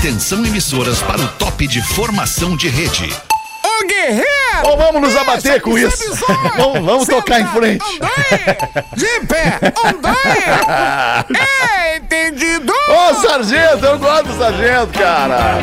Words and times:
Atenção 0.00 0.46
emissoras 0.46 1.02
para 1.02 1.20
o 1.20 1.28
top 1.32 1.66
de 1.66 1.82
formação 1.82 2.56
de 2.56 2.70
rede. 2.70 3.14
Ô 3.62 3.86
guerreiro! 3.86 4.24
Ou 4.64 4.78
vamos 4.78 5.02
nos 5.02 5.14
abater 5.14 5.60
com 5.60 5.76
isso. 5.76 6.16
Vamos, 6.56 6.80
vamos 6.86 7.06
tocar 7.06 7.38
em 7.38 7.46
frente. 7.48 7.84
Andai, 7.96 8.56
de 8.96 9.26
pé, 9.26 9.58
andai. 9.84 11.26
É, 11.68 11.96
entendido? 11.98 12.72
Ô, 12.72 13.14
sargento, 13.16 13.84
eu 13.84 13.98
gosto 13.98 14.28
do 14.28 14.38
sargento, 14.38 14.98
cara. 14.98 15.58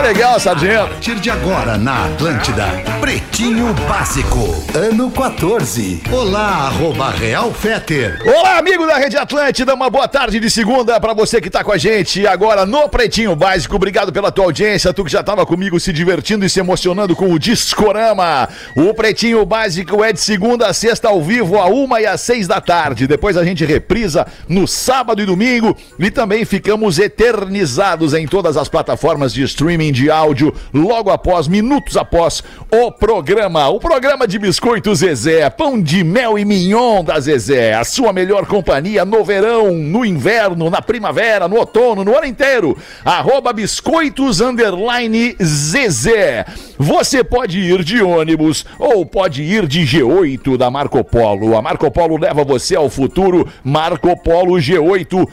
É 0.00 0.02
legal, 0.02 0.40
sargento. 0.40 0.80
A 0.80 0.86
partir 0.86 1.16
de 1.16 1.28
agora 1.28 1.76
na 1.76 2.06
Atlântida, 2.06 2.64
Pretinho 3.02 3.74
Básico, 3.86 4.64
ano 4.74 5.10
14. 5.10 6.02
Olá, 6.10 6.68
arroba 6.68 7.10
Real 7.10 7.52
Feter. 7.52 8.18
Olá, 8.24 8.56
amigo 8.56 8.86
da 8.86 8.96
Rede 8.96 9.18
Atlântida, 9.18 9.74
uma 9.74 9.90
boa 9.90 10.08
tarde 10.08 10.40
de 10.40 10.48
segunda 10.48 10.98
pra 10.98 11.12
você 11.12 11.38
que 11.38 11.50
tá 11.50 11.62
com 11.62 11.70
a 11.70 11.76
gente 11.76 12.26
agora 12.26 12.64
no 12.64 12.88
Pretinho 12.88 13.36
Básico. 13.36 13.76
Obrigado 13.76 14.10
pela 14.10 14.32
tua 14.32 14.46
audiência, 14.46 14.90
tu 14.94 15.04
que 15.04 15.12
já 15.12 15.22
tava 15.22 15.44
comigo 15.44 15.78
se 15.78 15.92
divertindo 15.92 16.46
e 16.46 16.50
se 16.50 16.60
emocionando 16.60 17.14
com 17.14 17.30
o 17.30 17.38
Discorama. 17.38 18.48
O 18.74 18.94
Pretinho 18.94 19.44
Básico 19.44 20.02
é 20.02 20.14
de 20.14 20.20
segunda 20.20 20.66
a 20.68 20.72
sexta 20.72 21.08
ao 21.08 21.22
vivo, 21.22 21.58
a 21.58 21.66
uma 21.66 22.00
e 22.00 22.06
às 22.06 22.22
seis 22.22 22.48
da 22.48 22.58
tarde. 22.58 23.06
Depois 23.06 23.36
a 23.36 23.44
gente 23.44 23.66
reprisa 23.66 24.26
no 24.48 24.66
sábado 24.66 25.20
e 25.20 25.26
domingo 25.26 25.76
e 25.98 26.10
também 26.10 26.46
ficamos 26.46 26.98
eternizados 26.98 28.14
em 28.14 28.26
todas 28.26 28.56
as 28.56 28.66
plataformas 28.66 29.34
de 29.34 29.42
streaming 29.42 29.89
de 29.90 30.10
áudio 30.10 30.54
logo 30.72 31.10
após, 31.10 31.48
minutos 31.48 31.96
após 31.96 32.42
o 32.70 32.90
programa. 32.92 33.68
O 33.68 33.78
programa 33.78 34.26
de 34.26 34.38
biscoito 34.38 34.94
Zezé, 34.94 35.48
pão 35.50 35.80
de 35.80 36.04
mel 36.04 36.38
e 36.38 36.44
mignon 36.44 37.02
da 37.04 37.18
Zezé. 37.18 37.74
A 37.74 37.84
sua 37.84 38.12
melhor 38.12 38.46
companhia 38.46 39.04
no 39.04 39.24
verão, 39.24 39.72
no 39.72 40.04
inverno, 40.04 40.70
na 40.70 40.80
primavera, 40.80 41.48
no 41.48 41.56
outono, 41.56 42.04
no 42.04 42.16
ano 42.16 42.26
inteiro. 42.26 42.76
Arroba 43.04 43.52
biscoitos 43.52 44.40
underline 44.40 45.36
Zezé. 45.42 46.44
Você 46.78 47.22
pode 47.22 47.58
ir 47.58 47.84
de 47.84 48.02
ônibus 48.02 48.64
ou 48.78 49.04
pode 49.04 49.42
ir 49.42 49.66
de 49.66 49.82
G8 49.82 50.56
da 50.56 50.70
Marco 50.70 51.04
Polo. 51.04 51.56
A 51.56 51.60
Marco 51.60 51.90
Polo 51.90 52.16
leva 52.16 52.42
você 52.42 52.74
ao 52.74 52.88
futuro. 52.88 53.46
Marco 53.62 54.16
Polo 54.22 54.54
G8 54.54 55.28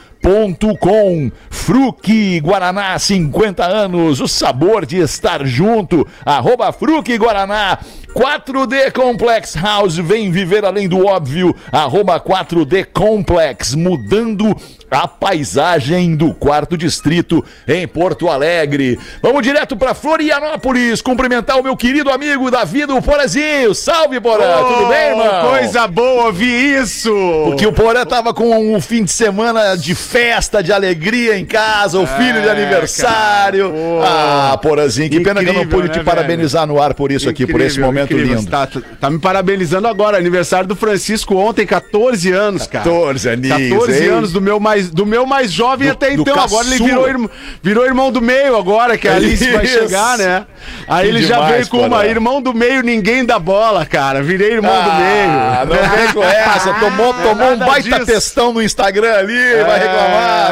com 0.79 1.31
Fruque 1.49 2.39
Guaraná, 2.41 2.97
50 2.99 3.65
anos, 3.65 4.19
o 4.19 4.27
sabor 4.27 4.85
de 4.85 4.97
estar 4.97 5.45
junto. 5.45 6.05
Arroba 6.25 6.71
Fruque 6.71 7.17
Guaraná. 7.17 7.79
4D 8.13 8.91
Complex 8.93 9.55
House, 9.55 9.97
vem 9.97 10.31
viver 10.31 10.65
além 10.65 10.87
do 10.87 11.05
óbvio. 11.05 11.55
Arroba 11.71 12.19
4D 12.19 12.87
Complex, 12.91 13.75
mudando 13.75 14.55
a 14.89 15.07
paisagem 15.07 16.15
do 16.15 16.33
quarto 16.33 16.77
distrito 16.77 17.43
em 17.67 17.87
Porto 17.87 18.29
Alegre. 18.29 18.97
Vamos 19.21 19.43
direto 19.43 19.75
para 19.75 19.93
Florianópolis, 19.93 21.01
cumprimentar 21.01 21.59
o 21.59 21.63
meu 21.63 21.75
querido 21.75 22.09
amigo 22.09 22.49
Davi 22.49 22.85
do 22.85 23.01
Porazinho. 23.01 23.75
Salve, 23.75 24.19
Porã, 24.19 24.63
tudo 24.63 24.87
bem, 24.87 25.09
irmão? 25.09 25.49
Coisa 25.49 25.87
boa 25.87 26.27
ouvir 26.27 26.81
isso! 26.81 27.13
Porque 27.45 27.67
o 27.67 27.73
Porã 27.73 28.05
tava 28.05 28.33
com 28.33 28.75
um 28.75 28.81
fim 28.81 29.03
de 29.03 29.11
semana 29.11 29.75
de 29.75 29.93
festa, 29.93 30.16
de 30.63 30.71
alegria 30.73 31.37
em 31.37 31.45
casa, 31.45 31.99
o 31.99 32.07
filho 32.07 32.41
de 32.41 32.49
aniversário. 32.49 33.71
cara, 34.01 34.53
ah, 34.53 34.57
Porãzinho, 34.57 35.09
que 35.09 35.19
pena 35.19 35.41
que 35.43 35.49
eu 35.49 35.53
não 35.53 35.61
Incrível, 35.61 35.79
pude 35.81 35.93
te 35.93 35.99
né, 35.99 36.03
parabenizar 36.03 36.65
no 36.65 36.81
ar 36.81 36.93
por 36.93 37.11
isso 37.11 37.29
aqui, 37.29 37.45
por 37.45 37.61
esse 37.61 37.79
Incrível, 37.79 37.85
momento 37.85 38.13
incrível. 38.13 38.37
lindo. 38.37 38.49
Tá, 38.49 38.67
tá 38.99 39.09
me 39.09 39.19
parabenizando 39.19 39.87
agora, 39.87 40.17
aniversário 40.17 40.67
do 40.67 40.75
Francisco 40.75 41.35
ontem, 41.35 41.65
14 41.65 42.31
anos, 42.31 42.65
cara. 42.67 42.83
14 42.83 43.29
aninhos, 43.29 43.73
14 43.79 44.03
hein? 44.03 44.09
anos 44.09 44.31
do 44.31 44.41
meu 44.41 44.59
mais, 44.59 44.89
do 44.89 45.05
meu 45.05 45.25
mais 45.25 45.51
jovem 45.51 45.87
Do- 45.87 45.91
até 45.93 46.15
do 46.15 46.21
então. 46.21 46.39
Agora 46.39 46.67
ele 46.67 46.77
virou, 46.83 47.07
irmão- 47.07 47.29
virou 47.61 47.85
irmão 47.85 48.11
do 48.11 48.21
meio 48.21 48.55
agora, 48.57 48.97
que 48.97 49.07
a 49.07 49.15
Alice 49.15 49.49
vai 49.51 49.65
chegar, 49.67 50.17
né? 50.17 50.45
Aí 50.87 51.07
ele 51.07 51.21
já 51.23 51.35
demais, 51.35 51.53
veio 51.53 51.67
com 51.69 51.81
uma, 51.85 52.05
irmão 52.05 52.41
do 52.41 52.53
meio, 52.53 52.81
ninguém 52.81 53.25
dá 53.25 53.37
bola, 53.39 53.85
cara. 53.85 54.21
Virei 54.23 54.53
irmão 54.53 54.73
do 54.83 54.89
Ah, 54.89 55.65
meio. 55.65 55.81
não 55.81 55.89
vem 55.97 56.13
com 56.13 56.23
essa. 56.23 56.73
Tomou, 56.75 57.09
é 57.19 57.23
tomou 57.23 57.47
um 57.53 57.57
nada 57.57 57.65
baita 57.65 57.89
disso. 57.89 58.05
textão 58.05 58.53
no 58.53 58.61
Instagram 58.61 59.13
ali, 59.13 59.63
vai 59.65 59.79
reclamar, 59.79 59.96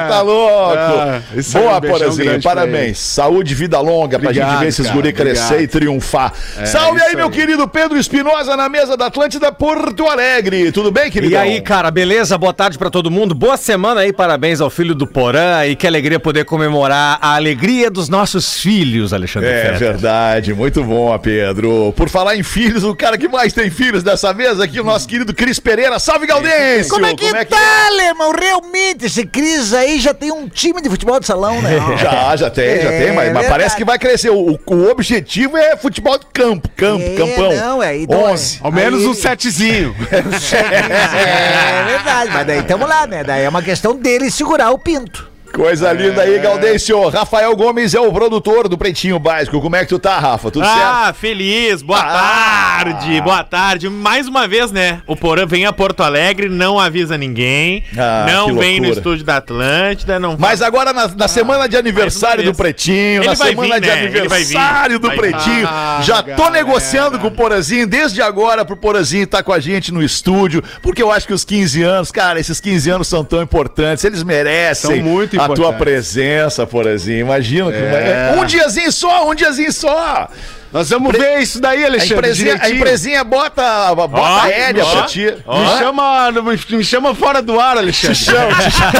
tá 0.07 0.21
louco. 0.21 0.75
Ah, 0.77 1.21
isso 1.35 1.57
aí, 1.57 1.63
Boa, 1.63 1.81
Porazinho, 1.81 2.41
pra 2.41 2.55
parabéns. 2.55 2.97
Saúde, 2.99 3.53
vida 3.55 3.79
longa 3.79 4.19
pra 4.19 4.29
Obrigado, 4.29 4.51
gente 4.51 4.59
ver 4.61 4.67
esses 4.67 4.85
cara, 4.85 4.95
guri 4.95 5.13
crescer 5.13 5.43
obrigado. 5.43 5.61
e 5.63 5.67
triunfar. 5.67 6.33
Salve 6.65 7.01
aí, 7.01 7.07
isso 7.09 7.17
meu 7.17 7.27
aí. 7.27 7.31
querido 7.31 7.67
Pedro 7.67 7.97
Espinosa 7.97 8.55
na 8.55 8.67
mesa 8.69 8.95
da 8.97 9.07
Atlântida 9.07 9.51
Porto 9.51 10.07
Alegre. 10.07 10.71
Tudo 10.71 10.91
bem, 10.91 11.09
querido? 11.11 11.33
E 11.33 11.37
aí, 11.37 11.61
cara, 11.61 11.89
beleza? 11.91 12.37
Boa 12.37 12.53
tarde 12.53 12.77
pra 12.77 12.89
todo 12.89 13.09
mundo. 13.11 13.33
Boa 13.35 13.57
semana 13.57 14.01
aí, 14.01 14.11
parabéns 14.13 14.61
ao 14.61 14.69
filho 14.69 14.93
do 14.95 15.07
Porã 15.07 15.65
e 15.65 15.75
que 15.75 15.85
alegria 15.87 16.19
poder 16.19 16.45
comemorar 16.45 17.17
a 17.21 17.35
alegria 17.35 17.89
dos 17.89 18.09
nossos 18.09 18.59
filhos, 18.59 19.13
Alexandre 19.13 19.49
É 19.49 19.61
Fetter. 19.63 19.77
verdade, 19.79 20.53
muito 20.53 20.83
bom, 20.83 21.17
Pedro. 21.19 21.93
Por 21.95 22.09
falar 22.09 22.35
em 22.35 22.43
filhos, 22.43 22.83
o 22.83 22.95
cara 22.95 23.17
que 23.17 23.27
mais 23.27 23.53
tem 23.53 23.69
filhos 23.69 24.03
dessa 24.03 24.33
vez 24.33 24.59
aqui, 24.59 24.79
o 24.79 24.83
nosso 24.83 25.07
querido 25.07 25.33
Cris 25.33 25.59
Pereira. 25.59 25.99
Salve, 25.99 26.25
Gaudêncio! 26.27 26.91
Como 26.91 27.05
é 27.05 27.13
que, 27.13 27.31
tá, 27.45 27.87
alemão? 27.87 28.31
Realmente, 28.31 29.05
esse 29.05 29.25
Cris 29.35 29.73
aí 29.73 29.99
já 29.99 30.13
tem 30.13 30.31
um 30.31 30.47
time 30.47 30.81
de 30.81 30.89
futebol 30.89 31.19
de 31.19 31.25
salão, 31.25 31.61
né? 31.61 31.71
Já, 32.01 32.35
já 32.37 32.49
tem, 32.49 32.81
já 32.81 32.89
É, 32.89 32.99
tem, 32.99 33.07
mas, 33.07 33.15
mas 33.15 33.25
verdade. 33.25 33.47
parece 33.49 33.75
que 33.75 33.83
vai 33.83 33.99
crescer. 33.99 34.29
O, 34.29 34.57
o 34.65 34.89
objetivo 34.89 35.57
é 35.57 35.75
futebol 35.75 36.17
de 36.17 36.25
campo, 36.33 36.69
campo, 36.75 37.03
É, 37.03 37.15
campão. 37.17 37.53
não, 37.55 37.83
é, 37.83 37.89
aí 37.89 38.07
dói. 38.07 38.31
11. 38.31 38.59
Ao 38.63 38.71
menos 38.71 39.01
Aí- 39.01 39.07
um 39.07 39.13
setezinho. 39.13 39.93
É 40.09 41.83
verdade, 41.85 42.31
mas 42.33 42.47
daí 42.47 42.63
tamo 42.63 42.85
lá, 42.87 43.05
né? 43.05 43.23
Daí 43.23 43.43
é 43.43 43.49
uma 43.49 43.61
questão 43.61 43.95
dele 43.95 44.31
segurar 44.31 44.71
o 44.71 44.77
pinto. 44.77 45.29
Coisa 45.55 45.93
linda 45.93 46.21
aí, 46.21 46.37
Gaudêncio. 46.39 47.07
Rafael 47.07 47.55
Gomes 47.55 47.93
é 47.93 47.99
o 47.99 48.11
produtor 48.11 48.67
do 48.67 48.77
Pretinho 48.77 49.17
Básico. 49.17 49.61
Como 49.61 49.73
é 49.75 49.79
que 49.83 49.87
tu 49.89 49.97
tá, 49.97 50.19
Rafa? 50.19 50.51
Tudo 50.51 50.65
certo? 50.65 50.81
Ah, 50.81 51.13
feliz, 51.17 51.81
boa 51.81 51.97
Ah. 51.99 52.75
tarde, 52.83 53.21
boa 53.21 53.41
tarde. 53.41 53.89
Mais 53.89 54.27
uma 54.27 54.49
vez, 54.49 54.69
né? 54.73 55.01
O 55.07 55.15
Porã 55.15 55.45
vem 55.45 55.65
a 55.65 55.71
Porto 55.71 56.03
Alegre, 56.03 56.49
não 56.49 56.77
avisa 56.77 57.17
ninguém, 57.17 57.85
Ah, 57.97 58.25
não 58.29 58.53
vem 58.55 58.81
no 58.81 58.89
estúdio 58.89 59.23
da 59.23 59.37
Atlântida, 59.37 60.19
não 60.19 60.35
Mas 60.37 60.61
agora 60.61 60.91
na, 60.91 61.07
na 61.07 61.27
semana 61.29 61.69
de 61.69 61.77
aniversário 61.77 62.43
do. 62.43 62.53
Pretinho, 62.53 63.21
Ele 63.21 63.27
na 63.27 63.35
semana 63.35 63.75
vir, 63.75 63.81
de 63.81 63.87
né? 63.87 63.93
Aniversário 64.07 64.99
do 64.99 65.07
Vai 65.07 65.17
Pretinho, 65.17 65.67
vir. 65.67 66.03
já 66.03 66.19
Ah, 66.19 66.23
tô 66.23 66.31
galera. 66.43 66.51
negociando 66.51 67.17
com 67.17 67.27
o 67.27 67.31
Porazinho 67.31 67.87
desde 67.87 68.21
agora 68.21 68.65
pro 68.65 68.75
Porazinho 68.75 69.23
estar 69.23 69.41
com 69.41 69.53
a 69.53 69.59
gente 69.59 69.93
no 69.93 70.03
estúdio, 70.03 70.61
porque 70.81 71.01
eu 71.01 71.11
acho 71.11 71.25
que 71.25 71.33
os 71.33 71.45
15 71.45 71.81
anos, 71.81 72.11
cara, 72.11 72.39
esses 72.41 72.59
15 72.59 72.89
anos 72.89 73.07
são 73.07 73.23
tão 73.23 73.41
importantes, 73.41 74.03
eles 74.03 74.21
merecem 74.21 74.95
São 74.97 74.99
muito 75.01 75.35
a 75.45 75.55
tua 75.55 75.73
presença, 75.73 76.65
Porazinho. 76.67 77.19
Imagina 77.19 77.71
que 77.71 77.77
É. 77.77 78.35
um 78.37 78.45
diazinho 78.45 78.91
só, 78.91 79.29
um 79.29 79.35
diazinho 79.35 79.71
só. 79.71 80.29
Nós 80.73 80.89
vamos 80.89 81.11
ver 81.13 81.39
isso 81.39 81.61
daí, 81.61 81.83
A 81.83 81.87
Alexandre. 81.87 82.15
empresinha, 82.17 82.57
a 82.61 82.69
empresinha 82.69 83.23
bota, 83.23 83.95
bota 83.95 84.17
Ó, 84.19 84.39
aérea 84.41 84.83
ó, 84.85 84.91
pra 84.91 85.01
ti. 85.03 85.33
ó. 85.45 85.59
Me 85.59 85.67
chama, 85.79 86.31
me 86.71 86.83
chama 86.83 87.15
fora 87.15 87.41
do 87.41 87.59
ar, 87.59 87.77
Alexandre. 87.77 88.15
Te 88.17 88.25
chamo, 88.25 88.55
te 88.55 88.71
chamo. 88.71 88.91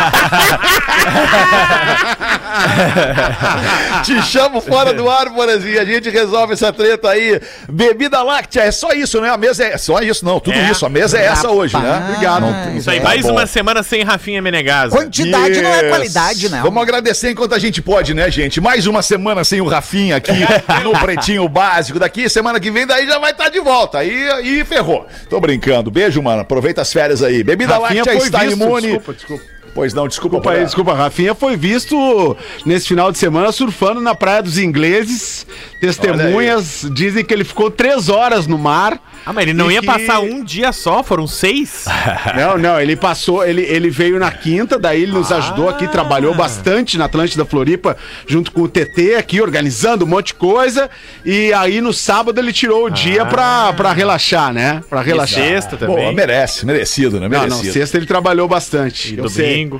Te 4.03 4.21
chamo 4.23 4.61
fora 4.61 4.93
do 4.93 5.09
ar, 5.09 5.29
Porazinho. 5.33 5.79
A 5.81 5.85
gente 5.85 6.09
resolve 6.09 6.53
essa 6.53 6.71
treta 6.71 7.09
aí. 7.09 7.39
Bebida 7.69 8.21
láctea, 8.21 8.61
é 8.61 8.71
só 8.71 8.91
isso, 8.91 9.19
né? 9.21 9.29
A 9.29 9.37
mesa 9.37 9.63
é 9.65 9.77
só 9.77 9.99
isso, 9.99 10.23
não. 10.25 10.39
Tudo 10.39 10.57
É. 10.57 10.71
isso. 10.71 10.85
A 10.85 10.89
mesa 10.89 11.17
é 11.17 11.25
essa 11.25 11.49
hoje, 11.49 11.75
né? 11.77 12.05
Obrigado. 12.09 12.41
Não- 12.41 12.77
Isso 12.77 12.89
aí, 12.89 12.99
tá 12.99 13.03
mais 13.05 13.21
bom. 13.23 13.31
uma 13.31 13.47
semana 13.47 13.83
sem 13.83 14.03
Rafinha 14.03 14.41
Menegaso. 14.41 14.95
Quantidade 14.95 15.61
não 15.61 15.69
é 15.69 15.79
Yes. 15.81 15.89
qualidade, 15.89 16.49
né? 16.49 16.59
Vamos 16.63 16.81
agradecer 16.81 17.31
enquanto 17.31 17.53
a 17.53 17.59
gente 17.59 17.81
pode, 17.81 18.13
né, 18.13 18.29
gente? 18.31 18.61
Mais 18.61 18.87
uma 18.87 19.01
semana 19.01 19.43
sem 19.43 19.61
o 19.61 19.67
Rafinha 19.67 20.15
aqui 20.17 20.31
no 20.83 20.91
Pretinho 20.99 21.47
Básico. 21.55 21.97
Daqui, 21.97 22.27
semana 22.27 22.59
que 22.59 22.69
vem, 22.69 22.85
daí 22.85 23.07
já 23.07 23.17
vai 23.17 23.31
estar 23.31 23.47
de 23.47 23.61
volta. 23.61 23.99
Aí, 23.99 24.29
aí 24.29 24.65
ferrou. 24.65 25.07
Tô 25.29 25.39
brincando. 25.39 25.89
Beijo, 25.89 26.21
mano. 26.21 26.41
Aproveita 26.41 26.81
as 26.81 26.91
férias 26.91 27.23
aí. 27.23 27.45
Bebida 27.45 27.77
Rafinha 27.77 28.03
láctea 28.03 28.17
está 28.21 28.39
visto, 28.39 28.61
imune. 28.61 28.81
desculpa, 28.87 29.13
desculpa. 29.13 29.54
Pois 29.75 29.93
não, 29.93 30.07
desculpa. 30.07 30.37
Desculpa 30.37 30.57
aí, 30.57 30.63
desculpa. 30.65 30.93
Rafinha 30.93 31.35
foi 31.35 31.55
visto 31.57 32.35
nesse 32.65 32.87
final 32.87 33.11
de 33.11 33.17
semana 33.17 33.51
surfando 33.51 33.99
na 34.01 34.15
Praia 34.15 34.41
dos 34.41 34.57
Ingleses. 34.57 35.45
Testemunhas 35.81 36.87
dizem 36.93 37.23
que 37.23 37.33
ele 37.33 37.43
ficou 37.43 37.69
três 37.69 38.09
horas 38.09 38.47
no 38.47 38.57
mar. 38.57 38.99
Ah, 39.25 39.33
mas 39.33 39.43
ele 39.43 39.53
não 39.53 39.71
E 39.71 39.75
ia 39.75 39.81
que- 39.81 39.87
passar 39.87 40.19
um 40.19 40.43
dia 40.43 40.71
só, 40.71 41.03
foram 41.03 41.25
seis? 41.27 41.85
Não, 42.37 42.57
não, 42.57 42.79
ele 42.79 42.95
passou, 42.95 43.43
ele, 43.45 43.61
ele 43.63 43.89
veio 43.89 44.19
na 44.19 44.29
quinta, 44.31 44.77
daí 44.77 45.01
ele 45.03 45.11
nos 45.13 45.31
ajudou 45.31 45.67
aqui, 45.69 45.87
trabalhou 45.87 46.33
bastante 46.35 46.97
na 46.97 47.05
Atlântida 47.05 47.43
Floripa, 47.45 47.97
junto 48.27 48.51
com 48.51 48.61
o 48.61 48.67
TT 48.67 49.15
aqui, 49.17 49.41
organizando 49.41 50.05
um 50.05 50.07
monte 50.07 50.27
de 50.27 50.33
coisa. 50.35 50.89
E 51.25 51.51
aí 51.53 51.81
no 51.81 51.91
sábado 51.93 52.39
ele 52.39 52.53
tirou 52.53 52.85
o 52.85 52.89
dia 52.89 53.25
pra, 53.25 53.73
pra 53.73 53.93
relaxar, 53.93 54.53
né? 54.53 54.83
Pra 54.89 55.01
relaxar. 55.01 55.43
Sexta 55.43 55.75
Boa, 55.77 55.97
também. 55.97 56.13
merece, 56.15 56.65
merecido, 56.65 57.19
né? 57.19 57.27
Não, 57.27 57.39
Merecido. 57.39 57.65
não, 57.65 57.73
sexta 57.73 57.97
ele 57.97 58.05
trabalhou 58.05 58.47
bastante. 58.47 59.15
E 59.15 59.17
eu 59.17 59.27
sei. 59.29 59.64
Domingo. 59.65 59.79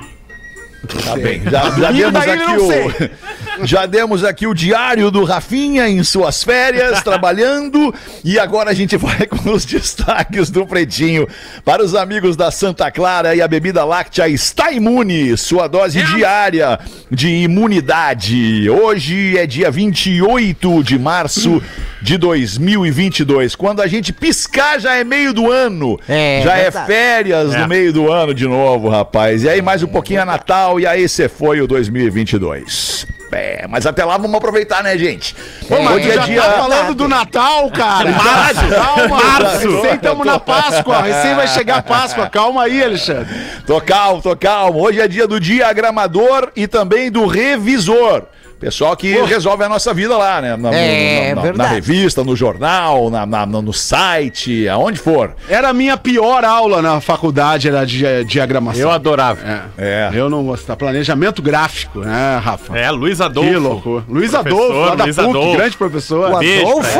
Tá 1.04 1.16
bem. 1.16 1.42
Já, 1.42 1.70
já 1.70 1.90
demos 1.92 2.28
aqui 2.28 2.56
o. 2.56 3.26
Já 3.64 3.86
demos 3.86 4.22
aqui 4.22 4.46
o 4.46 4.52
diário 4.52 5.10
do 5.10 5.24
Rafinha 5.24 5.88
em 5.88 6.04
suas 6.04 6.44
férias, 6.44 7.00
trabalhando. 7.02 7.94
E 8.22 8.38
agora 8.38 8.70
a 8.70 8.74
gente 8.74 8.98
vai 8.98 9.26
com 9.26 9.50
os 9.50 9.64
destaques 9.64 10.50
do 10.50 10.66
Pretinho. 10.66 11.26
Para 11.64 11.82
os 11.82 11.94
amigos 11.94 12.36
da 12.36 12.50
Santa 12.50 12.90
Clara 12.90 13.34
e 13.34 13.40
a 13.40 13.48
bebida 13.48 13.82
láctea 13.82 14.28
está 14.28 14.70
imune, 14.70 15.38
sua 15.38 15.68
dose 15.68 16.02
diária 16.02 16.78
de 17.10 17.28
imunidade. 17.28 18.68
Hoje 18.68 19.38
é 19.38 19.46
dia 19.46 19.70
28 19.70 20.82
de 20.82 20.98
março 20.98 21.62
de 22.06 22.16
2022. 22.18 23.56
Quando 23.56 23.82
a 23.82 23.88
gente 23.88 24.12
piscar, 24.12 24.78
já 24.78 24.94
é 24.94 25.02
meio 25.02 25.34
do 25.34 25.50
ano. 25.50 25.98
É, 26.08 26.40
já 26.44 26.56
é 26.56 26.62
verdade. 26.62 26.86
férias 26.86 27.52
no 27.52 27.66
meio 27.66 27.92
do 27.92 28.12
ano 28.12 28.32
de 28.32 28.46
novo, 28.46 28.88
rapaz. 28.88 29.42
E 29.42 29.48
aí 29.48 29.60
mais 29.60 29.82
um 29.82 29.88
pouquinho 29.88 30.20
é 30.20 30.24
Natal 30.24 30.78
e 30.78 30.86
aí 30.86 31.08
você 31.08 31.28
foi 31.28 31.60
o 31.60 31.66
2022. 31.66 33.08
É, 33.32 33.66
mas 33.68 33.86
até 33.86 34.04
lá 34.04 34.16
vamos 34.16 34.36
aproveitar, 34.36 34.84
né, 34.84 34.96
gente? 34.96 35.34
Pô, 35.68 35.82
mas 35.82 35.96
Hoje 35.96 36.06
tu 36.06 36.12
é 36.12 36.14
já 36.14 36.22
dia... 36.26 36.42
tá 36.42 36.52
falando 36.52 36.94
do 36.94 37.08
Natal, 37.08 37.68
cara. 37.72 38.04
Verdade. 38.12 38.68
Calma, 38.70 39.08
Março. 39.08 39.68
recém 39.68 39.94
estamos 39.96 40.26
na 40.26 40.38
Páscoa. 40.38 41.02
Recém 41.02 41.34
vai 41.34 41.48
chegar 41.48 41.78
a 41.78 41.82
Páscoa. 41.82 42.30
Calma 42.30 42.62
aí, 42.62 42.84
Alexandre. 42.84 43.34
Tô 43.66 43.80
calmo, 43.80 44.22
tô 44.22 44.36
calmo. 44.36 44.80
Hoje 44.80 45.00
é 45.00 45.08
dia 45.08 45.26
do 45.26 45.40
diagramador 45.40 46.52
e 46.54 46.68
também 46.68 47.10
do 47.10 47.26
revisor. 47.26 48.26
Pessoal 48.66 48.96
que 48.96 49.12
resolve 49.26 49.62
a 49.62 49.68
nossa 49.68 49.94
vida 49.94 50.16
lá, 50.16 50.40
né? 50.42 50.56
Na, 50.56 50.70
no- 50.70 50.74
É, 50.76 51.28
na- 51.28 51.34
na- 51.36 51.42
verdade. 51.42 51.68
na 51.70 51.74
revista, 51.76 52.24
no 52.24 52.34
jornal, 52.34 53.08
na, 53.10 53.24
na- 53.24 53.46
no 53.46 53.72
site, 53.72 54.68
aonde 54.68 54.98
for. 54.98 55.36
Era 55.48 55.68
a 55.68 55.72
minha 55.72 55.96
pior 55.96 56.44
aula 56.44 56.82
na 56.82 57.00
faculdade, 57.00 57.68
era 57.68 57.84
de 57.86 58.24
diagramação. 58.24 58.82
Eu 58.82 58.90
adorava. 58.90 59.38
É. 59.78 60.10
É. 60.10 60.10
Eu 60.12 60.28
não 60.28 60.42
gostava. 60.44 60.76
Planejamento 60.76 61.40
gráfico, 61.40 62.00
né, 62.00 62.40
Rafa? 62.42 62.76
É, 62.76 62.90
Luiz 62.90 63.20
Adolfo. 63.20 63.48
Que 63.50 63.56
loucura. 63.56 64.04
Luiz 64.08 64.32
Professor 64.32 64.56
Adolfo, 64.64 64.80
lá 64.88 64.94
da 64.96 65.04
Luiz 65.04 65.16
PUC, 65.16 65.28
Adolfo. 65.28 65.56
grande 65.56 65.76
professor. 65.76 66.30
O 66.32 66.36
Adolfo. 66.36 66.98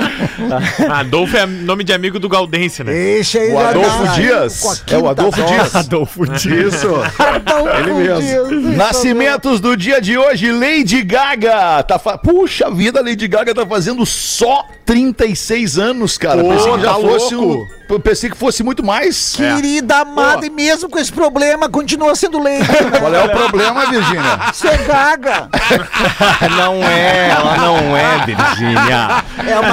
Adolfo 0.92 1.36
é 1.36 1.46
nome 1.46 1.84
de 1.84 1.92
amigo 1.92 2.18
do 2.18 2.28
Gaudêncio, 2.28 2.84
né? 2.84 2.92
Esse 2.94 3.38
aí 3.38 3.52
O 3.52 3.58
Adolfo 3.58 4.04
tá 4.04 4.12
Dias. 4.12 4.84
É 4.90 4.98
o 4.98 5.08
Adolfo 5.08 5.40
dose. 5.40 5.52
Dias. 5.52 5.76
Adolfo 5.76 6.26
Dias. 6.26 6.74
Isso. 6.74 6.88
Adolfo 7.18 7.76
Ele 7.78 7.92
mesmo. 7.94 8.48
Dias. 8.48 8.76
Nascimentos 8.76 9.60
do 9.60 9.76
dia 9.76 10.00
de 10.00 10.16
hoje, 10.16 10.50
Lady 10.52 11.02
Gaga. 11.02 11.82
Tá 11.82 11.98
fa... 11.98 12.18
Puxa 12.18 12.70
vida, 12.70 13.00
Lady 13.02 13.26
Gaga 13.28 13.54
tá 13.54 13.66
fazendo 13.66 14.04
só 14.06 14.64
36 14.84 15.78
anos, 15.78 16.18
cara. 16.18 16.42
Pô, 16.42 16.48
pensei 16.50 16.72
que 16.72 16.80
já 16.80 16.94
tá 16.94 17.00
fosse 17.00 17.34
louco. 17.34 17.68
um... 17.76 17.80
Pensei 17.98 18.30
que 18.30 18.36
fosse 18.36 18.62
muito 18.62 18.84
mais. 18.84 19.34
Querida 19.34 19.96
amada, 19.98 20.46
e 20.46 20.50
mesmo 20.50 20.88
com 20.88 20.96
esse 20.96 21.12
problema, 21.12 21.68
continua 21.68 22.14
sendo 22.14 22.40
leite. 22.40 22.68
Qual 22.98 23.12
é 23.12 23.24
o 23.24 23.28
problema, 23.28 23.86
Virgínia? 23.86 24.38
Você 24.52 24.68
é 24.68 24.76
gaga. 24.78 25.48
Não 26.56 26.84
é, 26.84 27.30
ela 27.30 27.56
não 27.56 27.96
é, 27.96 28.24
Virgínia. 28.24 29.24
É 29.46 29.58
uma 29.58 29.68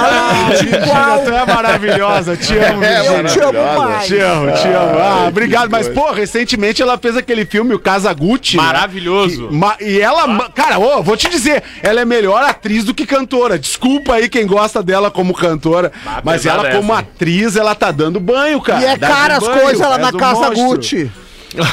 igual. 0.62 1.24
Tu 1.24 1.30
é 1.32 1.46
maravilhosa, 1.46 2.36
te 2.36 2.56
amo, 2.58 2.82
É, 2.84 3.00
Virgínia. 3.00 3.18
Eu 3.20 3.24
te 3.28 3.40
amo 3.40 3.78
mais. 3.78 4.06
Te 4.06 4.18
amo, 4.18 4.52
te 4.52 4.68
amo. 4.68 4.98
Ah, 4.98 5.24
obrigado. 5.28 5.70
Mas, 5.70 5.88
pô, 5.88 6.10
recentemente 6.12 6.82
ela 6.82 6.98
fez 6.98 7.16
aquele 7.16 7.44
filme, 7.44 7.74
o 7.74 7.78
Casa 7.78 8.12
Gucci. 8.12 8.56
né? 8.56 8.62
Maravilhoso. 8.62 9.48
Que- 9.48 9.54
ma- 9.54 9.76
e 9.80 10.00
ela, 10.00 10.26
ma- 10.26 10.48
cara, 10.48 10.78
ô, 10.78 11.02
vou 11.02 11.16
te 11.16 11.28
dizer, 11.28 11.62
ela 11.82 12.00
é 12.00 12.04
melhor 12.04 12.42
atriz 12.42 12.84
do 12.84 12.94
que 12.94 13.06
cantora. 13.06 13.58
Desculpa 13.58 14.14
aí 14.14 14.28
quem 14.28 14.46
gosta 14.46 14.82
dela 14.82 15.10
como 15.10 15.34
cantora, 15.34 15.92
mas 16.24 16.42
pesada 16.42 16.68
ela 16.68 16.76
como 16.76 16.92
essa, 16.92 17.02
hein? 17.02 17.08
atriz, 17.14 17.56
ela 17.56 17.74
tá 17.74 17.90
dando 17.90 18.18
banho, 18.20 18.60
cara. 18.60 18.80
E 18.80 18.84
é 18.84 18.96
Dá 18.96 19.08
cara 19.08 19.36
as 19.36 19.46
coisas 19.46 19.80
lá 19.80 19.96
és 19.96 20.02
na 20.02 20.12
casa 20.12 20.40
monstro. 20.50 20.64
Gucci. 20.64 21.10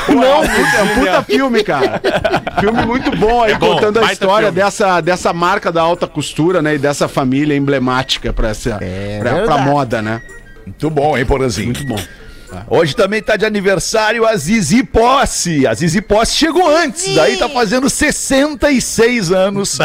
Pô, 0.06 0.24
é, 0.24 0.36
um 0.36 0.48
puta, 0.48 0.94
puta 1.00 1.24
filme, 1.24 1.64
cara. 1.64 2.02
Filme 2.60 2.86
muito 2.86 3.12
bom 3.16 3.44
aí, 3.44 3.52
É 3.54 3.58
bom, 3.58 3.74
contando 3.76 4.00
a 4.00 4.12
história 4.12 4.48
filme. 4.48 4.62
dessa, 4.64 5.02
dessa 5.02 5.34
marca 5.34 5.72
da 5.72 5.82
alta 5.82 6.08
costura, 6.08 6.62
né? 6.62 6.76
E 6.76 6.78
dessa 6.78 7.08
família 7.08 7.56
emblemática 7.56 8.34
pra, 8.34 8.50
essa, 8.50 8.78
É 8.82 9.20
pra, 9.20 9.44
pra 9.44 9.58
moda, 9.60 10.02
né? 10.02 10.22
Muito 10.66 10.90
bom, 10.90 11.18
hein, 11.18 11.26
Porazinho? 11.26 11.68
Muito 11.68 11.86
bom. 11.86 12.00
Hoje 12.68 12.96
também 12.96 13.22
tá 13.22 13.36
de 13.36 13.46
aniversário 13.46 14.26
a 14.26 14.36
Zizi 14.38 14.84
Posse. 14.84 15.68
A 15.68 15.74
Zizi 15.74 16.02
Posse 16.02 16.36
chegou 16.36 16.68
antes, 16.76 17.14
daí 17.14 17.38
tá 17.38 17.50
fazendo 17.50 17.90
66 17.90 19.32
anos. 19.32 19.78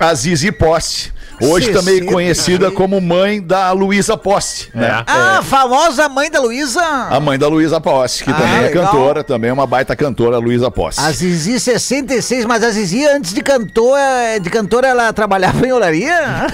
A 0.00 0.14
Zizi 0.14 0.50
Posse. 0.50 1.12
Hoje 1.40 1.70
também 1.72 1.94
60, 1.96 2.12
conhecida 2.12 2.70
como 2.70 3.00
mãe 3.00 3.40
da 3.42 3.70
Luísa 3.72 4.16
Posse, 4.16 4.68
né? 4.74 4.86
É. 4.86 5.04
Ah, 5.06 5.38
a 5.38 5.42
famosa 5.42 6.08
mãe 6.08 6.30
da 6.30 6.40
Luísa. 6.40 6.80
A 6.82 7.20
mãe 7.20 7.38
da 7.38 7.46
Luísa 7.48 7.80
Posse, 7.80 8.24
que 8.24 8.30
Ah, 8.30 8.34
também 8.34 8.56
é 8.56 8.60
legal. 8.68 8.84
cantora, 8.86 9.22
também 9.24 9.50
é 9.50 9.52
uma 9.52 9.66
baita 9.66 9.94
cantora, 9.94 10.38
Luísa 10.38 10.70
Posse. 10.70 11.00
A 11.00 11.10
Zizi 11.12 11.60
66, 11.60 12.44
mas 12.46 12.62
a 12.64 12.70
Zizi 12.70 13.04
antes 13.06 13.32
de 13.34 13.42
cantora, 13.42 14.38
de 14.40 14.48
cantora 14.50 14.88
ela 14.88 15.12
trabalhava 15.12 15.66
em 15.66 15.72
olaria? 15.72 16.16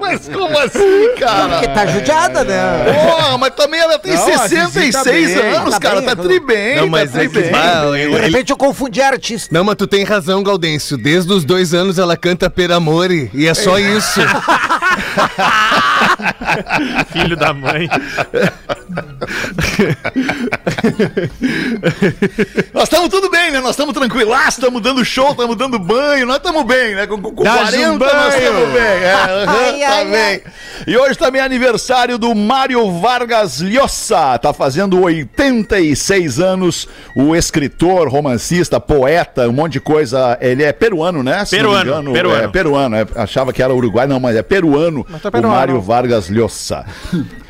Mas 0.00 0.28
como 0.28 0.58
assim, 0.58 1.14
cara? 1.18 1.48
Porque 1.48 1.68
tá 1.68 1.86
judiada, 1.86 2.44
né? 2.44 2.58
Porra, 2.92 3.38
mas 3.38 3.54
também 3.54 3.80
ela 3.80 3.98
tem 3.98 4.14
Não, 4.14 4.22
a 4.40 4.48
Zizi 4.48 4.70
66 4.82 4.92
tá 4.94 5.04
bem. 5.04 5.54
anos, 5.56 5.74
Tá 5.74 5.80
cara. 5.80 5.96
bem, 6.00 6.04
tá 6.06 6.16
tri 6.16 6.40
bem, 6.40 6.76
Não, 6.76 6.88
mas 6.88 7.10
tá 7.12 7.18
é 7.22 7.28
tri 7.28 7.42
que. 7.42 7.50
bem. 7.50 8.10
De 8.10 8.18
repente 8.20 8.50
eu 8.50 8.56
confundi 8.56 9.00
artista. 9.00 9.48
Não, 9.52 9.64
mas 9.64 9.76
tu 9.76 9.86
tem 9.86 10.04
razão, 10.04 10.42
Gaudêncio. 10.42 10.96
Desde 10.96 11.32
os 11.32 11.44
dois 11.44 11.69
anos 11.74 11.98
ela 11.98 12.16
canta 12.16 12.48
Per 12.50 12.70
Amore. 12.72 13.30
E 13.34 13.46
é 13.46 13.54
só 13.54 13.78
isso. 13.78 14.20
Filho 17.12 17.36
da 17.36 17.52
mãe. 17.52 17.88
Nós 22.72 22.84
estamos 22.84 23.08
tudo 23.08 23.30
bem, 23.30 23.50
né? 23.50 23.60
Nós 23.60 23.70
estamos 23.70 23.94
tranquilaços, 23.94 24.58
estamos 24.58 24.82
dando 24.82 25.04
show, 25.04 25.30
estamos 25.30 25.56
dando 25.56 25.78
banho, 25.78 26.26
nós 26.26 26.36
estamos 26.36 26.64
bem, 26.64 26.94
né? 26.94 27.06
Com, 27.06 27.20
com 27.20 27.42
Dá 27.42 27.58
40 27.58 27.90
um 27.90 27.98
nós 27.98 28.34
estamos 28.34 28.72
bem. 28.72 28.82
É, 28.82 29.14
Ai, 29.46 29.80
tá 29.80 29.94
ai, 29.94 30.10
bem. 30.10 30.42
E 30.86 30.96
hoje 30.96 31.18
também 31.18 31.40
é 31.40 31.44
aniversário 31.44 32.18
do 32.18 32.34
Mário 32.34 32.90
Vargas 33.00 33.60
Llosa, 33.60 34.38
tá 34.38 34.52
fazendo 34.52 35.02
86 35.02 36.40
anos, 36.40 36.88
o 37.14 37.36
escritor, 37.36 38.08
romancista, 38.08 38.80
poeta, 38.80 39.48
um 39.48 39.52
monte 39.52 39.74
de 39.74 39.80
coisa. 39.80 40.38
Ele 40.40 40.62
é 40.62 40.72
peruano, 40.72 41.22
né? 41.22 41.44
Se 41.44 41.56
Peruano, 41.56 42.12
peruano. 42.12 42.44
É 42.44 42.48
peruano, 42.48 42.96
é, 42.96 43.06
achava 43.16 43.52
que 43.52 43.62
era 43.62 43.74
uruguai, 43.74 44.06
não, 44.06 44.18
mas 44.18 44.36
é 44.36 44.42
peruano, 44.42 44.79
o 44.88 45.48
Mário 45.48 45.80
Vargas 45.80 46.28
Llosa. 46.28 46.84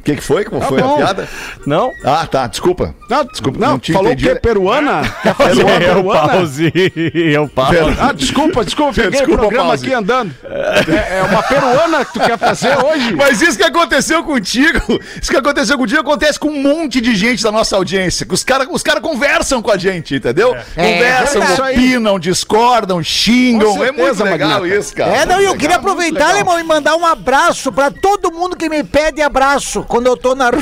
O 0.00 0.02
que, 0.02 0.16
que 0.16 0.22
foi? 0.22 0.44
Como 0.44 0.62
foi 0.62 0.80
a 0.80 0.84
bom. 0.84 0.96
piada? 0.96 1.28
Não? 1.66 1.92
Ah, 2.04 2.26
tá, 2.26 2.46
desculpa. 2.46 2.94
Não, 3.08 3.24
Desculpa, 3.24 3.58
não, 3.58 3.72
não 3.72 3.80
falou 3.80 4.06
entendido. 4.12 4.30
que 4.30 4.36
é 4.36 4.40
peruana? 4.40 5.02
Quer 5.22 5.34
fazer 5.34 5.62
uma 5.62 5.72
Eu 5.74 5.78
peruana? 5.96 6.28
pause. 6.32 6.72
Eu 7.14 7.48
pause. 7.48 7.76
Ah, 8.00 8.12
desculpa, 8.12 8.64
desculpa, 8.64 8.92
peguei 8.94 9.10
Desculpa, 9.10 9.34
o 9.34 9.38
programa 9.38 9.68
pause. 9.70 9.84
aqui 9.84 9.94
andando. 9.94 10.34
É, 10.44 11.18
é 11.18 11.22
uma 11.22 11.42
peruana 11.42 12.04
que 12.04 12.12
tu 12.14 12.20
quer 12.20 12.38
fazer 12.38 12.78
hoje? 12.82 13.14
Mas 13.14 13.42
isso 13.42 13.58
que 13.58 13.64
aconteceu 13.64 14.24
contigo, 14.24 14.80
isso 15.20 15.30
que 15.30 15.36
aconteceu 15.36 15.76
contigo 15.76 16.00
acontece 16.00 16.38
com 16.40 16.48
um 16.48 16.62
monte 16.62 17.00
de 17.00 17.14
gente 17.14 17.42
da 17.42 17.52
nossa 17.52 17.76
audiência. 17.76 18.24
que 18.24 18.32
Os 18.32 18.42
caras 18.42 18.68
os 18.70 18.82
cara 18.82 19.00
conversam 19.00 19.60
com 19.60 19.70
a 19.70 19.76
gente, 19.76 20.14
entendeu? 20.14 20.56
Conversam, 20.74 21.42
É 21.42 21.46
verdade. 21.46 21.60
opinam, 21.78 22.18
discordam, 22.18 23.02
xingam. 23.02 23.76
Com 23.76 23.84
é 23.84 23.92
muito 23.92 23.96
certeza, 24.16 24.24
legal 24.24 24.48
Magnata. 24.60 24.76
isso, 24.78 24.94
cara. 24.94 25.10
É, 25.16 25.26
não, 25.26 25.40
e 25.40 25.44
eu 25.44 25.56
queria 25.56 25.76
aproveitar, 25.76 26.36
irmão, 26.38 26.58
e 26.58 26.62
mandar 26.62 26.96
um 26.96 27.04
abraço 27.04 27.70
pra 27.72 27.90
todo 27.90 28.30
mundo 28.32 28.56
que 28.56 28.68
me 28.68 28.82
pede 28.82 29.20
abraço 29.20 29.82
quando 29.90 30.06
eu 30.06 30.16
tô 30.16 30.34
na 30.36 30.50
rua. 30.50 30.54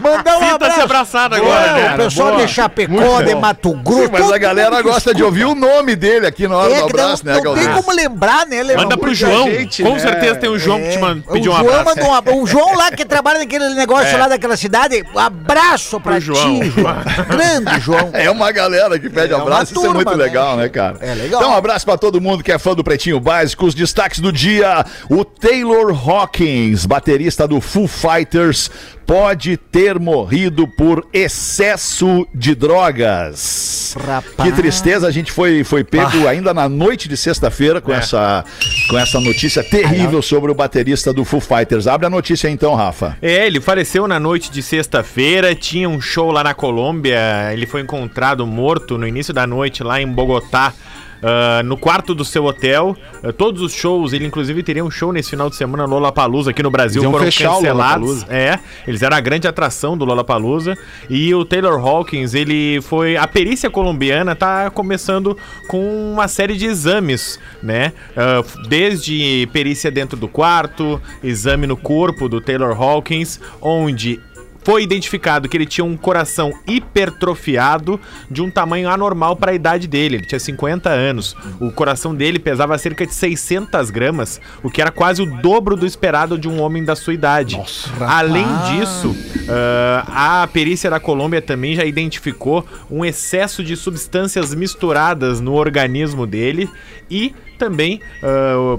Mandar 0.00 0.38
um 0.38 0.40
Sinta-se 0.40 0.54
abraço. 0.54 0.80
abraçado 0.82 1.34
agora, 1.36 1.72
o 1.72 1.82
cara. 1.82 1.96
pessoal 2.04 2.32
boa. 2.34 2.46
de 2.46 2.52
Chapecó, 2.52 3.22
de. 3.22 3.34
Mato 3.34 3.72
Grosso. 3.74 4.02
Sim, 4.04 4.08
mas 4.10 4.32
a 4.32 4.38
galera 4.38 4.80
gosta 4.82 5.14
de 5.14 5.22
ouvir 5.22 5.44
o 5.44 5.54
nome 5.54 5.94
dele 5.94 6.26
aqui 6.26 6.48
na 6.48 6.56
hora 6.56 6.72
É, 6.72 6.80
do 6.80 6.86
que 6.86 6.92
não, 6.96 7.04
abraço, 7.04 7.26
né, 7.26 7.40
não 7.40 7.54
tem 7.54 7.68
como 7.72 7.92
lembrar, 7.92 8.46
né, 8.46 8.62
Leandro? 8.62 8.82
Manda 8.84 8.96
pro 8.98 9.14
João. 9.14 9.44
gente, 9.50 9.82
Com 9.82 9.92
né? 9.92 9.98
certeza 9.98 10.36
tem 10.36 10.50
um 10.50 10.58
João 10.58 10.80
que 10.80 10.88
te 10.90 10.98
man- 10.98 11.22
É, 11.28 11.32
pediu 11.32 11.52
o 11.52 11.54
um 11.54 11.58
abraço. 11.58 12.00
um 12.00 12.14
abraço. 12.14 12.42
O 12.42 12.46
João 12.46 12.74
lá 12.74 12.90
que 12.90 13.04
trabalha 13.04 13.40
naquele 13.40 13.68
negócio 13.74 14.18
lá 14.18 14.26
daquela 14.26 14.56
cidade, 14.56 15.04
abraço 15.14 16.00
pra 16.00 16.12
Pro 16.12 16.20
João. 16.20 16.60
ti, 16.60 16.70
João. 16.70 16.96
Grande 17.28 17.80
João. 17.80 18.10
É 18.14 18.30
uma 18.30 18.50
galera 18.50 18.98
que 18.98 19.08
pede 19.10 19.34
É 19.34 19.36
abraço, 19.36 19.72
isso 19.72 19.80
é 19.80 19.84
turma, 19.84 19.94
muito 19.94 20.16
né? 20.16 20.24
legal, 20.24 20.56
né, 20.56 20.68
cara? 20.68 20.96
É 21.00 21.14
legal. 21.14 21.40
Então, 21.40 21.52
um 21.52 21.56
abraço 21.56 21.84
pra 21.84 21.98
todo 21.98 22.20
mundo 22.20 22.42
que 22.42 22.50
é 22.50 22.58
fã 22.58 22.74
do 22.74 22.82
Pretinho 22.82 23.20
Básico. 23.20 23.66
Os 23.66 23.74
destaques 23.74 24.18
do 24.20 24.32
dia: 24.32 24.84
o 25.10 25.24
Taylor 25.24 25.92
Hawkins, 26.10 26.86
baterista 26.86 27.17
do 27.46 27.60
Foo 27.60 27.86
Fighters, 27.86 28.70
pode 29.06 29.56
ter 29.56 29.98
morrido 29.98 30.68
por 30.68 31.06
excesso 31.12 32.26
de 32.34 32.54
drogas. 32.54 33.96
Rapaz. 33.98 34.50
Que 34.50 34.54
tristeza, 34.54 35.06
a 35.06 35.10
gente 35.10 35.32
foi, 35.32 35.64
foi 35.64 35.82
pego 35.82 36.28
ainda 36.28 36.52
na 36.52 36.68
noite 36.68 37.08
de 37.08 37.16
sexta-feira 37.16 37.80
com, 37.80 37.92
essa, 37.92 38.44
com 38.88 38.98
essa 38.98 39.18
notícia 39.18 39.64
terrível 39.64 40.20
sobre 40.20 40.50
o 40.50 40.54
baterista 40.54 41.12
do 41.12 41.24
Foo 41.24 41.40
Fighters. 41.40 41.86
Abre 41.86 42.06
a 42.06 42.10
notícia 42.10 42.48
então, 42.48 42.74
Rafa. 42.74 43.16
É, 43.22 43.46
ele 43.46 43.60
faleceu 43.60 44.06
na 44.06 44.20
noite 44.20 44.50
de 44.50 44.62
sexta-feira, 44.62 45.54
tinha 45.54 45.88
um 45.88 46.00
show 46.00 46.30
lá 46.30 46.44
na 46.44 46.54
Colômbia, 46.54 47.50
ele 47.52 47.66
foi 47.66 47.80
encontrado 47.80 48.46
morto 48.46 48.98
no 48.98 49.06
início 49.06 49.32
da 49.32 49.46
noite 49.46 49.82
lá 49.82 50.00
em 50.00 50.06
Bogotá. 50.06 50.74
Ah, 51.22 51.62
no 51.64 51.76
quarto 51.76 52.14
do 52.14 52.24
seu 52.24 52.44
hotel. 52.44 52.96
Ah, 53.22 53.32
todos 53.32 53.62
os 53.62 53.72
shows, 53.72 54.12
ele 54.12 54.26
inclusive 54.26 54.62
teria 54.62 54.84
um 54.84 54.90
show 54.90 55.12
nesse 55.12 55.30
final 55.30 55.48
de 55.50 55.56
semana 55.56 55.86
no 55.86 55.94
Lollapalooza 55.94 56.50
aqui 56.50 56.62
no 56.62 56.70
Brasil, 56.70 57.02
Eles 57.02 57.34
foram 57.36 57.54
cancelados. 57.54 58.26
É, 58.28 58.58
eles 58.86 59.02
eram 59.02 59.16
a 59.16 59.20
grande 59.20 59.48
atração 59.48 59.96
do 59.96 60.04
Lollapalooza. 60.04 60.76
E 61.08 61.34
o 61.34 61.44
Taylor 61.44 61.78
Hawkins, 61.84 62.34
ele 62.34 62.80
foi... 62.82 63.16
A 63.16 63.26
perícia 63.26 63.70
colombiana 63.70 64.34
tá 64.34 64.70
começando 64.70 65.36
com 65.68 66.12
uma 66.12 66.28
série 66.28 66.56
de 66.56 66.66
exames, 66.66 67.38
né? 67.62 67.92
Ah, 68.16 68.42
desde 68.68 69.48
perícia 69.52 69.90
dentro 69.90 70.16
do 70.16 70.28
quarto, 70.28 71.00
exame 71.22 71.66
no 71.66 71.76
corpo 71.76 72.28
do 72.28 72.40
Taylor 72.40 72.80
Hawkins, 72.80 73.40
onde 73.60 74.20
foi 74.68 74.82
identificado 74.82 75.48
que 75.48 75.56
ele 75.56 75.64
tinha 75.64 75.82
um 75.82 75.96
coração 75.96 76.52
hipertrofiado 76.66 77.98
de 78.30 78.42
um 78.42 78.50
tamanho 78.50 78.90
anormal 78.90 79.34
para 79.34 79.50
a 79.52 79.54
idade 79.54 79.88
dele. 79.88 80.16
Ele 80.16 80.26
tinha 80.26 80.38
50 80.38 80.90
anos. 80.90 81.34
O 81.58 81.72
coração 81.72 82.14
dele 82.14 82.38
pesava 82.38 82.76
cerca 82.76 83.06
de 83.06 83.14
600 83.14 83.88
gramas, 83.88 84.38
o 84.62 84.70
que 84.70 84.82
era 84.82 84.90
quase 84.90 85.22
o 85.22 85.40
dobro 85.40 85.74
do 85.74 85.86
esperado 85.86 86.36
de 86.36 86.46
um 86.50 86.60
homem 86.60 86.84
da 86.84 86.94
sua 86.94 87.14
idade. 87.14 87.58
Além 87.98 88.44
disso, 88.68 89.16
ah, 89.48 90.42
a 90.42 90.46
perícia 90.46 90.90
da 90.90 91.00
Colômbia 91.00 91.40
também 91.40 91.74
já 91.74 91.86
identificou 91.86 92.62
um 92.90 93.02
excesso 93.06 93.64
de 93.64 93.74
substâncias 93.74 94.54
misturadas 94.54 95.40
no 95.40 95.54
organismo 95.54 96.26
dele 96.26 96.68
e 97.10 97.34
também 97.58 98.02
ah, 98.22 98.78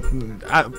a- 0.51 0.69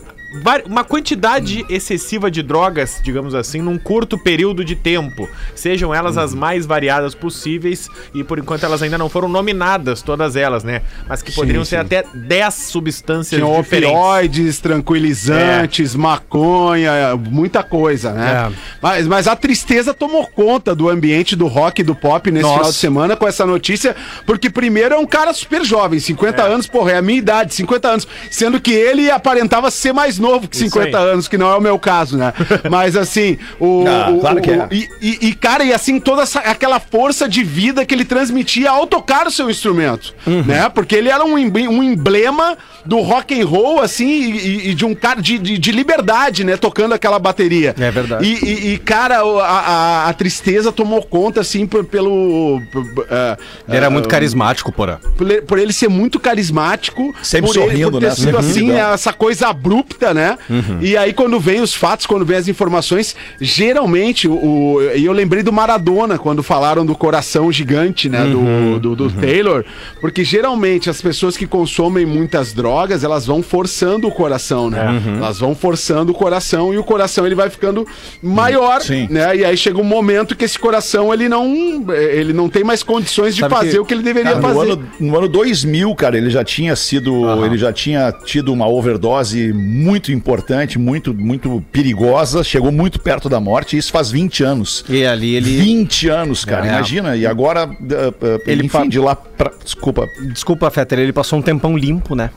uma 0.65 0.85
quantidade 0.85 1.65
excessiva 1.69 2.31
de 2.31 2.43
drogas, 2.43 3.01
digamos 3.03 3.35
assim, 3.35 3.61
num 3.61 3.77
curto 3.77 4.17
período 4.17 4.65
de 4.65 4.77
tempo. 4.77 5.29
Sejam 5.55 5.93
elas 5.93 6.17
as 6.17 6.33
mais 6.33 6.67
variadas 6.67 7.15
possíveis 7.15 7.89
e 8.15 8.23
por 8.23 8.39
enquanto 8.39 8.65
elas 8.65 8.81
ainda 8.81 8.97
não 8.97 9.09
foram 9.09 9.29
nominadas, 9.29 10.03
todas 10.03 10.37
elas, 10.37 10.63
né? 10.63 10.83
Mas 11.09 11.21
que 11.21 11.33
poderiam 11.33 11.65
ser 11.65 11.77
até 11.77 12.05
10 12.15 12.55
substâncias 12.55 13.41
Tinha 13.41 13.61
diferentes. 13.61 13.91
opioides, 13.91 14.61
tranquilizantes, 14.61 15.97
maconha, 15.97 17.17
muita 17.17 17.63
coisa, 17.65 18.13
né? 18.13 18.51
É. 18.51 18.57
Mas, 18.81 19.07
mas 19.09 19.27
a 19.27 19.35
tristeza 19.35 19.93
tomou 19.93 20.27
conta 20.29 20.75
do 20.75 20.89
ambiente 20.89 21.35
do 21.35 21.49
rock 21.49 21.81
e 21.81 21.85
do 21.85 21.95
pop 21.95 22.31
nesse 22.31 22.45
Nossa. 22.45 22.57
final 22.59 22.71
de 22.71 22.79
semana 22.79 23.17
com 23.17 23.27
essa 23.27 23.45
notícia, 23.45 23.97
porque 24.25 24.49
primeiro 24.49 24.95
é 24.95 24.99
um 24.99 25.07
cara 25.07 25.33
super 25.33 25.65
jovem, 25.65 25.99
50 25.99 26.43
anos, 26.43 26.67
porra, 26.69 26.93
é 26.93 26.97
a 26.99 27.03
minha 27.03 27.19
idade, 27.19 27.55
50 27.55 27.89
anos, 27.89 28.09
sendo 28.31 28.61
que 28.61 28.73
ele 28.73 29.11
aparentava 29.11 29.71
ser 29.71 29.93
mais 29.93 30.20
novo 30.21 30.49
que 30.49 30.57
50 30.57 30.99
aí. 30.99 31.05
anos, 31.11 31.27
que 31.29 31.39
não 31.39 31.51
é 31.51 31.57
o 31.57 31.61
meu 31.61 31.79
caso, 31.79 32.17
né? 32.17 32.33
Mas 32.71 32.97
assim, 32.97 33.39
o... 33.59 33.85
Ah, 33.87 34.11
o- 34.11 34.21
claro 34.21 34.39
o- 34.39 34.43
que 34.43 34.51
é. 34.51 34.69
e, 34.71 35.29
e- 35.29 35.35
cara, 35.35 35.65
e 35.65 35.73
assim, 35.73 35.99
toda 35.99 36.23
essa- 36.23 36.41
aquela 36.41 36.79
força 36.79 37.29
de 37.29 37.43
vida 37.43 37.85
que 37.85 37.95
ele 37.95 38.05
transmitia 38.05 38.71
ao 38.71 38.87
tocar 38.87 39.27
o 39.27 39.31
seu 39.31 39.51
instrumento, 39.51 40.15
Uhum. 40.27 40.43
né? 40.45 40.69
Porque 40.69 40.95
ele 40.97 41.09
era 41.09 41.25
um, 41.25 41.35
um 41.35 41.83
emblema 41.83 42.57
do 42.85 42.99
rock 43.01 43.39
and 43.41 43.47
roll, 43.47 43.81
assim, 43.81 44.07
e, 44.33 44.71
e- 44.71 44.75
de 44.75 44.85
um 44.85 44.95
cara 44.95 45.21
de, 45.21 45.39
de, 45.39 45.59
de 45.59 45.73
liberdade, 45.73 46.45
né? 46.45 46.57
Tocando 46.57 46.95
aquela 46.95 47.19
bateria. 47.19 47.75
É 47.79 47.91
verdade. 47.91 48.25
E, 48.25 48.73
e- 48.75 48.79
cara, 48.79 49.21
a, 49.21 49.25
a- 49.25 50.09
a 50.09 50.13
tristeza 50.13 50.73
tomou 50.73 51.03
conta, 51.03 51.41
assim, 51.41 51.67
por- 51.67 51.85
pelo... 51.85 52.61
por- 52.73 53.07
eh, 53.11 53.37
Ele 53.69 53.77
era 53.77 53.87
eh, 53.87 53.91
muito 53.91 54.09
carismático, 54.09 54.73
porra. 54.73 55.01
por 55.17 55.31
ele, 55.31 55.43
por 55.43 55.59
ele 55.59 55.73
ser 55.73 55.89
muito 55.89 56.19
carismático. 56.19 57.15
Sempre 57.23 57.51
por 57.53 57.57
ele, 57.57 57.67
sorrindo, 57.71 57.91
por 57.93 58.01
ter 58.01 58.07
né? 58.09 58.15
sido 58.15 58.39
assim, 58.39 58.71
essa 58.73 59.13
coisa 59.13 59.49
abrupta, 59.49 60.10
né? 60.15 60.39
E 60.81 60.97
aí, 60.97 61.13
quando 61.13 61.39
vem 61.41 61.61
os 61.61 61.75
fatos, 61.75 62.07
quando 62.07 62.25
vem 62.25 62.37
as 62.37 62.49
informações, 62.49 63.15
geralmente, 63.41 64.29
o, 64.29 64.79
e 64.97 65.05
eu 65.05 65.13
lembrei 65.13 65.43
do 65.43 65.53
Maradona, 65.53 66.19
quando 66.19 66.43
falaram 66.43 66.85
do 66.87 66.95
coração 66.95 67.51
gigante, 67.53 68.09
né? 68.09 68.25
do 68.25 68.79
do, 68.79 68.97
do 68.97 69.11
Taylor. 69.11 69.65
Porque 70.01 70.25
geralmente 70.25 70.89
as 70.89 71.01
pessoas 71.01 71.37
que 71.37 71.47
consomem 71.47 72.07
muitas 72.07 72.53
drogas, 72.53 73.05
elas 73.05 73.27
vão 73.27 73.43
forçando 73.43 74.07
o 74.09 74.13
coração, 74.13 74.71
né? 74.71 75.01
Elas 75.19 75.39
vão 75.39 75.55
forçando 75.55 76.13
o 76.13 76.15
coração 76.15 76.73
e 76.73 76.79
o 76.79 76.85
coração 76.85 77.27
ele 77.27 77.35
vai 77.35 77.51
ficando 77.51 77.87
maior, 78.23 78.81
Sim. 78.81 79.07
né? 79.11 79.37
E 79.37 79.45
aí 79.45 79.57
chega 79.57 79.79
um 79.79 79.85
momento 79.85 80.37
que 80.37 80.45
esse 80.45 80.59
coração 80.59 81.13
ele 81.13 81.29
não, 81.29 81.47
ele 81.93 82.33
não 82.33 82.49
tem 82.49 82.63
mais 82.65 82.83
condições 82.83 83.35
de 83.35 83.41
Sabe 83.41 83.55
fazer 83.55 83.71
que- 83.73 83.79
o 83.81 83.85
que 83.85 83.95
ele 83.95 84.03
deveria 84.03 84.33
Cara, 84.33 84.49
no, 84.49 84.55
fazer. 84.55 84.73
ano, 84.73 84.89
no 85.01 85.19
ano 85.19 85.29
2000, 85.29 85.95
cara, 85.95 86.17
ele 86.17 86.31
já 86.31 86.45
tinha 86.45 86.75
sido, 86.77 87.45
ele 87.45 87.59
já 87.59 87.73
tinha 87.73 88.13
tido 88.25 88.53
uma 88.53 88.69
overdose 88.69 89.53
muito 90.01 90.13
importante, 90.13 90.79
muito, 90.79 91.13
muito 91.13 91.63
perigosa, 91.71 92.43
chegou 92.43 92.73
muito 92.73 92.99
perto 92.99 93.29
da 93.29 93.39
morte, 93.39 93.77
isso 93.77 93.93
faz 93.93 94.11
20 94.11 94.43
anos. 94.43 94.85
E 94.89 95.05
ali 95.05 95.35
ele. 95.35 95.59
20 95.59 96.09
anos, 96.09 96.45
cara, 96.45 96.67
É. 96.67 96.71
imagina. 96.71 97.17
E 97.17 97.27
agora, 97.27 97.67
uh, 97.67 97.71
uh, 97.73 98.41
Ele 98.47 98.65
enfim, 98.65 98.89
de 98.89 98.99
lá 98.99 99.15
pra. 99.15 99.53
Desculpa. 99.63 100.07
Desculpa, 100.33 100.71
Fetter, 100.71 100.99
ele 101.01 101.13
passou 101.13 101.39
um 101.39 101.43
tempão 101.43 101.77
limpo, 101.77 102.15
né? 102.15 102.31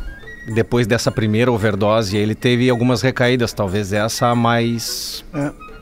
Depois 0.53 0.85
dessa 0.85 1.09
primeira 1.09 1.49
overdose, 1.49 2.17
ele 2.17 2.35
teve 2.35 2.69
algumas 2.69 3.01
recaídas, 3.01 3.53
talvez 3.53 3.93
essa 3.93 4.27
a 4.27 4.35
mais 4.35 5.23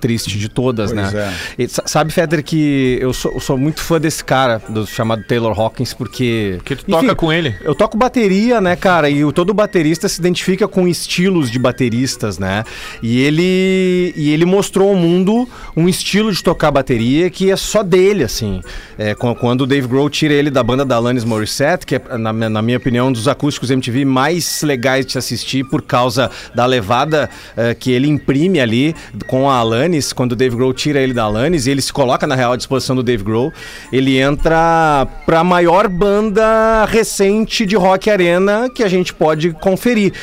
triste 0.02 0.38
de 0.38 0.50
todas, 0.50 0.92
Pois 0.92 1.14
né? 1.14 1.34
E 1.58 1.68
sa- 1.68 1.84
sabe, 1.86 2.12
Fetter, 2.12 2.44
que 2.44 2.98
eu 3.00 3.14
sou, 3.14 3.32
eu 3.34 3.40
sou 3.40 3.58
muito 3.58 3.80
fã 3.82 4.00
desse 4.00 4.24
cara, 4.24 4.62
do 4.68 4.86
chamado 4.86 5.24
Taylor 5.24 5.58
Hawkins, 5.58 5.94
porque... 5.94 6.60
Que 6.66 6.76
tu 6.76 6.86
toca 6.86 7.16
com 7.16 7.32
ele. 7.32 7.56
Eu 7.64 7.76
toco 7.76 7.96
bateria, 7.98 8.60
né, 8.60 8.76
cara? 8.76 9.10
E 9.10 9.24
o, 9.24 9.32
todo 9.32 9.54
baterista 9.54 10.10
se 10.10 10.20
identifica 10.20 10.68
com 10.68 10.88
estilos 10.88 11.50
de 11.52 11.60
bateristas, 11.60 12.38
né? 12.40 12.64
E 13.02 13.22
ele, 13.22 14.14
e 14.16 14.32
ele 14.32 14.46
mostrou 14.46 14.90
ao 14.90 14.96
mundo 14.96 15.48
um 15.78 15.88
estilo 15.88 16.32
de 16.32 16.44
tocar 16.44 16.72
bateria 16.72 17.30
que 17.30 17.52
é 17.52 17.56
só 17.56 17.84
dele, 17.84 18.24
assim. 18.24 18.62
É, 18.98 19.14
qu- 19.14 19.36
quando 19.36 19.62
o 19.62 19.68
Dave 19.68 19.88
Grohl 19.88 20.10
tira 20.10 20.34
ele 20.34 20.50
da 20.50 20.64
banda 20.64 20.84
da 20.84 20.96
Alanis 20.96 21.24
Morissette, 21.24 21.86
que 21.86 21.96
é, 21.96 22.02
na, 22.18 22.34
na 22.34 22.62
minha 22.62 22.78
opinião, 22.78 23.08
um 23.10 23.12
dos 23.12 23.28
acústicos 23.28 23.70
MTV 23.70 24.06
mais 24.06 24.62
legais 24.64 25.06
de 25.06 25.12
se 25.14 25.18
assistir 25.18 25.64
por 25.66 25.82
causa 25.82 26.30
da 26.56 26.66
levada 26.66 27.30
eh, 27.58 27.74
que 27.74 27.92
ele 27.92 28.08
imprime 28.08 28.60
ali 28.60 28.96
com 29.28 29.50
a 29.50 29.56
Alanis, 29.56 29.91
quando 30.16 30.32
o 30.34 30.36
Dave 30.36 30.56
Grohl 30.56 30.74
tira 30.74 31.00
ele 31.00 31.14
da 31.14 31.24
Alanis 31.24 31.66
e 31.66 31.72
ele 31.72 31.82
se 31.82 31.92
coloca 31.92 32.26
na 32.28 32.36
real 32.36 32.54
à 32.54 32.58
disposição 32.58 32.96
do 32.96 33.04
Dave 33.04 33.24
Grohl, 33.24 33.52
ele 33.92 34.18
entra 34.18 35.08
pra 35.26 35.44
maior 35.44 35.88
banda 35.88 36.86
recente 36.86 37.66
de 37.66 37.76
rock 37.76 38.10
arena 38.10 38.70
que 38.70 38.84
a 38.84 38.88
gente 38.88 39.14
pode 39.14 39.52
conferir. 39.52 40.14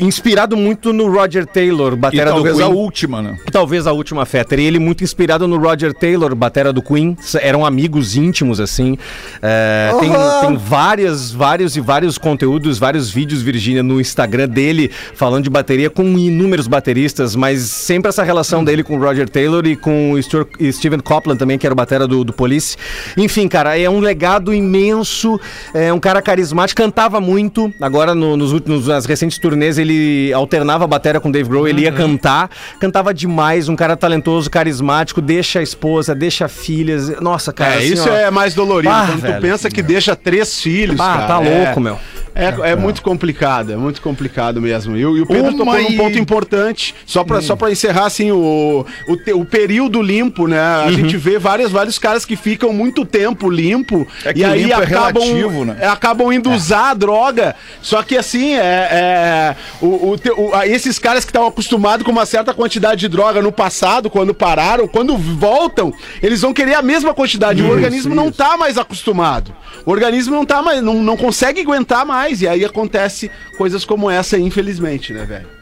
Inspirado 0.00 0.56
muito 0.56 0.92
no 0.92 1.10
Roger 1.10 1.44
Taylor, 1.46 1.92
E 1.92 1.96
batera 1.96 2.30
do 2.30 2.34
talvez 2.36 2.56
Queen. 2.56 2.66
a 2.66 2.70
última, 2.70 3.20
né? 3.22 3.36
Talvez 3.52 3.86
a 3.86 3.92
última 3.92 4.24
Fetter. 4.24 4.58
E 4.58 4.64
ele 4.64 4.78
muito 4.78 5.04
inspirado 5.04 5.46
no 5.46 5.58
Roger 5.58 5.92
Taylor, 5.92 6.34
batera 6.34 6.72
do 6.72 6.80
Queen. 6.82 7.16
Eram 7.40 7.64
amigos 7.66 8.16
íntimos, 8.16 8.60
assim. 8.60 8.96
É, 9.42 9.92
tem, 10.00 10.10
tem 10.48 10.56
várias, 10.56 11.30
vários 11.32 11.76
e 11.76 11.80
vários 11.80 12.16
conteúdos, 12.18 12.78
vários 12.78 13.10
vídeos, 13.10 13.42
Virgínia, 13.42 13.82
no 13.82 14.00
Instagram 14.00 14.48
dele, 14.48 14.90
falando 15.14 15.44
de 15.44 15.50
bateria 15.50 15.90
com 15.90 16.02
inúmeros 16.18 16.66
bateristas, 16.66 17.36
mas 17.36 17.60
sempre 17.60 18.08
essa 18.08 18.22
relação 18.22 18.64
dele 18.64 18.82
com 18.82 18.96
o 18.96 19.00
Roger 19.00 19.28
Taylor 19.28 19.66
e 19.66 19.76
com 19.76 20.12
o 20.12 20.22
Stuart- 20.22 20.48
e 20.58 20.72
Steven 20.72 21.00
Copland 21.00 21.38
também, 21.38 21.58
que 21.58 21.66
era 21.66 21.72
o 21.72 21.76
batera 21.76 22.06
do, 22.06 22.24
do 22.24 22.32
Police. 22.32 22.76
Enfim, 23.16 23.48
cara, 23.48 23.78
é 23.78 23.88
um 23.90 24.00
legado 24.00 24.52
imenso, 24.54 25.38
é 25.74 25.92
um 25.92 26.00
cara 26.00 26.22
carismático, 26.22 26.80
cantava 26.80 27.20
muito. 27.20 27.72
Agora, 27.80 28.14
no- 28.14 28.36
nos 28.36 28.52
últimos, 28.52 28.86
nas 28.86 29.04
recentes 29.04 29.38
turnês, 29.38 29.76
ele 29.78 29.89
alternava 30.34 30.84
a 30.84 30.86
bateria 30.86 31.20
com 31.20 31.28
o 31.28 31.32
Dave 31.32 31.48
Grohl, 31.48 31.68
ele 31.68 31.82
ia 31.82 31.92
cantar, 31.92 32.50
cantava 32.80 33.12
demais, 33.12 33.68
um 33.68 33.76
cara 33.76 33.96
talentoso, 33.96 34.50
carismático, 34.50 35.20
deixa 35.20 35.60
a 35.60 35.62
esposa, 35.62 36.14
deixa 36.14 36.48
filhas. 36.48 37.20
Nossa, 37.20 37.52
cara. 37.52 37.74
É, 37.74 37.78
assim, 37.78 37.94
isso 37.94 38.08
ó, 38.08 38.14
é 38.14 38.30
mais 38.30 38.54
dolorido. 38.54 38.92
Ah, 38.92 39.06
quando 39.06 39.20
velho. 39.20 39.34
tu 39.36 39.40
pensa 39.42 39.70
que 39.70 39.82
deixa 39.82 40.16
três 40.16 40.60
filhos. 40.60 41.00
Ah, 41.00 41.14
cara, 41.14 41.26
tá 41.26 41.44
é- 41.44 41.64
louco, 41.64 41.80
meu. 41.80 41.98
É, 42.40 42.70
é 42.70 42.76
muito 42.76 43.02
complicado, 43.02 43.72
é 43.72 43.76
muito 43.76 44.00
complicado 44.00 44.60
mesmo. 44.60 44.96
E, 44.96 45.04
o- 45.04 45.16
e 45.16 45.20
o 45.22 45.26
Pedro 45.26 45.50
Uma 45.54 45.58
tocou 45.58 45.74
num 45.82 45.90
e- 45.90 45.96
ponto 45.96 46.18
importante. 46.18 46.94
Só 47.06 47.22
pra, 47.24 47.40
só 47.40 47.54
pra 47.56 47.70
encerrar, 47.70 48.06
assim, 48.06 48.30
o, 48.32 48.86
o, 49.08 49.38
o 49.40 49.44
período 49.44 50.00
limpo, 50.02 50.46
né? 50.46 50.60
A 50.60 50.84
Uhum. 50.86 50.92
gente 50.92 51.16
vê 51.16 51.38
vários, 51.38 51.70
vários 51.70 51.98
caras 51.98 52.24
que 52.24 52.36
ficam 52.36 52.72
muito 52.72 53.04
tempo 53.04 53.50
limpo 53.50 54.06
É 54.24 54.32
e 54.34 54.44
aí 54.44 54.62
limpo 54.64 54.80
é 54.80 54.84
acabam, 54.84 55.22
relativo, 55.22 55.64
né? 55.64 55.76
é, 55.80 55.86
acabam 55.86 56.32
indo 56.32 56.50
usar 56.50 56.90
a 56.90 56.94
droga. 56.94 57.54
Só 57.82 58.02
que 58.02 58.16
assim, 58.16 58.54
é, 58.54 58.58
é, 58.90 59.56
o, 59.80 59.86
o 59.86 60.20
o- 60.36 60.54
a- 60.54 60.66
esses 60.66 60.98
caras 60.98 61.24
que 61.24 61.30
estavam 61.30 61.48
acostumados 61.48 62.04
com 62.04 62.12
uma 62.12 62.26
certa 62.26 62.54
quantidade 62.54 63.00
de 63.00 63.08
droga 63.08 63.42
no 63.42 63.50
passado, 63.52 64.08
quando 64.08 64.32
pararam, 64.34 64.86
quando 64.88 65.16
voltam, 65.16 65.92
eles 66.22 66.40
vão 66.40 66.52
querer 66.52 66.74
a 66.74 66.82
mesma 66.82 67.12
quantidade. 67.14 67.62
o 67.62 67.68
organismo 67.70 68.14
não 68.14 68.30
tá 68.30 68.56
mais 68.56 68.78
acostumado. 68.78 69.52
O 69.84 69.90
organismo 69.90 70.34
não 70.34 70.44
tá 70.46 70.62
mais, 70.62 70.82
não, 70.82 70.94
não 71.02 71.16
consegue 71.16 71.60
aguentar 71.60 72.04
mais. 72.06 72.29
E 72.40 72.48
aí 72.48 72.64
acontece 72.64 73.30
coisas 73.58 73.84
como 73.84 74.10
essa, 74.10 74.38
infelizmente, 74.38 75.12
né, 75.12 75.24
velho? 75.24 75.60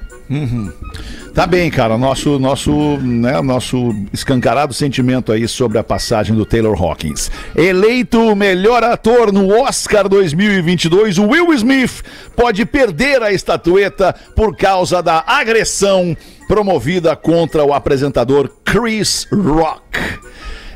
Tá 1.34 1.46
bem, 1.46 1.70
cara. 1.70 1.96
Nosso, 1.96 2.38
nosso, 2.38 2.70
né, 2.98 3.40
nosso 3.40 3.94
escancarado 4.12 4.74
sentimento 4.74 5.32
aí 5.32 5.48
sobre 5.48 5.78
a 5.78 5.84
passagem 5.84 6.36
do 6.36 6.44
Taylor 6.44 6.76
Hawkins. 6.80 7.30
Eleito 7.56 8.20
o 8.20 8.36
melhor 8.36 8.84
ator 8.84 9.32
no 9.32 9.48
Oscar 9.62 10.08
2022, 10.08 11.16
o 11.18 11.28
Will 11.28 11.52
Smith 11.54 12.02
pode 12.36 12.66
perder 12.66 13.22
a 13.22 13.32
estatueta 13.32 14.14
por 14.36 14.54
causa 14.56 15.02
da 15.02 15.24
agressão 15.26 16.16
promovida 16.46 17.14
contra 17.16 17.64
o 17.64 17.72
apresentador 17.72 18.50
Chris 18.64 19.26
Rock. 19.32 19.98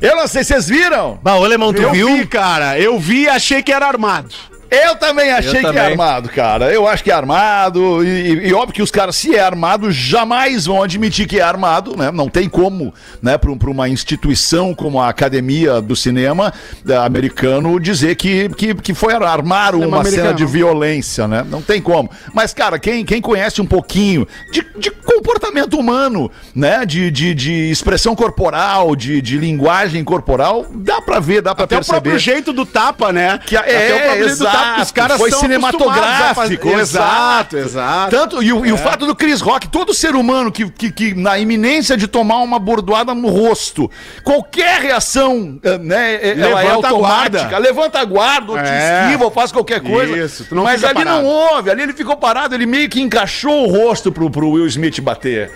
Eu 0.01 0.17
não 0.17 0.27
sei 0.27 0.43
se 0.43 0.53
vocês 0.53 0.69
viram. 0.69 1.19
Bah, 1.23 1.37
ô, 1.37 1.45
Alemão, 1.45 1.73
tu 1.73 1.81
Eu 1.83 1.93
viu? 1.93 2.17
vi, 2.17 2.27
cara. 2.27 2.79
Eu 2.79 2.99
vi 2.99 3.23
e 3.23 3.29
achei 3.29 3.63
que 3.63 3.73
era 3.73 3.87
armado. 3.87 4.35
Eu 4.73 4.97
também 4.97 5.31
achei 5.31 5.51
que 5.53 5.59
é 5.59 5.63
também. 5.63 5.81
armado, 5.83 6.29
cara. 6.31 6.73
Eu 6.73 6.89
acho 6.89 7.05
que 7.05 7.11
é 7.11 7.15
armado. 7.15 8.05
E, 8.05 8.49
e 8.49 8.55
óbvio 8.55 8.75
que 8.75 8.83
os 8.83 8.91
caras, 8.91 9.17
se 9.17 9.35
é 9.35 9.41
armado, 9.41 9.91
jamais 9.91 10.67
vão 10.67 10.83
admitir 10.83 11.27
que 11.27 11.39
é 11.39 11.43
armado, 11.43 11.97
né? 11.97 12.11
Não 12.11 12.29
tem 12.29 12.49
como, 12.49 12.93
né, 13.21 13.37
pra, 13.37 13.55
pra 13.57 13.71
uma 13.71 13.89
instituição 13.89 14.75
como 14.75 15.01
a 15.01 15.09
Academia 15.09 15.81
do 15.81 15.95
Cinema 15.95 16.53
eh, 16.89 16.97
americano 16.97 17.79
dizer 17.79 18.15
que, 18.17 18.49
que, 18.51 18.75
que 18.75 18.95
foi 18.95 19.13
ar- 19.15 19.23
armar 19.23 19.75
uma 19.75 19.99
americano. 20.01 20.11
cena 20.29 20.35
de 20.35 20.47
violência, 20.47 21.29
né? 21.29 21.45
Não 21.49 21.61
tem 21.61 21.81
como. 21.81 22.11
Mas, 22.35 22.55
cara, 22.55 22.79
quem, 22.79 23.05
quem 23.05 23.21
conhece 23.21 23.61
um 23.61 23.67
pouquinho 23.67 24.27
de, 24.53 24.65
de 24.79 24.91
comportamento 24.91 25.79
humano, 25.79 26.31
né? 26.55 26.85
De, 26.87 27.11
de, 27.11 27.35
de 27.35 27.71
expressão 27.71 28.15
corporal, 28.17 28.97
de, 28.97 29.21
de 29.21 29.37
linguagem 29.37 30.03
corporal, 30.05 30.67
dá 30.75 31.01
pra 31.03 31.21
ver, 31.21 31.43
dá 31.43 31.55
pra 31.55 31.65
Até 31.65 31.75
o 31.77 31.79
perceber. 31.79 32.01
próprio 32.01 32.19
jeito 32.19 32.53
do 32.53 32.65
tapa, 32.65 33.13
né? 33.13 33.39
Que, 33.45 33.57
é, 33.57 33.61
Até 33.61 33.95
o 33.95 34.01
próprio 34.01 34.25
jeito 34.29 34.39
do 34.39 34.45
tapa, 34.45 34.62
exato, 34.63 34.83
os 34.83 34.91
caras 34.91 35.19
foi 35.19 35.31
são 35.31 35.41
cinematográfico, 35.41 36.69
a 36.69 36.81
Exato, 36.81 37.57
exato. 37.57 38.11
Tanto, 38.11 38.43
e, 38.43 38.53
o, 38.53 38.65
e 38.67 38.73
o 38.73 38.77
fato 38.79 39.07
do 39.07 39.15
Chris 39.15 39.41
Rock, 39.41 39.69
todo 39.69 39.93
ser 39.95 40.15
humano 40.15 40.51
que, 40.51 40.69
que, 40.71 40.91
que 40.91 41.15
na 41.15 41.39
iminência 41.39 41.97
de 41.97 42.07
tomar 42.07 42.39
uma 42.39 42.59
bordoada 42.59 43.15
no 43.15 43.29
rosto, 43.29 43.91
qualquer 44.25 44.81
reação, 44.81 45.59
eh, 45.63 45.79
né, 45.79 46.15
eh, 46.15 46.35
ela 46.39 46.61
é 46.63 46.65
Levanta 46.65 46.87
a 46.87 46.91
automática, 46.91 47.39
guarda. 47.49 47.59
levanta 47.59 47.99
a 48.01 48.05
guarda, 48.05 48.53
ou 48.53 48.59
te 48.59 48.65
É. 48.69 49.03
esquiva, 49.05 49.25
ou 49.25 49.31
faz 49.31 49.53
qualquer 49.53 49.81
coisa. 49.81 50.17
Isso, 50.17 50.45
tu 50.49 50.55
não 50.55 50.65
Mas 50.65 50.83
ali 50.85 50.95
parado. 50.95 51.23
não 51.23 51.27
houve, 51.27 51.71
ali 51.71 51.83
ele 51.83 51.93
ficou 51.93 52.17
parado, 52.17 52.55
ele 52.55 52.67
meio 52.67 52.89
que 52.89 53.01
encaixou 53.01 53.67
o 53.67 53.71
rosto 53.71 54.11
pro, 54.13 54.31
pro 54.31 54.51
Will 54.51 54.67
Smith 54.67 55.01
bater. 55.01 55.53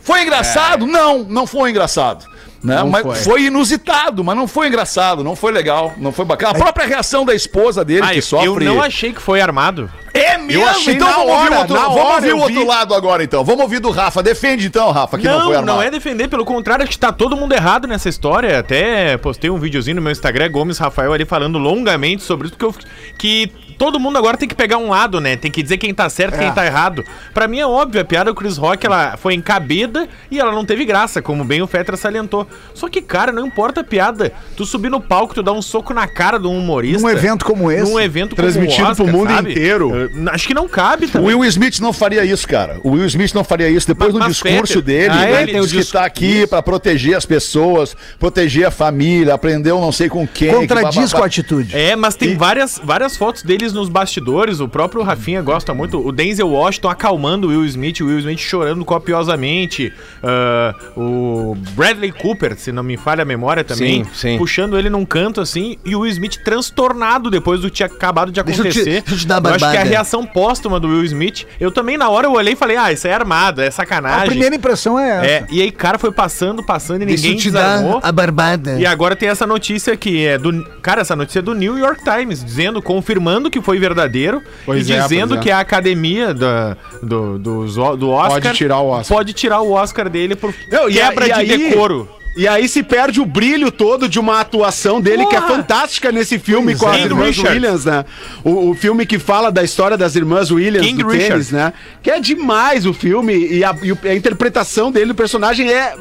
Foi 0.00 0.22
engraçado? 0.22 0.86
Não, 0.86 1.18
não 1.18 1.46
foi 1.46 1.70
engraçado. 1.70 2.24
Né? 2.62 2.76
Não 2.76 2.88
mas 2.88 3.02
foi. 3.02 3.14
foi. 3.16 3.42
inusitado, 3.44 4.24
mas 4.24 4.36
não 4.36 4.48
foi 4.48 4.66
engraçado, 4.66 5.22
não 5.22 5.36
foi 5.36 5.52
legal, 5.52 5.94
não 5.96 6.10
foi 6.10 6.24
bacana. 6.24 6.50
A 6.50 6.54
própria 6.54 6.86
reação 6.86 7.24
da 7.24 7.32
esposa 7.34 7.84
dele 7.84 8.02
Ah, 8.04 8.10
que 8.10 8.18
eu- 8.18 8.22
sofre. 8.22 8.48
eu 8.66 8.74
não 8.74 8.82
achei 8.82 9.12
que 9.12 9.22
foi 9.22 9.40
armado. 9.40 9.88
É 10.12 10.36
mesmo? 10.36 10.66
achei 10.66 10.94
então 10.94 11.06
vamos 11.08 11.30
ouvir 11.30 11.32
hora, 11.46 11.54
o 11.54 11.58
outro, 11.60 11.74
vamos 11.76 11.96
hora 11.96 12.14
ouvir 12.16 12.28
eu 12.30 12.36
o 12.36 12.40
outro 12.40 12.60
vi. 12.60 12.66
lado 12.66 12.94
agora 12.94 13.22
então. 13.22 13.44
Vamos 13.44 13.62
ouvir 13.62 13.78
do 13.78 13.90
Rafa. 13.90 14.22
Defende 14.22 14.66
então, 14.66 14.90
Rafa, 14.90 15.16
que 15.18 15.24
não, 15.24 15.34
não, 15.38 15.44
foi 15.46 15.52
não, 15.54 15.60
armado. 15.60 15.82
é 15.82 15.90
defender, 15.90 16.26
pelo 16.28 16.44
contrário, 16.44 16.82
acho 16.82 16.90
que 16.92 16.98
tá 16.98 17.12
todo 17.12 17.36
mundo 17.36 17.52
errado 17.52 17.86
nessa 17.86 18.08
história. 18.08 18.58
Até 18.58 19.16
postei 19.18 19.48
um 19.50 19.58
videozinho 19.58 19.96
no 19.96 20.02
meu 20.02 20.10
Instagram, 20.10 20.50
Gomes 20.50 20.78
Rafael, 20.78 21.12
ali 21.12 21.24
falando 21.24 21.58
longamente 21.58 22.22
sobre 22.24 22.48
isso, 22.48 22.56
porque 22.56 22.64
eu, 22.64 22.74
que 23.16 23.52
todo 23.78 23.98
mundo 24.00 24.18
agora 24.18 24.36
tem 24.36 24.48
que 24.48 24.54
pegar 24.54 24.76
um 24.76 24.90
lado, 24.90 25.20
né? 25.20 25.36
Tem 25.36 25.50
que 25.50 25.62
dizer 25.62 25.78
quem 25.78 25.94
tá 25.94 26.10
certo 26.10 26.34
e 26.34 26.38
quem 26.38 26.52
tá 26.52 26.66
errado. 26.66 27.04
Pra 27.32 27.46
mim 27.46 27.60
é 27.60 27.66
óbvio, 27.66 28.00
a 28.00 28.04
piada 28.04 28.30
do 28.30 28.34
Chris 28.34 28.56
Rock, 28.56 28.84
ela 28.84 29.16
foi 29.16 29.34
encabida 29.34 30.08
e 30.30 30.38
ela 30.40 30.52
não 30.52 30.64
teve 30.64 30.84
graça, 30.84 31.22
como 31.22 31.44
bem 31.44 31.62
o 31.62 31.66
Fetra 31.66 31.96
salientou. 31.96 32.46
Só 32.74 32.88
que, 32.88 33.00
cara, 33.00 33.30
não 33.30 33.46
importa 33.46 33.80
a 33.80 33.84
piada. 33.84 34.32
Tu 34.56 34.66
subir 34.66 34.90
no 34.90 35.00
palco, 35.00 35.34
tu 35.34 35.42
dá 35.42 35.52
um 35.52 35.62
soco 35.62 35.94
na 35.94 36.06
cara 36.06 36.38
de 36.38 36.46
um 36.46 36.58
humorista. 36.58 37.00
Num 37.00 37.10
evento 37.10 37.44
como 37.44 37.70
esse. 37.70 37.90
Num 37.90 38.00
evento 38.00 38.34
Transmitido 38.34 38.94
pro 38.96 39.06
mundo 39.06 39.32
inteiro. 39.32 39.90
Uh, 39.90 40.28
Acho 40.30 40.46
que 40.46 40.54
não 40.54 40.68
cabe 40.68 41.06
O 41.06 41.10
também. 41.10 41.34
Will 41.34 41.44
Smith 41.44 41.78
não 41.80 41.92
faria 41.92 42.24
isso, 42.24 42.46
cara. 42.48 42.80
O 42.82 42.90
Will 42.90 43.06
Smith 43.06 43.32
não 43.32 43.44
faria 43.44 43.68
isso. 43.68 43.86
Depois 43.86 44.12
Mas- 44.12 44.22
do 44.24 44.28
discurso 44.30 44.82
Peter, 44.82 44.82
dele, 44.82 45.14
ah, 45.14 45.30
é, 45.30 45.42
ele 45.42 45.52
tem 45.52 45.60
o 45.60 45.66
disse 45.66 45.86
que 45.86 45.92
tá 45.92 46.04
aqui 46.04 46.46
pra 46.46 46.62
proteger 46.62 47.16
as 47.16 47.24
pessoas, 47.24 47.96
proteger 48.18 48.66
a 48.66 48.70
família, 48.70 49.34
aprendeu 49.34 49.80
não 49.80 49.92
sei 49.92 50.08
com 50.08 50.26
quem. 50.26 50.52
Contradiz 50.52 51.12
que 51.12 51.16
com 51.16 51.22
a 51.22 51.26
atitude. 51.26 51.76
É, 51.76 51.94
mas 51.94 52.16
tem 52.16 52.36
várias, 52.36 52.80
várias 52.82 53.16
fotos 53.16 53.42
deles 53.68 53.72
nos 53.72 53.88
bastidores. 53.88 54.60
O 54.60 54.68
próprio 54.68 55.02
Rafinha 55.02 55.42
gosta 55.42 55.72
muito. 55.74 56.04
O 56.04 56.10
Denzel 56.12 56.48
Washington 56.48 56.88
acalmando 56.88 57.46
o 57.48 57.50
Will 57.50 57.64
Smith, 57.66 58.00
o 58.00 58.06
Will 58.06 58.18
Smith 58.20 58.38
chorando 58.38 58.84
copiosamente. 58.84 59.92
ah, 60.22 60.74
o 60.96 61.56
Bradley 61.74 62.12
Cooper, 62.12 62.56
se 62.58 62.72
não 62.72 62.82
me 62.82 62.96
falha 62.96 63.22
a 63.22 63.24
memória 63.24 63.62
também, 63.64 64.04
Sim, 64.04 64.10
sim. 64.14 64.38
puxando 64.38 64.78
ele 64.78 64.88
num 64.90 65.04
canto 65.04 65.40
assim. 65.40 65.76
E 65.84 65.94
o 65.94 66.00
Will 66.00 66.10
Smith 66.12 66.36
transtornado 66.44 67.30
depois 67.30 67.60
do 67.60 67.68
que 67.68 67.76
tinha 67.76 67.86
acabado 67.86 68.32
de 68.32 68.42
Deixa 68.42 68.60
eu 68.60 68.64
te- 68.64 68.68
acontecer. 68.70 68.90
deixa 69.02 69.14
eu 69.14 69.18
te 69.18 69.26
dar 69.26 69.34
a 69.36 69.38
acho 69.38 69.54
que 69.54 69.60
barbada. 69.60 69.80
a 69.80 69.84
reação 69.84 70.24
póstuma 70.24 70.80
do 70.80 70.88
Will 70.88 71.04
Smith. 71.04 71.44
Eu 71.60 71.70
também, 71.70 71.96
na 71.96 72.08
hora, 72.08 72.26
eu 72.26 72.32
olhei 72.32 72.52
e 72.54 72.56
falei: 72.56 72.76
ah, 72.76 72.92
isso 72.92 73.06
é 73.06 73.12
armado, 73.12 73.60
é 73.60 73.70
sacanagem. 73.70 74.22
A 74.22 74.26
primeira 74.26 74.54
impressão 74.54 74.98
é 74.98 75.08
essa. 75.10 75.26
É, 75.26 75.46
e 75.50 75.62
aí, 75.62 75.70
cara, 75.70 75.98
foi 75.98 76.12
passando, 76.12 76.62
passando 76.64 77.02
e 77.02 77.06
Deixa 77.06 77.22
ninguém 77.22 77.36
eu 77.38 77.42
te 77.42 77.50
dar 77.50 77.82
a 78.02 78.12
barbada. 78.12 78.78
E 78.78 78.86
agora 78.86 79.14
tem 79.16 79.28
essa 79.28 79.46
notícia 79.46 79.96
que 79.96 80.24
é 80.24 80.38
do. 80.38 80.64
Cara, 80.82 81.00
essa 81.02 81.14
notícia 81.16 81.38
é 81.40 81.42
do 81.42 81.54
New 81.54 81.78
York 81.78 82.02
Times, 82.04 82.44
dizendo, 82.44 82.80
confirmando 82.82 83.50
que 83.50 83.57
foi 83.62 83.78
verdadeiro 83.78 84.42
Pois 84.64 84.88
e 84.88 84.92
é, 84.92 85.00
dizendo 85.00 85.36
é. 85.36 85.38
que 85.38 85.50
a 85.50 85.60
academia 85.60 86.32
da, 86.34 86.76
do, 87.02 87.38
dos 87.38 87.76
o- 87.76 87.96
do 87.96 88.10
Oscar. 88.10 88.42
Pode 88.42 88.54
tirar 88.56 88.78
o 88.80 88.88
Oscar. 88.88 89.16
Pode 89.16 89.32
tirar 89.32 89.60
o 89.60 89.72
Oscar 89.72 90.08
dele 90.08 90.34
por 90.36 90.54
Não, 90.70 90.88
e 90.88 90.94
quebra 90.94 91.26
e 91.26 91.32
de 91.32 91.52
aí- 91.52 91.68
decoro. 91.70 92.08
E 92.36 92.46
aí 92.46 92.68
se 92.68 92.82
perde 92.82 93.20
o 93.20 93.26
brilho 93.26 93.70
todo 93.72 94.08
de 94.08 94.18
uma 94.20 94.40
atuação 94.40 95.00
dele 95.00 95.26
que 95.26 95.34
é 95.34 95.40
fantástica 95.40 96.12
nesse 96.12 96.38
filme 96.38 96.76
com 96.76 96.86
as 96.86 96.96
King 96.96 97.08
irmãs 97.08 97.26
Richard. 97.36 97.54
Williams, 97.56 97.84
né? 97.84 98.04
O, 98.44 98.70
o 98.70 98.74
filme 98.74 99.04
que 99.04 99.18
fala 99.18 99.50
da 99.50 99.64
história 99.64 99.96
das 99.96 100.14
irmãs 100.14 100.50
Williams 100.50 100.86
King 100.86 101.02
do 101.02 101.08
Richard. 101.08 101.30
tênis, 101.32 101.50
né? 101.50 101.72
Que 102.02 102.10
é 102.12 102.20
demais 102.20 102.86
o 102.86 102.92
filme 102.94 103.34
e 103.34 103.64
a, 103.64 103.74
e 103.82 104.08
a 104.08 104.14
interpretação 104.14 104.92
dele, 104.92 105.06
do 105.06 105.14
personagem 105.14 105.68
é 105.72 105.94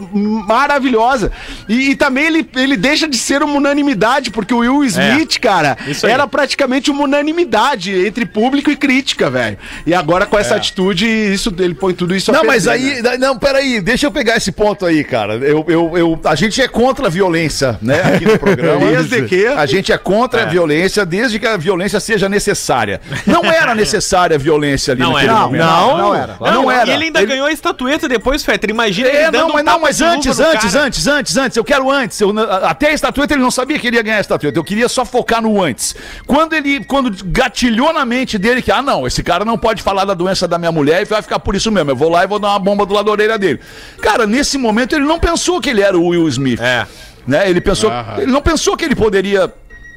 maravilhosa. 0.48 1.32
E, 1.68 1.92
e 1.92 1.96
também 1.96 2.26
ele, 2.26 2.50
ele 2.56 2.78
deixa 2.78 3.08
de 3.08 3.18
ser 3.18 3.42
uma 3.42 3.56
unanimidade, 3.56 4.30
porque 4.32 4.54
o 4.54 4.60
Will 4.60 4.84
Smith, 4.86 5.40
cara, 5.40 5.78
Isso 5.88 6.06
aí. 6.06 6.12
era 6.12 6.28
praticamente 6.28 6.92
uma 6.92 7.04
unanimidade 7.04 7.92
entre 8.06 8.26
público 8.26 8.70
e 8.70 8.76
crítica, 8.76 9.30
velho. 9.30 9.58
E 9.86 9.94
agora 9.94 10.26
com 10.26 10.38
essa 10.38 10.56
atitude, 10.56 11.06
isso, 11.08 11.54
ele 11.60 11.74
põe 11.74 11.94
tudo 11.94 12.16
isso 12.16 12.32
a 12.32 12.34
Não, 12.36 12.44
mas 12.44 12.68
aí. 12.68 13.02
né? 13.02 13.18
Não, 13.18 13.38
peraí, 13.38 13.82
deixa 13.82 14.06
eu 14.08 14.12
pegar 14.12 14.38
esse 14.38 14.52
ponto 14.52 14.86
aí, 14.86 15.04
cara. 15.04 15.36
Eu, 15.36 15.66
eu, 15.68 15.98
eu, 15.98 16.17
a 16.24 16.36
gente 16.36 16.62
é 16.62 16.68
contra 16.68 17.08
a 17.08 17.10
violência, 17.10 17.78
né? 17.82 18.02
Aqui 18.02 18.26
no 18.26 18.38
programa. 18.40 18.80
Desde 18.88 19.24
que? 19.24 19.48
A 19.48 19.66
gente 19.66 19.92
é 19.92 19.98
contra 19.98 20.44
a 20.44 20.46
violência 20.46 21.06
desde 21.06 21.40
que 21.40 21.46
a 21.48 21.58
violência 21.58 22.00
seja 22.00 22.28
necessária. 22.30 23.02
Não 23.26 23.44
era 23.52 23.74
necessária 23.76 24.36
a 24.36 24.40
violência 24.40 24.94
ali 24.94 25.02
Não 25.02 25.14
naquele 25.14 25.32
era. 25.32 25.40
momento. 25.42 25.64
Não, 25.64 25.98
não 25.98 26.16
era. 26.16 26.38
Não, 26.40 26.72
era. 26.72 26.90
E 26.90 26.94
ele 26.94 27.04
ainda 27.06 27.24
ganhou 27.26 27.48
a 27.48 27.52
estatueta 27.52 28.08
depois, 28.08 28.44
Fetter. 28.44 28.70
Imagina 28.70 29.08
É, 29.10 29.24
ele 29.28 29.32
não, 29.38 29.50
mas, 29.50 29.64
não, 29.64 29.74
tapa 29.74 29.80
mas 29.80 30.02
antes, 30.02 30.40
antes, 30.40 30.72
cara. 30.72 30.86
antes, 30.86 31.08
antes, 31.08 31.38
antes, 31.38 31.58
eu 31.58 31.64
quero 31.64 31.90
antes. 31.90 32.20
Eu, 32.20 32.34
até 32.64 32.90
a 32.90 32.94
estatueta 32.94 33.34
ele 33.34 33.42
não 33.42 33.52
sabia 33.52 33.78
que 33.80 33.88
ele 33.88 33.98
ia 33.98 34.04
ganhar 34.04 34.18
a 34.18 34.22
estatueta. 34.22 34.58
Eu 34.58 34.64
queria 34.64 34.88
só 34.90 35.06
focar 35.06 35.42
no 35.42 35.62
antes. 35.62 35.96
Quando 36.26 36.54
ele, 36.54 36.84
quando 36.84 37.12
gatilhou 37.26 37.94
na 37.94 38.06
mente 38.06 38.38
dele 38.38 38.62
que, 38.62 38.72
ah, 38.72 38.82
não, 38.82 39.06
esse 39.08 39.24
cara 39.24 39.44
não 39.46 39.58
pode 39.58 39.82
falar 39.82 40.06
da 40.06 40.14
doença 40.14 40.48
da 40.48 40.58
minha 40.58 40.72
mulher 40.72 41.02
e 41.02 41.06
vai 41.06 41.22
ficar 41.22 41.40
por 41.40 41.56
isso 41.56 41.72
mesmo. 41.72 41.92
Eu 41.92 41.96
vou 41.96 42.10
lá 42.10 42.24
e 42.24 42.28
vou 42.28 42.40
dar 42.40 42.50
uma 42.50 42.60
bomba 42.60 42.86
do 42.86 42.94
lado 42.94 43.06
da 43.06 43.12
orelha 43.12 43.38
dele. 43.38 43.60
Cara, 44.02 44.26
nesse 44.26 44.58
momento 44.58 44.96
ele 44.96 45.06
não 45.06 45.20
pensou 45.20 45.60
que 45.62 45.70
ele 45.70 45.82
era 45.82 45.98
o 45.98 46.07
Will 46.10 46.28
Smith. 46.30 46.60
É. 46.62 46.86
Né? 47.28 47.50
Ele 47.50 47.60
pensou, 47.62 47.92
ele 48.18 48.32
não 48.32 48.42
pensou 48.42 48.78
que 48.78 48.86
ele 48.86 48.96
poderia 48.96 49.52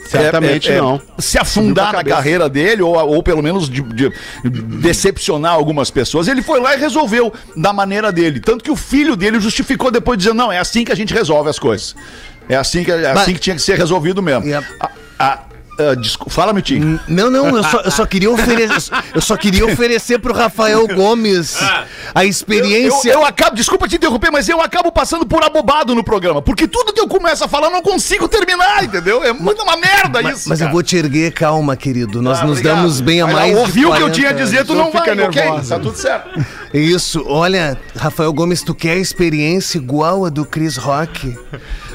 Certamente 0.04 0.70
não. 0.72 1.00
se 1.18 1.38
afundar 1.38 1.92
na 1.92 2.02
carreira 2.02 2.48
dele, 2.48 2.82
ou, 2.82 2.94
ou 2.96 3.22
pelo 3.22 3.42
menos 3.42 3.68
de, 3.68 3.80
de 3.82 4.10
decepcionar 4.44 5.52
algumas 5.52 5.90
pessoas. 5.90 6.26
Ele 6.26 6.42
foi 6.42 6.58
lá 6.60 6.74
e 6.74 6.78
resolveu 6.78 7.32
da 7.56 7.72
maneira 7.72 8.10
dele. 8.10 8.40
Tanto 8.40 8.64
que 8.64 8.70
o 8.70 8.76
filho 8.76 9.14
dele 9.14 9.38
justificou 9.38 9.90
depois, 9.90 10.18
dizendo: 10.18 10.36
não, 10.36 10.50
é 10.50 10.58
assim 10.58 10.84
que 10.84 10.90
a 10.92 10.96
gente 10.96 11.14
resolve 11.14 11.48
as 11.50 11.58
coisas. 11.58 11.94
É 12.48 12.56
assim 12.56 12.82
que, 12.82 12.90
é 12.90 13.12
Mas- 13.12 13.22
assim 13.22 13.34
que 13.34 13.38
tinha 13.40 13.54
que 13.54 13.62
ser 13.62 13.76
resolvido 13.78 14.20
mesmo. 14.22 14.44
Yep. 14.48 14.66
A- 14.80 14.90
a- 15.18 15.38
a- 15.90 15.94
descu- 15.94 16.28
Fala, 16.30 16.52
Mitinho. 16.52 17.00
Não, 17.08 17.30
não, 17.30 17.56
eu 17.56 17.62
só, 17.64 17.80
eu 17.80 17.90
só 17.90 18.06
queria 18.06 18.30
oferecer, 18.30 18.92
eu 19.14 19.20
só 19.20 19.36
queria 19.36 19.64
oferecer 19.66 20.18
pro 20.18 20.34
Rafael 20.34 20.86
Gomes 20.88 21.56
a 22.14 22.24
experiência. 22.24 23.10
Eu, 23.12 23.20
eu 23.20 23.26
acabo, 23.26 23.56
desculpa 23.56 23.88
te 23.88 23.96
interromper, 23.96 24.30
mas 24.30 24.48
eu 24.48 24.60
acabo 24.60 24.90
passando 24.92 25.26
por 25.26 25.42
abobado 25.44 25.94
no 25.94 26.04
programa. 26.04 26.42
Porque 26.42 26.66
tudo 26.68 26.92
que 26.92 27.00
eu 27.00 27.08
começo 27.08 27.44
a 27.44 27.48
falar 27.48 27.68
eu 27.68 27.72
não 27.72 27.82
consigo 27.82 28.28
terminar, 28.28 28.84
entendeu? 28.84 29.22
É 29.24 29.32
muito 29.32 29.62
uma 29.62 29.76
merda 29.76 30.20
mas, 30.22 30.40
isso. 30.40 30.48
mas 30.48 30.60
eu 30.60 30.70
vou 30.70 30.82
te 30.82 30.96
erguer, 30.96 31.32
calma, 31.32 31.76
querido. 31.76 32.20
Nós 32.22 32.38
Ah, 32.40 32.42
nos 32.44 32.58
obrigado. 32.58 32.76
damos 32.76 33.00
bem 33.00 33.20
a 33.20 33.26
Mas 33.26 33.34
mais. 33.34 33.52
de 33.54 33.58
Ouviu 33.60 33.88
o 33.90 33.92
que 33.92 33.96
eu 33.98 34.06
40 34.08 34.14
tinha 34.14 34.30
a 34.30 34.32
dizer, 34.32 34.64
tu 34.64 34.74
Não 34.74 34.84
não, 34.84 34.92
fica 34.92 35.14
vai, 35.14 35.24
ok? 35.26 35.42
Tá 35.68 35.78
tudo 35.78 35.96
certo. 35.96 36.44
Isso, 36.72 37.24
olha, 37.26 37.76
Rafael 37.96 38.32
Gomes, 38.32 38.62
tu 38.62 38.74
quer 38.74 38.92
a 38.92 38.96
experiência 38.98 39.78
igual 39.78 40.24
a 40.24 40.28
do 40.30 40.44
Chris 40.44 40.76
Rock? 40.76 41.36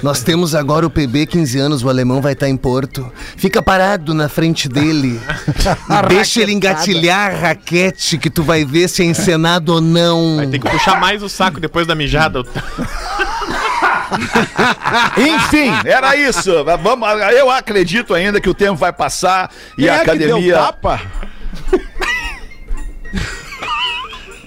Nós 0.04 0.22
temos 0.22 0.54
agora 0.54 0.86
o 0.86 0.90
PB 0.90 1.26
15 1.26 1.60
anos, 1.60 1.84
o 1.84 1.90
alemão 1.90 2.22
vai 2.22 2.34
estar 2.34 2.48
em 2.48 2.58
Porto. 2.58 3.12
Fica 3.38 3.62
parado 3.62 4.14
na 4.14 4.30
frente 4.30 4.70
dele. 4.70 5.20
e 5.90 6.08
deixa 6.08 6.42
ele 6.42 6.54
engatilhar 6.54 7.34
a 7.34 7.40
raquete 7.48 8.18
que 8.18 8.30
tu 8.30 8.44
vai 8.44 8.64
ver 8.66 8.88
se 8.88 9.02
é 9.02 9.06
encenado 9.06 9.74
ou 9.74 9.82
não. 9.82 10.38
Vai 10.38 10.48
ter 10.48 10.60
que 10.60 10.70
puxar 10.70 11.00
mais 11.00 11.24
o 11.24 11.30
saco 11.30 11.60
depois 11.60 11.88
da 11.88 11.96
mijada. 11.96 12.44
Enfim, 15.18 15.72
era 15.86 16.16
isso. 16.16 16.52
Vamos, 16.82 17.08
eu 17.34 17.50
acredito 17.50 18.14
ainda 18.14 18.40
que 18.40 18.50
o 18.50 18.54
tempo 18.54 18.76
vai 18.76 18.94
passar 18.94 19.50
e 19.78 19.82
Quem 19.84 19.90
a 19.90 19.96
é 19.96 20.00
que 20.00 20.18
deu 20.18 20.36
academia. 20.36 20.56
tapa? 20.56 21.02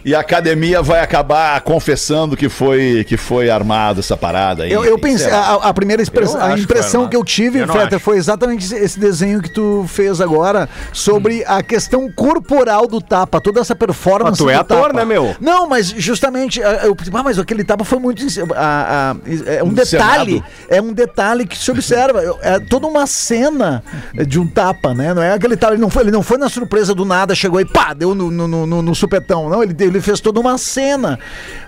E 0.09 0.15
a 0.15 0.21
academia 0.21 0.81
vai 0.81 1.01
acabar 1.01 1.61
confessando 1.61 2.35
que 2.35 2.49
foi, 2.49 3.05
que 3.07 3.19
foi 3.19 3.51
armado 3.51 4.01
essa 4.01 4.17
parada 4.17 4.63
aí. 4.65 4.73
Eu, 4.73 4.83
eu 4.83 4.99
pensei, 4.99 5.31
a, 5.31 5.57
a 5.57 5.75
primeira 5.75 6.01
express- 6.01 6.33
Eu 6.33 6.41
a 6.41 6.55
que 6.55 6.61
impressão 6.63 7.03
foi 7.03 7.11
que 7.11 7.17
eu 7.19 7.23
tive, 7.23 7.59
Eu 7.59 8.01
foi 8.01 8.17
exatamente 8.17 8.75
esse- 8.75 8.99
desenho 8.99 9.43
que 9.43 9.51
tu 9.51 9.85
fez 9.87 10.19
agora 10.23 10.67
sobre 10.95 11.45
a 11.47 11.63
questão 11.63 12.11
corporal 12.11 12.87
do 12.87 13.03
tapa, 13.03 13.39
toda 13.39 13.61
essa 13.61 13.77
performance. 13.77 14.41
Ah, 14.41 14.45
tu 14.47 14.49
é 14.49 14.55
do 14.55 14.61
ator, 14.61 14.87
tapa. 14.89 14.93
né, 14.95 15.05
meu? 15.05 15.37
Não, 15.39 15.69
mas 15.69 15.89
justamente, 15.91 16.63
ah, 16.63 16.81
eu, 16.87 16.97
ah, 17.13 17.23
mas 17.23 17.39
aquele 17.39 17.63
tapa 17.63 17.85
foi 17.85 17.99
muito. 17.99 18.25
ah, 18.57 19.15
ah, 19.15 19.31
é 19.47 19.63
um 19.63 19.75
detalhe, 19.75 20.43
é 20.71 20.81
um 20.81 20.95
detalhe 20.95 21.47
que 21.47 21.59
se 21.59 21.71
observa. 21.71 22.23
É 22.41 22.59
toda 22.59 22.87
uma 22.87 23.07
cena 23.07 23.85
de 24.27 24.41
um 24.41 24.47
tapa, 24.47 24.95
né? 24.95 25.13
Não 25.13 25.23
é 25.23 25.35
aquele 25.35 25.55
tapa, 25.55 25.75
ele 25.75 25.83
não 25.83 25.91
foi, 25.91 26.03
ele 26.05 26.11
não 26.13 26.23
foi 26.23 26.39
na 26.39 26.49
surpresa 26.49 26.95
do 26.95 27.05
nada, 27.05 27.35
chegou 27.35 27.61
e 27.61 27.67
pá, 27.67 27.93
deu 27.93 28.15
no, 28.15 28.31
no, 28.31 28.49
no- 28.49 28.67
no- 28.67 28.83
no 28.83 28.95
supetão. 28.95 29.51
Não, 29.51 29.63
ele, 29.63 29.77
ele 29.79 29.98
fez 30.01 30.21
toda 30.21 30.41
uma 30.41 30.57
cena. 30.59 31.19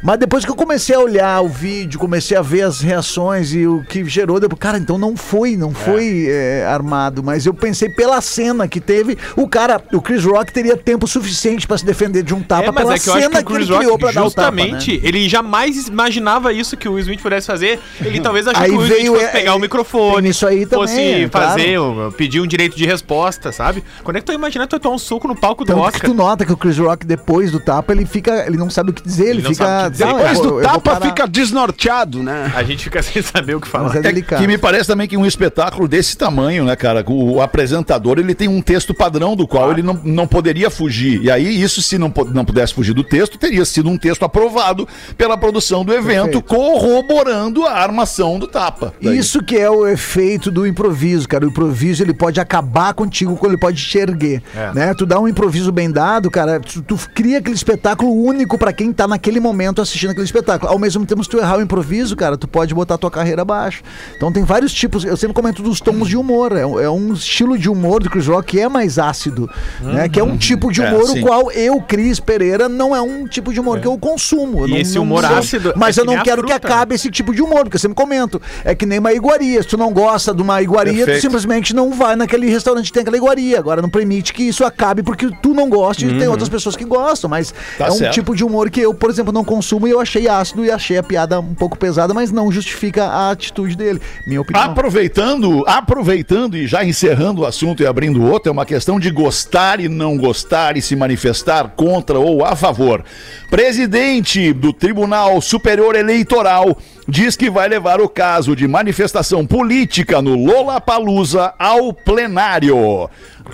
Mas 0.02 0.18
depois 0.18 0.44
que 0.44 0.50
eu 0.50 0.54
comecei 0.56 0.94
a 0.94 1.00
olhar 1.00 1.40
o 1.42 1.48
vídeo, 1.48 1.98
comecei 1.98 2.36
a 2.36 2.42
ver 2.42 2.62
as 2.62 2.80
reações 2.80 3.52
e 3.54 3.66
o 3.66 3.82
que 3.84 4.04
gerou, 4.04 4.40
depois, 4.40 4.58
cara, 4.58 4.78
então 4.78 4.98
não 4.98 5.16
foi, 5.16 5.56
não 5.56 5.72
foi 5.72 6.26
é, 6.28 6.64
armado. 6.66 7.22
Mas 7.22 7.46
eu 7.46 7.54
pensei 7.54 7.88
pela 7.88 8.20
cena 8.20 8.66
que 8.68 8.80
teve, 8.80 9.16
o 9.36 9.48
cara, 9.48 9.80
o 9.92 10.00
Chris 10.00 10.24
Rock 10.24 10.52
teria 10.52 10.76
tempo 10.76 11.06
suficiente 11.06 11.66
pra 11.66 11.76
se 11.78 11.84
defender 11.84 12.22
de 12.22 12.34
um 12.34 12.42
tapa 12.42 12.64
É, 12.64 12.70
mas 12.70 12.82
pela 12.84 12.94
é 12.94 12.98
que 12.98 13.08
eu 13.08 13.12
acho 13.14 13.22
cena 13.22 13.36
que 13.42 13.52
o 13.52 13.56
que, 13.56 13.62
ele 13.62 13.76
criou 13.76 13.98
pra 13.98 14.12
dar 14.12 14.24
o 14.24 14.30
tapa. 14.30 14.50
né? 14.50 14.62
justamente, 14.62 15.00
ele 15.02 15.28
jamais 15.28 15.88
imaginava 15.88 16.52
isso 16.52 16.76
que 16.76 16.88
o 16.88 16.92
Will 16.92 17.00
Smith 17.00 17.20
pudesse 17.20 17.46
fazer. 17.46 17.78
Ele 18.00 18.20
talvez 18.20 18.46
achou 18.46 18.62
Aí 18.62 18.70
que 18.70 18.76
o 18.76 18.80
Will 18.80 18.88
Smith 18.96 19.06
fosse 19.12 19.24
é, 19.24 19.28
pegar 19.28 19.54
o 19.54 19.58
é, 19.58 19.60
microfone, 19.60 20.22
tem 20.22 20.30
isso 20.30 20.46
aí 20.46 20.66
também, 20.66 20.86
fosse 20.86 21.00
é, 21.00 21.28
fazer, 21.28 21.78
o- 21.78 22.12
pedir 22.12 22.40
um 22.40 22.46
direito 22.46 22.76
de 22.76 22.86
resposta, 22.86 23.52
sabe? 23.52 23.82
Quando 24.02 24.16
é 24.16 24.20
que 24.20 24.26
tu 24.26 24.32
imagina 24.32 24.66
tu 24.66 24.78
tomar 24.78 24.94
um 24.94 24.98
soco 24.98 25.28
no 25.28 25.36
palco 25.36 25.64
do 25.64 25.72
que 25.72 25.78
Oscar? 25.78 26.02
tu 26.10 26.14
nota 26.14 26.44
que 26.44 26.52
o 26.52 26.56
Chris 26.56 26.78
Rock, 26.78 27.06
depois 27.06 27.50
do 27.50 27.60
tapa, 27.60 27.92
ele 27.92 28.06
fica. 28.10 28.46
Ele 28.46 28.56
não 28.56 28.68
sabe 28.68 28.90
o 28.90 28.92
que 28.92 29.02
dizer, 29.02 29.28
ele, 29.30 29.42
não 29.42 29.50
fica. 29.52 29.88
dizer. 29.88 30.04
"Não, 30.04 30.10
eu 30.12 30.16
Depois 30.18 30.36
vou- 30.38 30.42
do 30.46 30.48
eu 30.48 30.54
vou 30.54 30.62
tapa 30.62 30.80
parar." 30.92 31.06
fica 31.06 31.26
desnorteado, 31.28 32.22
né? 32.22 32.52
A 32.54 32.62
gente 32.62 32.84
fica 32.84 33.00
sem 33.02 33.22
saber 33.22 33.54
o 33.56 33.60
que 33.60 33.68
falar. 33.68 33.84
Mas 33.88 33.96
é 33.96 34.00
delicado. 34.00 34.40
Que 34.40 34.46
me 34.46 34.58
parece 34.58 34.86
também 34.86 35.08
que 35.08 35.16
um 35.16 35.24
espetáculo 35.26 35.86
desse 35.88 36.16
tamanho, 36.16 36.64
né, 36.64 36.76
cara? 36.76 37.04
O, 37.06 37.34
o 37.36 37.42
apresentador, 37.42 38.18
ele 38.18 38.34
tem 38.34 38.48
um 38.48 38.60
texto 38.60 38.92
padrão 38.92 39.34
do 39.36 39.46
qual 39.46 39.70
ele 39.72 39.82
não, 39.82 39.98
não 40.04 40.26
poderia 40.26 40.70
fugir. 40.70 41.22
E 41.22 41.30
aí, 41.30 41.60
isso, 41.62 41.82
se 41.82 41.98
não, 41.98 42.12
não 42.32 42.44
pudesse 42.44 42.74
fugir 42.74 42.92
do 42.94 43.04
texto, 43.04 43.38
teria 43.38 43.64
sido 43.64 43.88
um 43.88 43.96
texto 43.96 44.24
aprovado 44.24 44.86
pela 45.16 45.36
produção 45.36 45.84
do 45.84 45.92
evento, 45.92 46.40
Perfeito. 46.40 46.42
corroborando 46.42 47.64
a 47.66 47.72
armação 47.72 48.38
do 48.38 48.46
tapa. 48.46 48.92
Daí- 49.00 49.18
Isso 49.18 49.42
que 49.42 49.56
é 49.56 49.68
o 49.70 49.86
efeito 49.86 50.50
do 50.50 50.66
improviso, 50.66 51.28
cara. 51.28 51.44
O 51.44 51.48
improviso 51.48 52.02
ele 52.02 52.14
pode 52.14 52.40
acabar 52.40 52.94
contigo 52.94 53.36
quando 53.36 53.52
ele 53.52 53.60
pode 53.60 53.82
te 53.82 53.98
erguer, 53.98 54.42
É. 54.56 54.72
né? 54.74 54.94
Tu 54.94 55.04
dá 55.04 55.20
um 55.20 55.28
improviso 55.28 55.70
bem 55.70 55.90
dado, 55.90 56.30
cara, 56.30 56.58
tu, 56.60 56.80
tu 56.82 56.98
cria 57.14 57.38
aquele 57.38 57.54
espetáculo 57.54 57.99
único 58.08 58.56
pra 58.58 58.72
quem 58.72 58.92
tá 58.92 59.06
naquele 59.08 59.40
momento 59.40 59.80
assistindo 59.82 60.10
aquele 60.10 60.24
espetáculo. 60.26 60.70
Ao 60.70 60.78
mesmo 60.78 61.04
tempo, 61.06 61.22
se 61.24 61.28
tu 61.30 61.38
errar 61.38 61.58
o 61.58 61.62
improviso, 61.62 62.14
cara, 62.16 62.36
tu 62.36 62.46
pode 62.48 62.74
botar 62.74 62.96
tua 62.98 63.10
carreira 63.10 63.42
abaixo. 63.42 63.82
Então 64.16 64.32
tem 64.32 64.42
vários 64.44 64.72
tipos, 64.72 65.04
eu 65.04 65.16
sempre 65.16 65.34
comento 65.34 65.62
dos 65.62 65.80
tons 65.80 66.08
de 66.08 66.16
humor, 66.16 66.52
é, 66.56 66.64
um- 66.66 66.78
é 66.80 66.90
um 66.90 67.12
estilo 67.12 67.58
de 67.58 67.68
humor 67.68 68.02
do 68.02 68.10
Chris 68.10 68.26
Rock 68.26 68.50
que 68.52 68.60
é 68.60 68.68
mais 68.68 68.98
ácido, 68.98 69.48
né? 69.80 70.08
Que 70.08 70.18
é 70.20 70.24
um 70.24 70.36
tipo 70.36 70.72
de 70.72 70.82
É, 70.82 70.88
humor 70.92 71.06
sim. 71.08 71.20
o 71.20 71.22
qual 71.26 71.50
eu, 71.52 71.80
Cris 71.82 72.18
Pereira, 72.20 72.68
não 72.68 72.94
é 72.96 73.00
um 73.00 73.26
tipo 73.26 73.52
de 73.52 73.60
humor 73.60 73.80
que 73.80 73.86
eu 73.86 73.96
consumo. 73.98 74.60
Eu 74.60 74.68
E 74.68 74.70
não- 74.70 74.76
esse 74.78 74.98
humor 74.98 75.22
não- 75.22 75.36
ácido 75.36 75.72
Mas 75.76 75.96
é 75.98 76.00
eu 76.00 76.06
que 76.06 76.14
não 76.16 76.22
quero 76.22 76.42
que 76.42 76.52
fruta. 76.52 76.66
acabe 76.66 76.94
esse 76.94 77.10
tipo 77.10 77.34
de 77.34 77.42
humor, 77.42 77.62
porque 77.64 77.76
eu 77.76 77.80
sempre 77.80 77.94
comento. 77.96 78.40
É 78.64 78.74
que 78.74 78.86
nem 78.86 78.98
uma 78.98 79.12
iguaria. 79.12 79.62
Se 79.62 79.68
tu 79.68 79.76
não 79.76 79.92
gosta 79.92 80.34
de 80.34 80.42
uma 80.42 80.60
iguaria, 80.62 80.92
tu 80.92 80.96
Perfeito. 81.06 81.20
simplesmente 81.22 81.74
não 81.74 81.90
vai 81.92 82.16
naquele 82.16 82.48
restaurante 82.48 82.86
que 82.86 82.92
tem 82.92 83.02
aquela 83.02 83.16
iguaria. 83.16 83.58
Agora 83.58 83.80
não 83.82 83.90
permite 83.90 84.32
que 84.32 84.42
isso 84.42 84.64
acabe 84.64 85.02
porque 85.02 85.28
tu 85.42 85.54
não 85.54 85.68
gosta 85.68 86.04
e 86.04 86.18
tem 86.18 86.28
outras 86.28 86.48
pessoas 86.48 86.74
que 86.76 86.84
gostam. 86.84 87.28
Mas 87.30 87.54
Tá 87.78 87.89
é 87.90 87.94
um 87.94 87.98
certo. 87.98 88.14
tipo 88.14 88.34
de 88.34 88.44
humor 88.44 88.70
que 88.70 88.80
eu, 88.80 88.94
por 88.94 89.10
exemplo, 89.10 89.32
não 89.32 89.44
consumo 89.44 89.86
e 89.86 89.90
eu 89.90 90.00
achei 90.00 90.28
ácido 90.28 90.64
e 90.64 90.70
achei 90.70 90.98
a 90.98 91.02
piada 91.02 91.40
um 91.40 91.54
pouco 91.54 91.78
pesada, 91.78 92.14
mas 92.14 92.30
não 92.30 92.50
justifica 92.50 93.04
a 93.04 93.30
atitude 93.30 93.76
dele. 93.76 94.00
Minha 94.26 94.40
opinião. 94.40 94.64
Aproveitando, 94.64 95.64
aproveitando 95.66 96.56
e 96.56 96.66
já 96.66 96.84
encerrando 96.84 97.42
o 97.42 97.46
assunto 97.46 97.82
e 97.82 97.86
abrindo 97.86 98.24
outro, 98.24 98.48
é 98.48 98.52
uma 98.52 98.66
questão 98.66 98.98
de 98.98 99.10
gostar 99.10 99.80
e 99.80 99.88
não 99.88 100.16
gostar 100.16 100.76
e 100.76 100.82
se 100.82 100.94
manifestar 100.96 101.72
contra 101.76 102.18
ou 102.18 102.44
a 102.44 102.56
favor. 102.56 103.04
Presidente 103.50 104.52
do 104.52 104.72
Tribunal 104.72 105.40
Superior 105.40 105.96
Eleitoral 105.96 106.76
diz 107.08 107.36
que 107.36 107.50
vai 107.50 107.68
levar 107.68 108.00
o 108.00 108.08
caso 108.08 108.54
de 108.54 108.68
manifestação 108.68 109.44
política 109.44 110.22
no 110.22 110.36
Lola 110.36 110.80
Palusa 110.80 111.52
ao 111.58 111.92
plenário. 111.92 113.10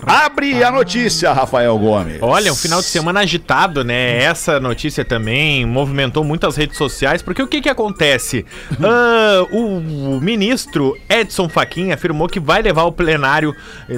Abre 0.06 0.62
a 0.62 0.70
notícia, 0.70 1.32
Rafael 1.32 1.76
Gomes. 1.78 2.18
Olha, 2.20 2.52
um 2.52 2.56
final 2.56 2.80
de 2.80 2.86
semana 2.86 3.20
agitado, 3.20 3.82
né? 3.82 4.22
Essa 4.22 4.60
notícia 4.60 5.04
também 5.04 5.66
movimentou 5.66 6.22
muitas 6.22 6.56
redes 6.56 6.76
sociais, 6.76 7.22
porque 7.22 7.42
o 7.42 7.46
que 7.46 7.60
que 7.60 7.68
acontece? 7.68 8.44
Ah, 8.88 9.44
o, 9.50 10.20
ministro 10.20 10.96
Edson 11.08 11.48
Fachin 11.48 11.90
afirmou 11.90 12.28
que 12.28 12.38
vai 12.38 12.62
levar 12.62 12.82
ao 12.82 12.92
plenário, 12.92 13.54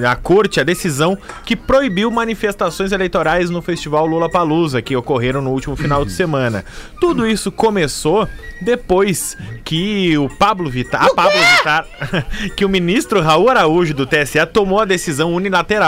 à 0.07 0.15
corte, 0.15 0.59
a 0.59 0.63
decisão 0.63 1.17
que 1.45 1.55
proibiu 1.55 2.09
manifestações 2.09 2.91
eleitorais 2.91 3.49
no 3.49 3.61
festival 3.61 4.07
Lula 4.07 4.29
Palusa, 4.29 4.81
que 4.81 4.95
ocorreram 4.95 5.41
no 5.41 5.51
último 5.51 5.75
final 5.75 6.03
de 6.03 6.11
semana. 6.13 6.65
Tudo 6.99 7.27
isso 7.27 7.51
começou 7.51 8.27
depois 8.61 9.37
que 9.63 10.17
o 10.17 10.27
Pablo 10.27 10.69
Vittar, 10.69 11.13
Pablo 11.13 11.39
Vittar, 11.39 11.85
que 12.55 12.65
o 12.65 12.69
ministro 12.69 13.21
Raul 13.21 13.49
Araújo 13.49 13.93
do 13.93 14.07
TSE 14.07 14.43
tomou 14.51 14.79
a 14.79 14.85
decisão 14.85 15.33
unilateral 15.33 15.78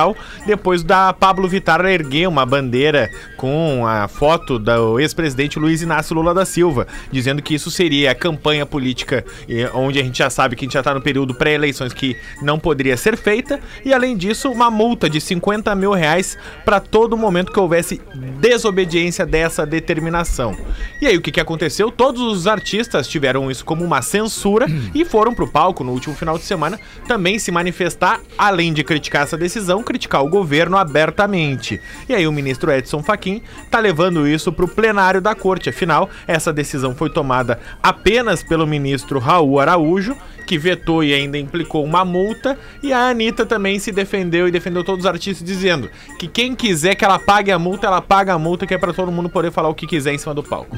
depois 0.46 0.84
da 0.84 1.14
Pablo 1.14 1.48
Vittar 1.48 1.86
erguer 1.86 2.28
uma 2.28 2.46
bandeira 2.46 3.10
com 3.38 3.86
a 3.86 4.08
foto 4.08 4.58
do 4.60 5.00
ex-presidente 5.00 5.60
Luiz 5.60 5.82
Inácio 5.82 6.16
Lula 6.16 6.34
da 6.34 6.46
Silva, 6.46 6.88
dizendo 7.12 7.42
que 7.42 7.54
isso 7.54 7.72
seria 7.72 8.12
a 8.12 8.16
campanha 8.16 8.66
política 8.66 9.26
eh, 9.50 9.70
onde 9.74 10.00
a 10.00 10.04
gente 10.04 10.18
já 10.18 10.30
sabe 10.30 10.56
que 10.56 10.64
a 10.64 10.66
gente 10.66 10.74
já 10.74 10.80
está 10.80 10.94
no 10.94 11.02
período 11.02 11.34
pré-eleições 11.34 11.94
que 11.94 12.16
não 12.42 12.60
poderia 12.60 12.96
ser 12.98 13.18
feita, 13.18 13.60
e 13.84 13.94
além 13.94 14.16
disso, 14.16 14.52
uma 14.52 14.70
multa 14.70 15.10
de 15.10 15.20
50 15.20 15.74
mil 15.76 15.92
reais 15.92 16.38
para 16.64 16.80
todo 16.80 17.18
momento 17.18 17.52
que 17.52 17.60
houvesse 17.60 18.02
desobediência 18.40 19.26
dessa 19.26 19.66
determinação. 19.66 20.56
E 21.02 21.08
aí, 21.08 21.18
o 21.18 21.22
que, 21.22 21.32
que 21.32 21.40
aconteceu? 21.40 21.92
Todos 21.92 22.22
os 22.22 22.48
artistas 22.48 23.08
tiveram 23.08 23.50
isso 23.50 23.66
como 23.66 23.84
uma 23.84 24.02
censura 24.02 24.66
e 24.94 25.04
foram 25.04 25.34
pro 25.34 25.48
palco 25.48 25.84
no 25.84 25.92
último 25.92 26.16
final 26.16 26.38
de 26.38 26.44
semana 26.44 26.80
também 27.08 27.40
se 27.40 27.52
manifestar, 27.52 28.20
além 28.38 28.74
de 28.74 28.84
criticar 28.84 29.24
essa 29.24 29.38
decisão, 29.38 29.81
criticar 29.84 30.24
o 30.24 30.30
governo 30.30 30.78
abertamente. 30.78 31.80
E 32.08 32.13
aí, 32.13 32.28
o 32.28 32.32
ministro 32.32 32.72
Edson 32.72 33.02
Fachin 33.02 33.41
tá 33.70 33.80
levando 33.80 34.28
isso 34.28 34.52
pro 34.52 34.67
plenário 34.67 35.22
da 35.22 35.36
corte. 35.36 35.70
Afinal, 35.70 36.10
essa 36.28 36.54
decisão 36.54 36.96
foi 36.96 37.10
tomada 37.10 37.60
apenas 37.82 38.44
pelo 38.44 38.67
ministro 38.67 39.20
Raul 39.20 39.60
Araújo, 39.60 40.15
que 40.52 40.58
vetou 40.58 41.02
e 41.02 41.13
ainda 41.13 41.38
implicou 41.38 41.82
uma 41.82 42.04
multa, 42.04 42.58
e 42.84 42.91
a 42.91 43.08
Anitta 43.08 43.46
também 43.46 43.80
se 43.80 43.89
defendeu 43.89 44.50
e 44.50 44.52
defendeu 44.52 44.84
todos 44.84 45.06
os 45.06 45.10
artistas 45.10 45.48
dizendo 45.48 45.89
que 46.20 46.28
quem 46.28 46.54
quiser 46.54 46.94
que 46.96 47.06
ela 47.06 47.17
pague 47.17 47.52
a 47.52 47.58
multa, 47.58 47.88
ela 47.88 48.02
paga 48.02 48.34
a 48.34 48.38
multa, 48.38 48.67
que 48.67 48.74
é 48.74 48.78
pra 48.78 48.91
todo 48.91 49.12
mundo 49.12 49.30
poder 49.30 49.50
falar 49.50 49.70
o 49.70 49.74
que 49.74 49.88
quiser 49.88 50.13
em 50.13 50.17
cima 50.17 50.34
do 50.34 50.44
palco. 50.44 50.76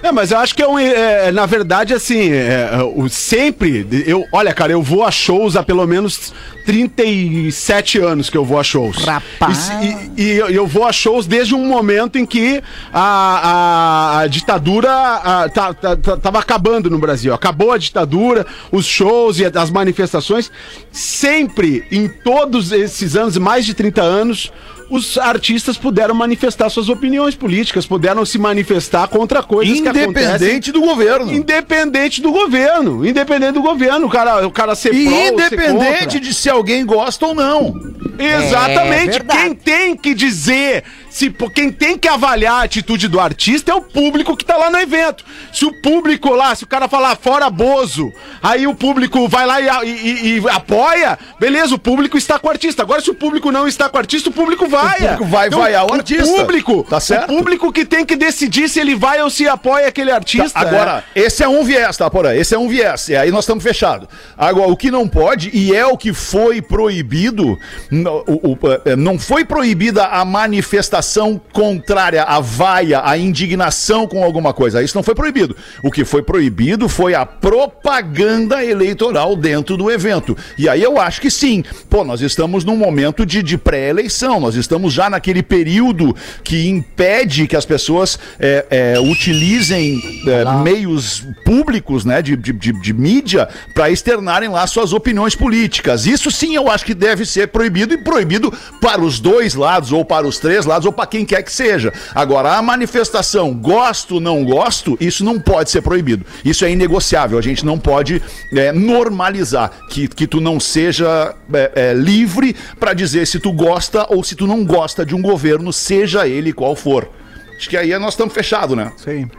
É, 0.00 0.12
mas 0.12 0.30
eu 0.30 0.38
acho 0.38 0.54
que 0.54 0.62
é 0.62 0.68
um. 0.68 0.78
é, 0.78 1.32
na 1.32 1.44
verdade, 1.44 1.92
assim, 1.92 2.30
é, 2.30 2.70
é, 2.72 2.82
o, 2.82 3.08
sempre. 3.08 3.84
Eu, 4.06 4.24
olha, 4.30 4.54
cara, 4.54 4.70
eu 4.70 4.82
vou 4.82 5.04
a 5.04 5.10
shows 5.10 5.56
há 5.56 5.62
pelo 5.62 5.84
menos 5.88 6.32
37 6.64 7.98
anos 7.98 8.30
que 8.30 8.36
eu 8.36 8.44
vou 8.46 8.58
a 8.58 8.64
shows. 8.64 8.96
Rapaz. 9.04 9.70
E, 9.82 9.86
e- 9.86 10.22
e 10.24 10.30
eu, 10.38 10.48
eu 10.48 10.66
vou 10.66 10.86
a 10.86 10.92
shows 10.92 11.26
desde 11.26 11.54
um 11.54 11.66
momento 11.66 12.16
em 12.16 12.24
que 12.24 12.62
a, 12.92 13.00
a- 13.00 14.18
a 14.20 14.26
ditadura 14.28 14.90
a, 14.90 15.48
tá- 15.48 15.74
tá- 15.74 15.96
tá- 15.96 16.16
tava 16.16 16.38
acabando 16.38 16.88
no 16.88 16.98
Brasil. 16.98 17.34
Acabou 17.34 17.72
a 17.72 17.78
ditadura, 17.78 18.46
os 18.72 18.86
shows 18.86 19.38
e 19.38 19.44
as 19.44 19.70
manifestações. 19.70 20.50
Sempre, 20.90 21.84
em 21.90 22.08
todos 22.08 22.72
esses 22.72 23.16
anos, 23.16 23.36
mais 23.36 23.66
de 23.66 23.74
30 23.74 24.00
anos. 24.02 24.50
Os 24.88 25.18
artistas 25.18 25.76
puderam 25.76 26.14
manifestar 26.14 26.70
suas 26.70 26.88
opiniões 26.88 27.34
políticas, 27.34 27.84
puderam 27.84 28.24
se 28.24 28.38
manifestar 28.38 29.08
contra 29.08 29.42
coisas 29.42 29.80
que 29.80 29.88
acontecem 29.88 30.08
Independente 30.08 30.72
do 30.72 30.80
governo. 30.80 31.32
Independente 31.32 32.22
do 32.22 32.30
governo. 32.30 33.04
Independente 33.06 33.52
do 33.54 33.62
governo. 33.62 34.06
O 34.06 34.10
cara, 34.10 34.46
o 34.46 34.50
cara 34.50 34.74
ser 34.76 34.94
E 34.94 35.06
pró 35.06 35.16
ou 35.16 35.20
ser 35.22 35.32
independente 35.32 36.04
contra. 36.04 36.20
de 36.20 36.34
se 36.34 36.48
alguém 36.48 36.86
gosta 36.86 37.26
ou 37.26 37.34
não. 37.34 37.74
Exatamente. 38.18 39.16
É 39.18 39.20
quem 39.20 39.54
tem 39.54 39.96
que 39.96 40.14
dizer, 40.14 40.84
se, 41.16 41.30
quem 41.54 41.72
tem 41.72 41.96
que 41.96 42.06
avaliar 42.08 42.60
a 42.60 42.62
atitude 42.64 43.08
do 43.08 43.18
artista 43.18 43.72
é 43.72 43.74
o 43.74 43.80
público 43.80 44.36
que 44.36 44.44
tá 44.44 44.54
lá 44.58 44.68
no 44.68 44.76
evento. 44.78 45.24
Se 45.50 45.64
o 45.64 45.72
público 45.80 46.28
lá, 46.34 46.54
se 46.54 46.64
o 46.64 46.66
cara 46.66 46.88
falar 46.88 47.16
fora 47.16 47.48
Bozo, 47.48 48.12
aí 48.42 48.66
o 48.66 48.74
público 48.74 49.26
vai 49.26 49.46
lá 49.46 49.58
e, 49.82 49.88
e- 49.88 50.38
e 50.40 50.48
apoia, 50.50 51.18
beleza, 51.40 51.74
o 51.74 51.78
público 51.78 52.18
está 52.18 52.38
com 52.38 52.48
o 52.48 52.50
artista. 52.50 52.82
Agora, 52.82 53.00
se 53.00 53.10
o 53.10 53.14
público 53.14 53.50
não 53.50 53.66
está 53.66 53.88
com 53.88 53.96
o 53.96 53.98
artista, 54.00 54.28
o 54.28 54.32
público 54.32 54.68
vai. 54.68 54.98
público 55.00 55.24
vai 55.24 55.48
vaiar 55.48 55.86
o 55.90 55.94
artista. 55.94 56.24
público, 56.26 56.84
Tá 56.88 57.00
certo. 57.00 57.32
O 57.32 57.36
público 57.38 57.72
que 57.72 57.86
tem 57.86 58.04
que 58.04 58.14
decidir 58.14 58.68
se 58.68 58.78
ele 58.78 58.94
vai 58.94 59.22
ou 59.22 59.30
se 59.30 59.48
apoia 59.48 59.88
aquele 59.88 60.10
artista. 60.10 60.50
Tá, 60.60 60.68
Agora, 60.68 61.04
esse 61.14 61.42
é 61.42 61.48
um 61.48 61.64
viés, 61.64 61.96
tá, 61.96 62.10
Porã? 62.10 62.34
Esse 62.34 62.54
é 62.54 62.58
um 62.58 62.68
viés. 62.68 63.08
E 63.08 63.16
aí 63.16 63.30
nós 63.30 63.44
estamos 63.44 63.64
fechados. 63.64 64.06
Agora, 64.36 64.68
o 64.70 64.76
que 64.76 64.90
não 64.90 65.08
pode, 65.08 65.50
e 65.54 65.74
é 65.74 65.86
o 65.86 65.96
que 65.96 66.12
foi 66.12 66.60
proibido, 66.60 67.56
n- 67.90 68.06
o- 68.26 68.50
o- 68.52 68.58
é, 68.84 68.94
não 68.96 69.18
foi 69.18 69.44
proibida 69.46 70.04
a 70.04 70.22
manifestação 70.24 71.05
contrária, 71.52 72.22
a 72.22 72.40
vaia, 72.40 73.02
a 73.04 73.16
indignação 73.16 74.06
com 74.06 74.22
alguma 74.22 74.52
coisa. 74.52 74.82
Isso 74.82 74.96
não 74.96 75.02
foi 75.02 75.14
proibido. 75.14 75.56
O 75.82 75.90
que 75.90 76.04
foi 76.04 76.22
proibido 76.22 76.88
foi 76.88 77.14
a 77.14 77.24
propaganda 77.24 78.64
eleitoral 78.64 79.36
dentro 79.36 79.76
do 79.76 79.90
evento. 79.90 80.36
E 80.58 80.68
aí 80.68 80.82
eu 80.82 81.00
acho 81.00 81.20
que 81.20 81.30
sim. 81.30 81.64
Pô, 81.88 82.04
nós 82.04 82.20
estamos 82.20 82.64
num 82.64 82.76
momento 82.76 83.24
de, 83.24 83.42
de 83.42 83.56
pré-eleição, 83.56 84.40
nós 84.40 84.54
estamos 84.54 84.92
já 84.92 85.08
naquele 85.10 85.42
período 85.42 86.14
que 86.42 86.68
impede 86.68 87.46
que 87.46 87.56
as 87.56 87.64
pessoas 87.64 88.18
é, 88.38 88.66
é, 88.70 89.00
utilizem 89.00 90.00
é, 90.26 90.44
meios 90.62 91.24
públicos, 91.44 92.04
né, 92.04 92.22
de, 92.22 92.36
de, 92.36 92.52
de, 92.52 92.72
de 92.72 92.92
mídia, 92.92 93.48
para 93.74 93.90
externarem 93.90 94.48
lá 94.48 94.66
suas 94.66 94.92
opiniões 94.92 95.34
políticas. 95.34 96.06
Isso 96.06 96.30
sim 96.30 96.54
eu 96.54 96.70
acho 96.70 96.84
que 96.84 96.94
deve 96.94 97.24
ser 97.24 97.48
proibido 97.48 97.94
e 97.94 97.98
proibido 97.98 98.52
para 98.80 99.00
os 99.00 99.20
dois 99.20 99.54
lados, 99.54 99.92
ou 99.92 100.04
para 100.04 100.26
os 100.26 100.38
três 100.38 100.66
lados, 100.66 100.86
ou 100.86 100.92
para 100.96 101.06
quem 101.06 101.24
quer 101.24 101.42
que 101.42 101.52
seja. 101.52 101.92
Agora, 102.14 102.56
a 102.56 102.62
manifestação 102.62 103.54
gosto, 103.54 104.18
não 104.18 104.44
gosto, 104.44 104.96
isso 105.00 105.22
não 105.24 105.38
pode 105.38 105.70
ser 105.70 105.82
proibido. 105.82 106.24
Isso 106.44 106.64
é 106.64 106.70
inegociável. 106.70 107.38
A 107.38 107.42
gente 107.42 107.64
não 107.64 107.78
pode 107.78 108.22
é, 108.52 108.72
normalizar 108.72 109.70
que, 109.90 110.08
que 110.08 110.26
tu 110.26 110.40
não 110.40 110.58
seja 110.58 111.34
é, 111.52 111.72
é, 111.74 111.94
livre 111.94 112.56
para 112.80 112.94
dizer 112.94 113.26
se 113.26 113.38
tu 113.38 113.52
gosta 113.52 114.06
ou 114.08 114.24
se 114.24 114.34
tu 114.34 114.46
não 114.46 114.64
gosta 114.64 115.04
de 115.04 115.14
um 115.14 115.22
governo, 115.22 115.72
seja 115.72 116.26
ele 116.26 116.52
qual 116.52 116.74
for. 116.74 117.08
Acho 117.56 117.68
que 117.68 117.76
aí 117.76 117.96
nós 117.98 118.14
estamos 118.14 118.34
fechados, 118.34 118.76
né? 118.76 118.92
Sim. 118.96 119.30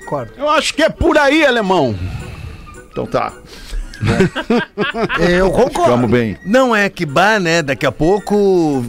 Concordo. 0.00 0.32
Eu 0.36 0.48
acho 0.48 0.74
que 0.74 0.82
é 0.82 0.88
por 0.88 1.16
aí, 1.16 1.44
alemão. 1.44 1.94
Então 2.90 3.06
tá. 3.06 3.32
Eu 5.18 5.50
concordo. 5.50 5.82
Ficamos 5.82 6.10
bem. 6.10 6.36
Não 6.44 6.74
é 6.74 6.88
que 6.88 7.06
bah, 7.06 7.40
né? 7.40 7.62
Daqui 7.62 7.86
a 7.86 7.92
pouco. 7.92 8.84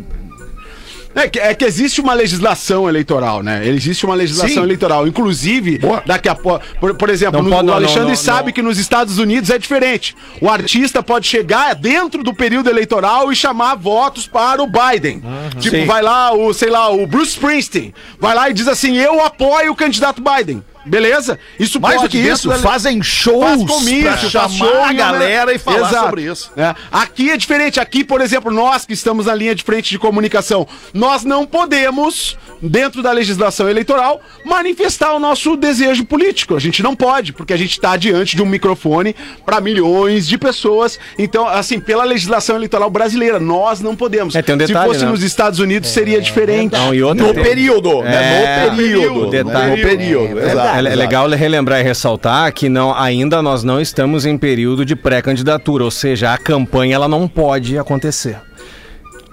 É 1.16 1.30
que, 1.30 1.40
é 1.40 1.54
que 1.56 1.64
existe 1.64 2.02
uma 2.02 2.14
legislação 2.14 2.90
eleitoral, 2.90 3.42
né? 3.42 3.66
Existe 3.66 4.06
uma 4.06 4.14
legislação 4.16 4.56
Sim. 4.58 4.64
eleitoral. 4.64 5.08
Inclusive, 5.08 5.78
Boa. 5.80 6.04
daqui 6.06 6.28
a 6.28 6.36
pouco. 6.36 6.64
Por, 6.80 6.94
por 6.96 7.10
exemplo, 7.10 7.42
Não 7.42 7.50
no- 7.50 7.56
pode- 7.56 7.64
o 7.64 7.68
não, 7.68 7.74
Alexandre 7.76 8.10
não, 8.10 8.16
sabe 8.18 8.48
não. 8.48 8.52
que 8.54 8.62
nos 8.62 8.78
Estados 8.78 9.18
Unidos 9.18 9.50
é 9.50 9.58
diferente. 9.58 10.14
O 10.42 10.50
artista 10.50 11.02
pode 11.02 11.26
chegar 11.26 11.74
dentro 11.74 12.22
do 12.22 12.34
período 12.34 12.70
eleitoral 12.70 13.32
e 13.32 13.36
chamar 13.36 13.76
votos 13.76 14.28
para 14.28 14.62
o 14.62 14.68
Biden. 14.68 15.24
Tipo, 15.60 15.78
Sim. 15.78 15.86
vai 15.86 16.02
lá 16.02 16.34
o, 16.34 16.54
sei 16.54 16.70
lá, 16.70 16.90
o 16.90 17.08
Bruce 17.08 17.32
Springsteen. 17.32 17.94
Vai 18.20 18.36
lá 18.36 18.50
e 18.50 18.54
diz 18.54 18.68
assim: 18.68 18.98
eu 18.98 19.24
apoio 19.24 19.72
o 19.72 19.76
candidato 19.76 20.22
Biden. 20.22 20.62
Beleza? 20.86 21.40
Isso 21.60 21.80
Mais 21.80 21.96
do 21.96 22.02
pode 22.02 22.12
que 22.12 22.18
dentro 22.22 22.34
isso, 22.36 22.50
da- 22.50 22.58
fazem 22.60 23.02
shows 23.02 23.44
faz 23.44 23.64
comício, 23.64 24.04
pra 24.04 24.18
chamar 24.18 24.50
show, 24.50 24.84
a 24.84 24.88
né? 24.88 24.94
galera 24.94 25.54
e 25.54 25.58
falar 25.58 25.90
Exato. 25.90 26.06
sobre 26.06 26.22
isso. 26.24 26.52
É. 26.56 26.76
Aqui 26.92 27.32
é 27.32 27.38
diferente. 27.38 27.80
Aqui, 27.80 28.04
por 28.04 28.22
exemplo, 28.22 28.52
nós 28.52 28.86
que 28.86 28.94
estamos 28.94 29.26
na 29.26 29.34
linha 29.34 29.56
de 29.56 29.64
frente 29.64 29.90
de 29.90 29.98
comunicação, 29.98 30.68
nós 30.94 31.24
não 31.24 31.46
podemos, 31.46 32.38
dentro 32.62 33.02
da 33.02 33.12
legislação 33.12 33.68
eleitoral, 33.68 34.22
manifestar 34.46 35.14
o 35.14 35.20
nosso 35.20 35.56
desejo 35.58 36.06
político. 36.06 36.56
A 36.56 36.60
gente 36.60 36.84
não 36.84 36.96
pode, 36.96 37.34
porque 37.34 37.54
a 37.54 37.58
gente 37.58 37.72
está 37.72 37.98
diante 37.98 38.36
de 38.36 38.44
um 38.44 38.46
microfone 38.46 39.16
para 39.46 39.60
milhões 39.60 40.28
de 40.28 40.38
pessoas. 40.38 41.00
Então, 41.18 41.48
assim, 41.48 41.80
pela 41.80 42.04
legislação 42.04 42.56
eleitoral 42.56 42.90
brasileira, 42.90 43.40
nós 43.40 43.82
não 43.82 43.96
podemos. 43.96 44.36
É, 44.36 44.42
tem 44.42 44.56
um 44.56 44.60
Se 44.60 44.68
detalhe, 44.68 44.88
fosse 44.88 45.04
né? 45.06 45.12
nos 45.12 45.24
Estados 45.24 45.60
Unidos, 45.60 45.90
seria 45.90 46.22
diferente. 46.22 46.74
Não, 46.74 46.94
e 46.94 47.02
outra 47.02 47.26
No 47.26 47.34
tem- 47.34 47.44
período, 47.44 48.04
É, 48.04 48.04
né? 48.04 48.70
No 48.70 48.76
período. 48.78 49.30
detalhe. 49.32 49.72
No 49.72 49.88
período, 49.88 50.40
É 50.40 50.52
exato. 50.52 50.75
É, 50.76 50.94
é 50.94 50.96
legal 50.96 51.30
relembrar 51.30 51.80
e 51.80 51.84
ressaltar 51.84 52.52
que 52.54 52.70
não, 52.70 52.94
ainda 52.94 53.42
nós 53.42 53.64
não 53.64 53.80
estamos 53.80 54.26
em 54.26 54.38
período 54.38 54.86
de 54.86 54.96
pré-candidatura, 54.96 55.84
ou 55.84 55.92
seja, 55.92 56.34
a 56.34 56.38
campanha 56.38 56.96
ela 56.96 57.08
não 57.08 57.28
pode 57.28 57.78
acontecer. 57.78 58.38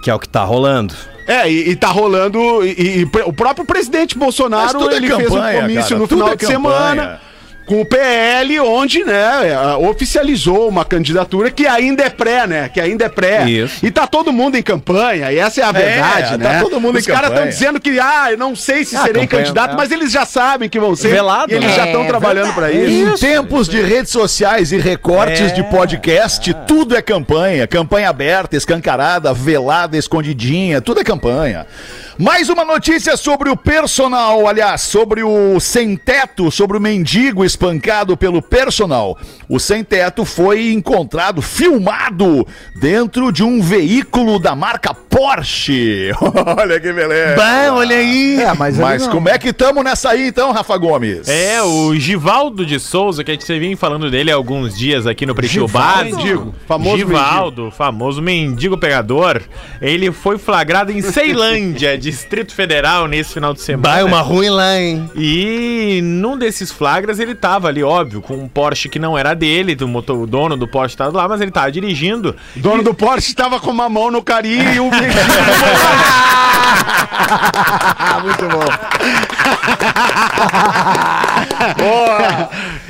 Que 0.01 0.09
é 0.09 0.15
o 0.15 0.19
que 0.19 0.27
tá 0.27 0.43
rolando. 0.43 0.93
É, 1.27 1.49
e, 1.49 1.69
e 1.69 1.75
tá 1.75 1.87
rolando. 1.87 2.39
E, 2.65 3.01
e 3.01 3.09
o 3.25 3.31
próprio 3.31 3.65
presidente 3.65 4.17
Bolsonaro 4.17 4.89
é 4.89 4.95
ele 4.95 5.07
fez 5.07 5.29
um 5.29 5.35
campanha, 5.35 5.61
comício 5.61 5.83
cara, 5.83 5.99
no 5.99 6.07
final 6.07 6.27
é 6.27 6.35
de 6.35 6.45
campanha. 6.45 6.57
semana. 6.57 7.21
Com 7.65 7.81
o 7.81 7.85
PL, 7.85 8.59
onde, 8.59 9.03
né, 9.03 9.49
é, 9.49 9.75
oficializou 9.87 10.67
uma 10.67 10.83
candidatura 10.83 11.49
que 11.49 11.65
ainda 11.65 12.03
é 12.03 12.09
pré, 12.09 12.45
né? 12.45 12.69
Que 12.69 12.81
ainda 12.81 13.05
é 13.05 13.09
pré. 13.09 13.49
Isso. 13.49 13.85
E 13.85 13.89
tá 13.89 14.05
todo 14.05 14.33
mundo 14.33 14.57
em 14.57 14.61
campanha, 14.61 15.31
e 15.31 15.37
essa 15.37 15.61
é 15.61 15.63
a 15.63 15.71
verdade, 15.71 16.31
tá 16.31 16.37
né? 16.37 16.59
todo 16.61 16.79
mundo 16.79 16.97
Os 16.97 17.05
caras 17.05 17.31
estão 17.31 17.47
dizendo 17.47 17.79
que, 17.79 17.99
ah, 17.99 18.31
eu 18.31 18.37
não 18.37 18.55
sei 18.55 18.83
se 18.83 18.95
Ah, 18.95 19.03
serei 19.03 19.23
campanha, 19.23 19.43
candidato, 19.43 19.73
é. 19.73 19.77
mas 19.77 19.91
eles 19.91 20.11
já 20.11 20.25
sabem 20.25 20.69
que 20.69 20.79
vão 20.79 20.95
ser. 20.95 21.09
Velado, 21.09 21.51
e 21.51 21.55
eles 21.55 21.69
né? 21.69 21.75
já 21.75 21.85
estão 21.85 22.05
trabalhando 22.05 22.53
pra 22.53 22.71
isso. 22.71 23.13
Em 23.13 23.15
tempos 23.17 23.67
de 23.67 23.81
redes 23.81 24.11
sociais 24.11 24.71
e 24.71 24.77
recortes 24.77 25.53
de 25.53 25.63
podcast, 25.63 26.53
tudo 26.67 26.95
é 26.95 27.01
campanha. 27.01 27.67
Campanha 27.67 28.09
aberta, 28.09 28.57
escancarada, 28.57 29.33
velada, 29.33 29.97
escondidinha, 29.97 30.81
tudo 30.81 30.99
é 30.99 31.03
campanha. 31.03 31.65
Mais 32.17 32.47
uma 32.47 32.63
notícia 32.63 33.17
sobre 33.17 33.49
o 33.49 33.57
personal, 33.57 34.47
aliás, 34.47 34.81
sobre 34.81 35.23
o 35.23 35.59
sem-teto, 35.59 36.51
sobre 36.51 36.77
o 36.77 36.79
mendigo 36.79 37.43
espancado 37.53 38.17
pelo 38.17 38.41
personal. 38.41 39.17
O 39.47 39.59
sem-teto 39.59 40.25
foi 40.25 40.71
encontrado, 40.71 41.41
filmado, 41.41 42.45
dentro 42.75 43.31
de 43.31 43.43
um 43.43 43.61
veículo 43.61 44.39
da 44.39 44.55
marca 44.55 44.93
Porsche. 44.93 46.11
Olha 46.57 46.79
que 46.79 46.91
beleza. 46.91 47.35
Bah, 47.35 47.73
olha 47.73 47.95
aí. 47.95 48.41
É, 48.41 48.53
mas, 48.53 48.77
Mas 48.77 49.07
como 49.07 49.29
é 49.29 49.37
que 49.37 49.49
estamos 49.49 49.83
nessa 49.83 50.09
aí 50.09 50.27
então, 50.27 50.51
Rafa 50.51 50.75
Gomes? 50.77 51.27
É, 51.27 51.61
o 51.61 51.95
Givaldo 51.95 52.65
de 52.65 52.79
Souza, 52.79 53.23
que 53.23 53.31
a 53.31 53.33
gente 53.33 53.59
vinha 53.59 53.77
falando 53.77 54.09
dele 54.09 54.31
há 54.31 54.35
alguns 54.35 54.75
dias 54.75 55.05
aqui 55.05 55.25
no 55.25 55.35
Pretinho 55.35 55.67
Básico. 55.67 56.17
Mendigo, 56.17 56.55
famoso 56.67 56.97
Givaldo, 56.97 57.71
famoso 57.71 58.21
mendigo 58.21 58.77
pegador. 58.77 59.41
Ele 59.81 60.11
foi 60.11 60.37
flagrado 60.37 60.91
em 60.91 61.01
Ceilândia, 61.01 61.97
Distrito 61.99 62.53
Federal, 62.53 63.07
nesse 63.07 63.33
final 63.33 63.53
de 63.53 63.61
semana. 63.61 63.95
Bah, 63.95 63.99
é 63.99 64.03
uma 64.03 64.21
ruim 64.21 64.49
lá, 64.49 64.79
hein? 64.79 65.09
E 65.15 66.01
num 66.03 66.37
desses 66.37 66.71
flagras 66.71 67.19
ele 67.19 67.35
tava 67.43 67.67
ali, 67.67 67.83
óbvio, 67.83 68.21
com 68.21 68.35
um 68.35 68.47
Porsche 68.47 68.87
que 68.87 68.97
não 68.97 69.17
era 69.17 69.33
dele, 69.33 69.77
o, 69.81 69.87
motor, 69.87 70.17
o 70.17 70.25
dono 70.25 70.55
do 70.55 70.65
Porsche 70.65 70.95
tava 70.95 71.17
lá, 71.17 71.27
mas 71.27 71.41
ele 71.41 71.51
tava 71.51 71.69
dirigindo. 71.69 72.33
O 72.55 72.59
dono 72.61 72.81
do 72.81 72.93
Porsche 72.93 73.35
tava 73.35 73.59
com 73.59 73.69
uma 73.69 73.89
mão 73.89 74.09
no 74.09 74.23
carinho 74.23 74.73
e 74.73 74.79
o 74.79 74.85
Muito 78.23 78.47
bom. 78.47 78.63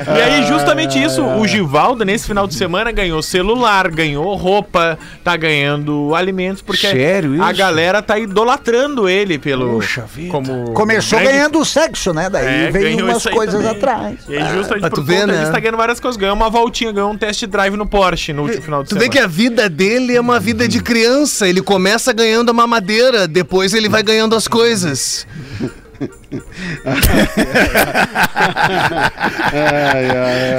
E 0.08 0.22
aí, 0.22 0.44
justamente 0.48 1.02
isso, 1.02 1.24
o 1.24 1.48
Givaldo, 1.48 2.04
nesse 2.04 2.26
final 2.28 2.48
de 2.48 2.56
semana, 2.56 2.92
ganhou 2.92 3.22
celular, 3.22 3.90
ganhou 3.90 4.36
roupa, 4.36 4.98
tá 5.24 5.36
ganhando 5.38 6.14
alimentos, 6.16 6.62
porque 6.62 6.88
Sério 6.88 7.42
a 7.44 7.52
galera 7.52 8.02
tá 8.02 8.18
idolatrando 8.18 9.08
ele 9.08 9.38
pelo. 9.38 9.76
Puxa 9.76 10.02
vida. 10.14 10.32
Como 10.32 10.72
Começou 10.74 11.20
grande- 11.20 11.34
ganhando 11.38 11.64
sexo, 11.66 12.14
né? 12.14 12.30
Daí 12.30 12.66
É, 12.66 12.72
veio 12.72 13.06
umas 13.06 13.24
coisas 13.26 13.56
também. 13.56 13.70
atrás. 13.72 14.16
E 14.28 14.36
aí, 14.36 14.54
justamente 14.56 14.82
pra 14.82 14.90
por 14.90 14.96
tu 15.04 15.06
conta 15.06 15.28
né? 15.28 15.40
disso, 15.40 15.52
tá 15.52 15.60
ganhando 15.60 15.78
várias 15.78 16.00
coisas. 16.00 16.18
Ganhou 16.20 16.36
uma 16.36 16.50
voltinha, 16.50 16.92
ganhou 16.92 17.12
um 17.12 17.18
test 17.18 17.46
drive 17.46 17.76
no 17.78 17.86
Porsche 17.86 18.34
no 18.34 18.44
último 18.44 18.62
final 18.62 18.84
de 18.84 18.90
Tu 18.90 18.96
semana. 18.96 19.06
vê 19.12 19.18
que 19.18 19.20
a 19.24 19.28
vida 19.28 19.70
dele 19.70 20.16
é 20.16 20.22
uma 20.22 20.40
vida 20.40 20.68
de 20.68 20.82
criança. 20.82 21.48
Ele 21.48 21.62
começa 21.62 22.12
ganhando 22.12 22.50
a 22.50 22.54
mamadeira, 22.54 23.28
depois 23.28 23.74
ele 23.74 23.88
vai 23.90 24.04
ganhando 24.04 24.36
as 24.36 24.48
coisas. 24.48 25.26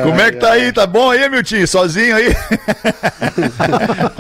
Como 0.03 0.21
é 0.21 0.31
que 0.31 0.39
tá 0.39 0.53
aí? 0.53 0.73
Tá 0.73 0.87
bom 0.87 1.11
aí, 1.11 1.29
Miltinho? 1.29 1.67
Sozinho 1.67 2.17
aí? 2.17 2.35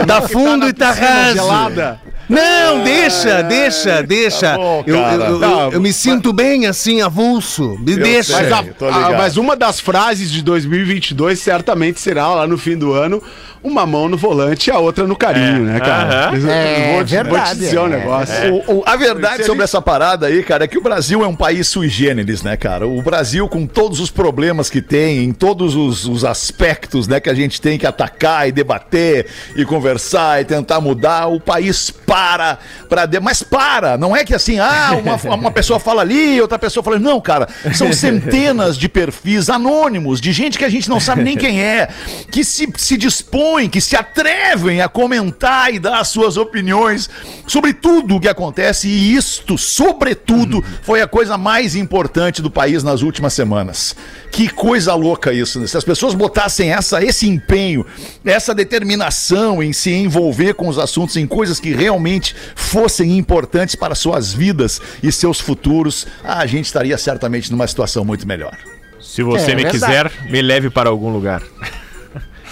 Tá 0.07 0.23
fundo 0.23 0.69
e 0.69 0.73
tá 0.73 0.93
raso. 0.93 1.35
gelada. 1.35 2.01
Não, 2.29 2.83
deixa, 2.83 3.43
deixa, 3.43 4.03
deixa. 4.03 4.53
Tá 4.53 4.57
bom, 4.57 4.83
eu, 4.87 4.97
eu- 4.97 5.21
eu- 5.21 5.41
Tá, 5.41 5.69
eu 5.73 5.81
me 5.81 5.93
sinto 5.93 6.33
bem 6.33 6.67
assim, 6.67 7.03
avulso. 7.03 7.77
Me 7.81 7.97
deixa. 7.97 8.39
sei. 8.39 8.49
Mas, 8.49 8.53
a- 8.53 9.07
a- 9.09 9.11
mas 9.19 9.37
uma 9.37 9.55
das 9.55 9.79
frases 9.79 10.31
de 10.31 10.43
2022 10.43 11.39
certamente 11.41 12.01
será 12.01 12.29
lá 12.29 12.47
no 12.47 12.57
fim 12.57 12.77
do 12.79 12.93
ano 12.95 13.23
uma 13.65 13.87
mão 13.87 14.09
no 14.11 14.17
volante 14.17 14.69
e 14.69 14.71
a 14.71 14.79
outra 14.79 15.07
no 15.07 15.17
carinho, 15.17 15.61
né, 15.65 15.81
cara? 15.81 16.31
Eu 16.37 16.51
É 16.51 16.93
vou, 16.93 16.95
te, 16.95 16.95
vou 16.97 17.05
te 17.05 17.15
verdade, 17.15 17.59
dizer 17.61 17.79
um 17.81 17.87
é. 17.87 17.89
negócio. 17.89 18.55
O- 18.69 18.79
o- 18.81 18.83
a 18.85 18.95
verdade 18.95 19.39
sobre 19.43 19.57
ele- 19.57 19.65
essa 19.65 19.81
parada 19.81 20.27
aí, 20.27 20.43
cara, 20.43 20.65
é 20.65 20.69
que 20.69 20.77
o 20.77 20.83
Brasil 20.83 21.25
é 21.25 21.27
um 21.27 21.35
país 21.35 21.67
sui 21.67 21.89
generis, 21.89 22.43
né, 22.43 22.57
cara? 22.59 22.87
O 22.87 23.01
Brasil, 23.01 23.49
com 23.49 23.67
todos 23.67 24.01
os 24.01 24.11
problemas 24.11 24.69
que 24.69 24.83
tem, 24.83 25.25
em 25.25 25.33
todos 25.33 25.75
os, 25.75 26.05
os 26.05 26.25
aspectos, 26.27 27.09
né, 27.09 27.19
que 27.21 27.31
a 27.31 27.35
gente 27.35 27.59
tem 27.59 27.79
que 27.79 27.87
atacar 27.87 28.47
e 28.47 28.53
debater 28.53 29.27
e 29.57 29.65
conversar 29.65 30.43
e 30.43 30.45
tentar 30.45 30.81
mudar, 30.83 31.29
o 31.29 31.41
país 31.41 31.91
para 31.91 32.59
pra 32.89 33.07
de... 33.07 33.19
Mas 33.19 33.43
para! 33.43 33.97
Não 33.97 34.15
é 34.15 34.25
que 34.25 34.35
assim, 34.35 34.59
ah, 34.59 34.91
uma, 35.03 35.17
uma 35.35 35.51
pessoa 35.51 35.81
fala 35.81 36.03
ali, 36.03 36.39
outra 36.41 36.59
pessoa 36.59 36.85
fala. 36.85 36.99
Não, 36.99 37.19
cara, 37.21 37.49
são 37.73 37.91
centenas 37.95 38.77
de 38.77 38.89
perfis 38.91 39.49
anônimos, 39.49 40.21
de 40.21 40.33
gente 40.33 40.59
que 40.59 40.65
a 40.67 40.69
gente 40.69 40.89
não 40.89 41.01
sabe 41.01 41.23
nem 41.23 41.37
quem 41.37 41.63
é, 41.63 41.89
que 42.31 42.45
se, 42.45 42.69
se 42.77 42.97
dispõe 42.99 43.54
expõem, 43.55 43.69
que 43.69 43.81
se 43.81 43.97
atrevem 43.97 44.81
a 44.81 44.89
comentar 44.89 45.73
e 45.73 45.79
dar 45.79 46.03
suas 46.05 46.37
opiniões 46.37 47.09
sobre 47.47 47.73
tudo 47.73 48.17
o 48.17 48.21
que 48.21 48.29
acontece. 48.29 48.89
E 48.89 49.15
isto, 49.15 49.57
sobretudo, 49.57 50.63
foi 50.83 51.01
a 51.01 51.07
coisa 51.07 51.39
mais 51.39 51.77
importante 51.77 52.43
do 52.43 52.51
país 52.51 52.83
nas 52.83 53.03
últimas 53.03 53.33
semanas. 53.33 53.95
Que 54.31 54.49
coisa 54.49 54.95
louca 54.95 55.33
isso, 55.33 55.61
né? 55.61 55.67
Se 55.67 55.77
as 55.77 55.85
pessoas 55.85 56.15
botassem 56.15 56.73
essa, 56.73 57.03
esse 57.05 57.29
empenho, 57.29 57.87
essa 58.25 58.55
determinação 58.55 59.63
em 59.63 59.73
se 59.73 59.93
envolver 59.93 60.55
com 60.55 60.69
os 60.69 60.79
assuntos, 60.79 61.17
em 61.17 61.27
coisas 61.27 61.61
que 61.61 61.73
realmente 61.73 62.35
fossem 62.57 63.17
importantes 63.17 63.75
para 63.77 63.95
suas 63.95 64.33
vidas 64.33 64.81
e 65.03 65.13
seus 65.13 65.41
futuros, 65.41 66.07
a 66.25 66.45
gente 66.47 66.67
estaria 66.67 66.99
certamente 66.99 67.51
numa 67.53 67.67
situação 67.67 68.05
muito 68.05 68.27
melhor. 68.27 68.57
Se 69.01 69.23
você 69.23 69.53
É, 69.53 69.55
me 69.55 69.63
verdade. 69.63 69.79
quiser, 69.79 70.13
me 70.31 70.43
leve 70.43 70.71
para 70.71 70.89
algum 70.91 71.11
lugar. 71.13 71.43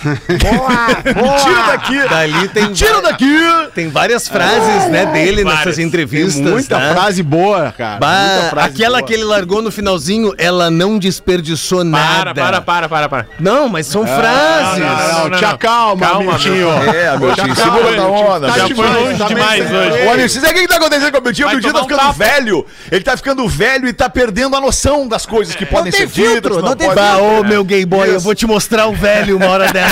Tira 1.42 1.62
daqui! 1.66 2.08
Dali 2.08 2.48
tem, 2.48 2.72
Tira 2.72 3.00
daqui! 3.02 3.38
tem 3.74 3.88
várias 3.88 4.28
frases, 4.28 4.90
né, 4.90 5.06
dele 5.06 5.44
nessas 5.44 5.58
Várias. 5.58 5.78
entrevistas. 5.78 6.34
Tem 6.42 6.52
muita 6.52 6.78
né? 6.78 6.92
frase 6.92 7.22
boa, 7.22 7.72
cara. 7.76 7.98
Bah, 7.98 8.28
muita 8.34 8.50
frase 8.50 8.68
aquela 8.68 8.98
boa. 8.98 9.06
que 9.08 9.14
ele 9.14 9.24
largou 9.24 9.62
no 9.62 9.70
finalzinho, 9.70 10.34
ela 10.38 10.70
não 10.70 10.98
desperdiçou 10.98 11.78
Para, 11.78 11.84
nada. 12.24 12.34
para, 12.34 12.60
para, 12.60 12.88
para, 12.88 13.08
para. 13.08 13.26
Não, 13.38 13.68
mas 13.68 13.86
são 13.86 14.06
frases. 14.06 14.78
não, 14.78 14.86
não, 14.88 14.96
Não, 15.22 15.28
não, 15.30 15.38
te 15.38 15.42
não. 15.44 15.50
acalma, 15.50 16.06
Calma, 16.06 16.32
Miltinho. 16.32 16.68
É, 16.92 17.16
meu 17.18 17.34
tio, 17.34 17.54
Calma, 17.54 17.54
segura 17.54 17.96
na 17.96 18.08
Miltinho. 18.08 18.30
onda, 18.30 18.48
Já 18.50 18.66
meu 18.68 18.76
foi 18.76 18.88
longe 18.88 19.24
demais 19.24 19.70
hoje. 19.72 20.06
Olha, 20.08 20.28
você 20.28 20.40
sabe 20.40 20.52
o 20.58 20.62
que 20.62 20.68
tá 20.68 20.76
acontecendo 20.76 21.12
com 21.12 21.18
o 21.18 21.22
meu 21.22 21.32
tio? 21.32 21.46
O 21.48 21.60
tio 21.60 21.72
tá 21.72 21.78
um 21.80 21.82
ficando 21.84 21.98
tapa. 22.00 22.12
velho. 22.12 22.66
Ele 22.90 23.04
tá 23.04 23.16
ficando 23.16 23.48
velho 23.48 23.88
e 23.88 23.92
tá 23.92 24.08
perdendo 24.08 24.56
a 24.56 24.60
noção 24.60 25.06
das 25.06 25.24
coisas 25.26 25.54
que 25.54 25.64
podem 25.66 25.90
tem 25.92 26.00
ser 26.00 26.06
ditas. 26.08 26.32
filtro, 26.32 26.56
que 26.56 26.62
não 26.62 26.76
tem 26.76 26.88
podem- 26.88 27.02
Bah, 27.04 27.18
ô 27.18 27.42
meu 27.44 27.64
gay 27.64 27.84
boy, 27.84 28.08
eu 28.08 28.20
vou 28.20 28.34
te 28.34 28.46
mostrar 28.46 28.86
o 28.86 28.92
velho 28.94 29.36
uma 29.36 29.46
hora 29.48 29.72
dessa. 29.72 29.91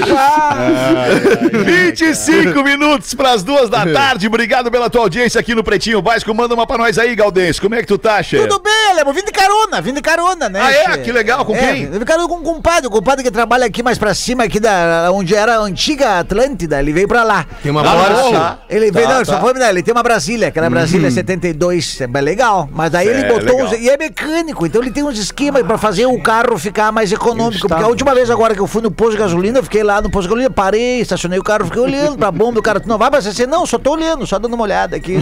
Rapaz! 0.00 1.64
25 1.64 2.62
minutos 2.62 3.14
pras 3.14 3.42
duas 3.42 3.68
da 3.68 3.86
tarde. 3.86 4.26
Obrigado 4.26 4.70
pela 4.70 4.88
tua 4.90 5.02
audiência 5.02 5.40
aqui 5.40 5.54
no 5.54 5.62
Pretinho 5.64 6.00
Básico. 6.02 6.34
Manda 6.34 6.54
uma 6.54 6.66
pra 6.66 6.78
nós 6.78 6.98
aí, 6.98 7.14
Galdêncio. 7.14 7.62
Como 7.62 7.74
é 7.74 7.80
que 7.80 7.86
tu 7.86 7.98
tá, 7.98 8.22
chefe? 8.22 8.46
Tudo 8.46 8.60
bem, 8.62 8.90
Alemão? 8.90 9.12
Vim 9.12 9.24
de 9.24 9.32
carona, 9.32 9.80
vim 9.80 9.92
de 9.92 10.00
carona, 10.02 10.48
né? 10.48 10.60
Ah, 10.62 10.72
é? 10.72 10.92
che? 10.94 10.98
Que 11.02 11.12
legal. 11.12 11.44
Com 11.44 11.54
quem? 11.56 11.86
Vim 11.90 11.98
de 11.98 12.04
carona 12.04 12.28
com 12.28 12.36
um 12.36 12.42
compadre, 12.42 12.86
um 12.86 12.90
compadre 12.90 13.24
que 13.24 13.30
trabalha 13.30 13.66
aqui 13.66 13.82
mais 13.82 13.98
pra 13.98 14.14
cima, 14.14 14.44
aqui 14.44 14.60
da, 14.60 15.10
onde 15.12 15.34
era 15.34 15.56
a 15.56 15.60
antiga 15.60 16.18
Atlântida, 16.20 16.78
ele 16.80 16.92
veio 16.92 17.08
pra 17.08 17.22
lá. 17.22 17.46
Tem 17.62 17.70
uma 17.70 17.82
Porsche. 17.82 18.32
tá. 18.32 18.58
Ele 18.68 18.90
veio, 18.90 19.06
Tá, 19.08 19.14
não, 19.14 19.24
tá. 19.24 19.32
só 19.32 19.40
foi, 19.40 19.54
não, 19.54 19.66
ele 19.68 19.82
tem 19.82 19.92
uma 19.92 20.02
Brasília, 20.02 20.48
aquela 20.48 20.68
Brasília 20.70 21.10
72, 21.10 22.00
é 22.00 22.06
bem 22.06 22.22
legal. 22.22 22.68
Mas 22.72 22.94
aí 22.94 23.08
ele 23.08 23.20
É, 23.22 23.28
botou 23.28 23.56
legal. 23.56 23.66
uns, 23.66 23.72
e 23.80 23.88
é 23.88 23.96
mecânico, 23.96 24.66
então 24.66 24.82
ele 24.82 24.90
tem 24.90 25.02
uns 25.02 25.18
esquemas 25.18 25.62
pra 25.62 25.78
fazer 25.78 26.06
o 26.06 26.20
carro 26.20 26.58
ficar 26.58 26.89
mais 26.92 27.12
econômico. 27.12 27.68
Porque 27.68 27.82
a 27.82 27.86
última 27.88 28.14
vez 28.14 28.30
agora 28.30 28.54
que 28.54 28.60
eu 28.60 28.66
fui 28.66 28.82
no 28.82 28.90
posto 28.90 29.12
de 29.12 29.18
gasolina, 29.18 29.58
eu 29.58 29.62
fiquei 29.62 29.82
lá 29.82 30.00
no 30.00 30.10
posto 30.10 30.22
de 30.22 30.28
gasolina, 30.28 30.50
parei, 30.50 31.00
estacionei 31.00 31.38
o 31.38 31.42
carro, 31.42 31.64
fiquei 31.66 31.80
olhando 31.82 32.16
pra 32.18 32.30
bomba, 32.30 32.58
o 32.60 32.62
cara, 32.62 32.80
tu 32.80 32.88
não 32.88 32.98
vai 32.98 33.08
abastecer? 33.08 33.48
Não, 33.48 33.64
só 33.66 33.78
tô 33.78 33.92
olhando, 33.92 34.26
só 34.26 34.38
dando 34.38 34.54
uma 34.54 34.62
olhada 34.64 34.96
aqui. 34.96 35.18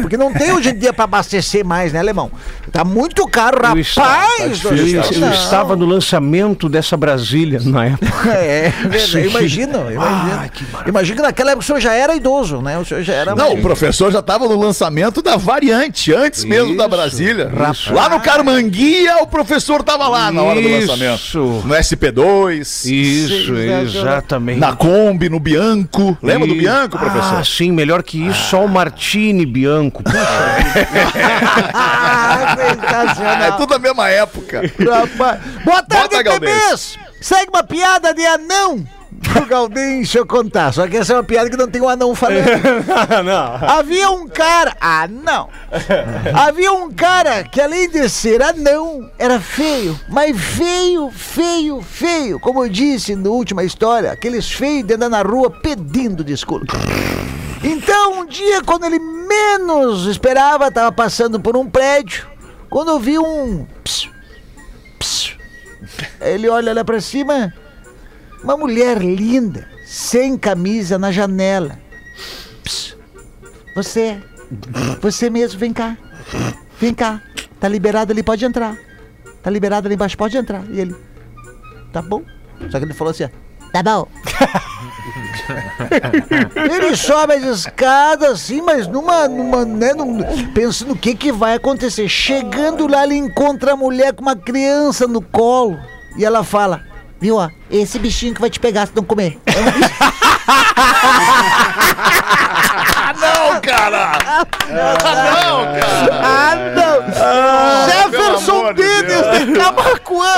Porque 0.00 0.16
não 0.16 0.32
tem 0.32 0.52
hoje 0.52 0.70
em 0.70 0.78
dia 0.78 0.92
pra 0.92 1.04
abastecer 1.04 1.64
mais, 1.64 1.92
né, 1.92 1.98
alemão? 1.98 2.30
Tá 2.72 2.84
muito 2.84 3.26
caro, 3.26 3.58
Eu 3.66 3.78
estava- 3.78 4.08
rapaz! 4.08 4.60
tá 4.62 4.68
Eu, 4.70 4.86
eu 5.28 5.32
estava 5.32 5.76
no 5.76 5.86
lançamento 5.86 6.68
dessa 6.68 6.96
Brasília 6.96 7.60
na 7.64 7.86
época. 7.86 8.30
É, 8.30 8.72
imagino, 8.84 9.20
eu 9.22 9.30
imagino. 9.30 9.78
Imagino 10.86 11.16
que 11.16 11.22
naquela 11.22 11.50
época 11.52 11.62
o 11.64 11.66
senhor 11.66 11.80
já 11.80 11.92
era 11.94 12.14
idoso, 12.14 12.60
né? 12.60 12.78
O 12.78 12.84
senhor 12.84 13.02
já 13.02 13.12
era. 13.14 13.34
Não, 13.34 13.54
o 13.54 13.62
professor 13.62 14.10
já 14.12 14.18
estava 14.20 14.46
no 14.48 14.58
lançamento 14.58 15.22
da 15.22 15.36
variante, 15.36 16.12
antes 16.12 16.44
mesmo 16.44 16.76
da 16.76 16.86
Brasília. 16.88 17.50
Lá 17.92 18.08
no 18.08 18.20
Carmanguia, 18.20 19.18
o 19.22 19.26
professor 19.26 19.82
tava 19.82 20.08
lá 20.08 20.30
na 20.30 20.42
hora 20.42 20.60
do 20.60 20.68
Isso. 20.68 20.83
Lançamento. 20.86 21.62
No 21.64 21.74
SP2, 21.74 22.60
Isso, 22.90 23.54
exatamente. 23.56 24.58
na 24.60 24.74
Kombi, 24.74 25.28
no 25.28 25.38
Bianco. 25.40 26.16
Lembra 26.22 26.46
do 26.48 26.54
Bianco, 26.54 26.98
professor? 26.98 27.38
Ah, 27.38 27.44
sim, 27.44 27.72
melhor 27.72 28.02
que 28.02 28.18
isso, 28.26 28.50
só 28.50 28.64
o 28.64 28.68
Martini 28.68 29.44
Bianco. 29.46 30.02
Puxa, 30.04 30.18
Ah, 31.74 32.56
É 33.46 33.50
tudo 33.52 33.66
da 33.70 33.78
mesma 33.78 34.08
época. 34.10 34.62
Rapaz. 34.78 35.40
Boa 35.64 35.82
tarde, 35.82 36.22
Bota! 36.22 36.76
Segue 37.20 37.48
uma 37.50 37.62
piada 37.62 38.12
de 38.12 38.24
anão. 38.26 38.84
O 39.42 39.46
Galdês, 39.46 39.96
deixa 39.96 40.18
eu 40.18 40.26
contar. 40.26 40.72
Só 40.72 40.86
que 40.86 40.96
essa 40.96 41.12
é 41.12 41.16
uma 41.16 41.24
piada 41.24 41.48
que 41.50 41.56
não 41.56 41.68
tem 41.68 41.80
um 41.80 41.88
anão 41.88 42.14
falando. 42.14 42.44
Havia 43.68 44.10
um 44.10 44.28
cara. 44.28 44.76
Ah, 44.80 45.06
não! 45.08 45.48
Havia 46.34 46.72
um 46.72 46.90
cara 46.90 47.44
que, 47.44 47.60
além 47.60 47.88
de 47.88 48.08
ser 48.08 48.42
anão, 48.42 49.10
era 49.18 49.40
feio. 49.40 49.98
Mas 50.08 50.36
feio, 50.36 51.10
feio, 51.10 51.82
feio. 51.82 52.40
Como 52.40 52.64
eu 52.64 52.68
disse 52.68 53.14
na 53.14 53.28
última 53.28 53.64
história, 53.64 54.12
aqueles 54.12 54.50
feios 54.50 54.86
de 54.86 54.94
andar 54.94 55.08
na 55.08 55.22
rua 55.22 55.50
pedindo 55.50 56.24
desculpa. 56.24 56.74
Então, 57.62 58.20
um 58.20 58.26
dia, 58.26 58.62
quando 58.62 58.84
ele 58.84 58.98
menos 58.98 60.06
esperava, 60.06 60.68
estava 60.68 60.92
passando 60.92 61.40
por 61.40 61.56
um 61.56 61.68
prédio. 61.68 62.26
Quando 62.68 62.90
eu 62.90 62.98
vi 62.98 63.18
um. 63.18 63.66
Psiu, 63.82 64.10
psiu. 64.98 65.36
Ele 66.20 66.48
olha 66.48 66.74
lá 66.74 66.84
pra 66.84 67.00
cima. 67.00 67.52
Uma 68.44 68.58
mulher 68.58 68.98
linda, 68.98 69.66
sem 69.86 70.36
camisa 70.36 70.98
na 70.98 71.10
janela. 71.10 71.78
Psiu. 72.62 72.98
Você, 73.74 74.22
você 75.00 75.30
mesmo, 75.30 75.58
vem 75.58 75.72
cá. 75.72 75.96
Vem 76.78 76.92
cá. 76.92 77.22
Tá 77.58 77.66
liberado 77.66 78.12
ali, 78.12 78.22
pode 78.22 78.44
entrar. 78.44 78.76
Tá 79.42 79.50
liberado 79.50 79.88
ali 79.88 79.94
embaixo, 79.94 80.18
pode 80.18 80.36
entrar. 80.36 80.62
E 80.70 80.78
ele. 80.78 80.94
Tá 81.90 82.02
bom. 82.02 82.22
Só 82.70 82.78
que 82.78 82.84
ele 82.84 82.92
falou 82.92 83.12
assim. 83.12 83.30
Tá 83.72 83.82
bom. 83.82 84.06
Ele 86.54 86.96
sobe 86.96 87.34
as 87.34 87.42
escadas 87.42 88.30
assim, 88.30 88.62
mas 88.62 88.86
numa. 88.86 89.26
numa 89.26 89.64
né, 89.64 89.92
num, 89.92 90.22
pensando 90.52 90.92
o 90.92 90.96
que, 90.96 91.14
que 91.14 91.32
vai 91.32 91.54
acontecer. 91.54 92.08
Chegando 92.08 92.86
lá, 92.86 93.04
ele 93.04 93.16
encontra 93.16 93.72
a 93.72 93.76
mulher 93.76 94.14
com 94.14 94.22
uma 94.22 94.36
criança 94.36 95.08
no 95.08 95.20
colo. 95.20 95.76
E 96.16 96.24
ela 96.24 96.44
fala: 96.44 96.84
Viu, 97.20 97.36
ó, 97.36 97.48
esse 97.70 97.98
bichinho 97.98 98.34
que 98.34 98.40
vai 98.40 98.50
te 98.50 98.60
pegar 98.60 98.86
se 98.86 98.92
não 98.94 99.02
comer. 99.04 99.38
É 99.46 99.52
um. 99.52 99.64
Não, 103.14 103.60
cara! 103.60 104.12
Não, 104.68 104.96
cara! 104.96 105.30
Ah, 106.22 106.54
não! 106.74 107.02
Jefferson 107.86 108.60
amor 108.60 108.74
de 108.74 108.82
Camacuã! 109.52 110.34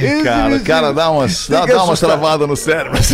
Esse 0.00 0.16
Cara, 0.24 0.60
cara, 0.60 0.92
dá 0.92 1.10
umas, 1.10 1.48
dá, 1.48 1.66
dá 1.66 1.74
umas 1.74 1.82
assustado. 1.84 2.10
travadas 2.10 2.48
no 2.48 2.56
cérebro. 2.56 2.98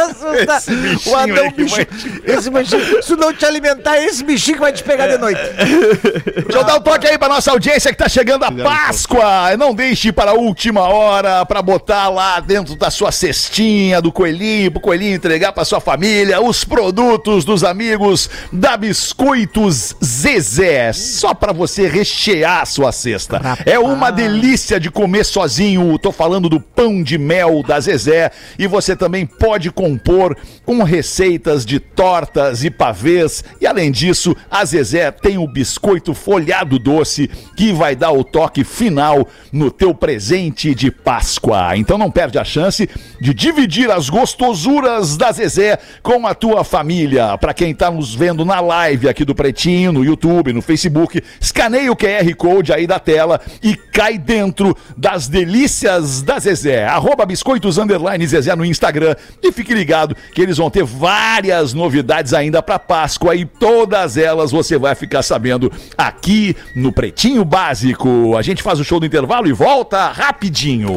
assustar. 0.00 0.58
Esse 0.58 0.74
bichinho 0.74 1.14
O 1.14 1.16
aí 1.18 1.50
bicho. 1.52 1.76
vai 1.76 1.86
Esse 2.24 2.50
bichinho. 2.50 3.02
Se 3.02 3.16
não 3.16 3.32
te 3.32 3.44
alimentar, 3.44 3.98
esse 3.98 4.22
bichinho 4.24 4.56
que 4.56 4.62
vai 4.62 4.72
te 4.72 4.82
pegar 4.82 5.06
de 5.08 5.18
noite. 5.18 5.40
Deixa 5.56 6.58
eu 6.58 6.64
dar 6.64 6.76
um 6.76 6.80
toque 6.80 7.06
aí 7.06 7.18
pra 7.18 7.28
nossa 7.28 7.50
audiência 7.50 7.90
que 7.90 7.98
tá 7.98 8.08
chegando 8.08 8.44
a 8.44 8.52
Páscoa. 8.52 9.56
Não 9.56 9.74
deixe 9.74 10.12
para 10.12 10.30
a 10.30 10.34
última 10.34 10.82
hora 10.82 11.44
pra 11.46 11.60
botar 11.62 12.08
lá 12.08 12.40
dentro 12.40 12.76
da 12.76 12.90
sua 12.90 13.10
cestinha 13.12 14.00
do 14.00 14.12
coelhinho, 14.12 14.70
pro 14.70 14.80
coelhinho 14.80 15.16
entregar 15.16 15.52
pra 15.52 15.64
sua 15.64 15.80
família 15.80 16.40
os 16.40 16.64
produtos 16.64 17.44
dos 17.44 17.64
amigos 17.64 18.30
da 18.52 18.76
Biscoitos 18.76 19.94
Zezé. 20.02 20.92
Só 20.92 21.34
pra 21.34 21.52
você 21.52 21.88
rechear 21.88 22.62
a 22.62 22.66
sua 22.66 22.92
cesta. 22.92 23.40
É 23.66 23.78
uma 23.78 24.10
delícia 24.10 24.78
de 24.78 24.90
comer 24.90 25.24
sozinho. 25.24 25.98
Tô 25.98 26.12
falando 26.12 26.48
do 26.48 26.60
pão 26.60 27.02
de 27.02 27.18
mel 27.18 27.62
da 27.62 27.80
Zezé 27.80 28.30
e 28.58 28.66
você 28.66 28.94
também 28.94 29.26
pode 29.26 29.47
compor 29.70 30.36
com 30.64 30.82
receitas 30.82 31.64
de 31.64 31.80
tortas 31.80 32.64
e 32.64 32.70
pavês. 32.70 33.44
E 33.60 33.66
além 33.66 33.90
disso, 33.90 34.36
a 34.50 34.64
Zezé 34.64 35.10
tem 35.10 35.38
o 35.38 35.46
biscoito 35.46 36.14
folhado 36.14 36.78
doce 36.78 37.28
que 37.56 37.72
vai 37.72 37.96
dar 37.96 38.12
o 38.12 38.22
toque 38.24 38.64
final 38.64 39.26
no 39.52 39.70
teu 39.70 39.94
presente 39.94 40.74
de 40.74 40.90
Páscoa. 40.90 41.76
Então 41.76 41.96
não 41.96 42.10
perde 42.10 42.38
a 42.38 42.44
chance 42.44 42.88
de 43.20 43.34
dividir 43.34 43.90
as 43.90 44.08
gostosuras 44.08 45.16
da 45.16 45.32
Zezé 45.32 45.78
com 46.02 46.26
a 46.26 46.34
tua 46.34 46.64
família. 46.64 47.36
Para 47.38 47.54
quem 47.54 47.74
tá 47.74 47.90
nos 47.90 48.14
vendo 48.14 48.44
na 48.44 48.60
live 48.60 49.08
aqui 49.08 49.24
do 49.24 49.34
Pretinho, 49.34 49.92
no 49.92 50.04
YouTube, 50.04 50.52
no 50.52 50.62
Facebook, 50.62 51.22
escaneia 51.40 51.90
o 51.90 51.96
QR 51.96 52.34
Code 52.36 52.72
aí 52.72 52.86
da 52.86 52.98
tela 52.98 53.40
e 53.62 53.74
cai 53.74 54.18
dentro 54.18 54.76
das 54.96 55.28
delícias 55.28 56.22
da 56.22 56.38
Zezé. 56.38 56.84
Arroba 56.84 57.24
biscoitos 57.24 57.78
Zezé 58.26 58.54
no 58.54 58.64
Instagram 58.64 59.14
e 59.42 59.52
fique 59.52 59.74
ligado 59.74 60.16
que 60.34 60.40
eles 60.40 60.56
vão 60.56 60.70
ter 60.70 60.84
várias 60.84 61.72
novidades 61.72 62.32
ainda 62.32 62.62
para 62.62 62.78
Páscoa 62.78 63.34
e 63.34 63.44
todas 63.44 64.16
elas 64.16 64.50
você 64.50 64.78
vai 64.78 64.94
ficar 64.94 65.22
sabendo 65.22 65.70
aqui 65.96 66.56
no 66.74 66.92
Pretinho 66.92 67.44
Básico. 67.44 68.36
A 68.36 68.42
gente 68.42 68.62
faz 68.62 68.80
o 68.80 68.84
show 68.84 69.00
do 69.00 69.06
intervalo 69.06 69.48
e 69.48 69.52
volta 69.52 70.10
rapidinho. 70.10 70.96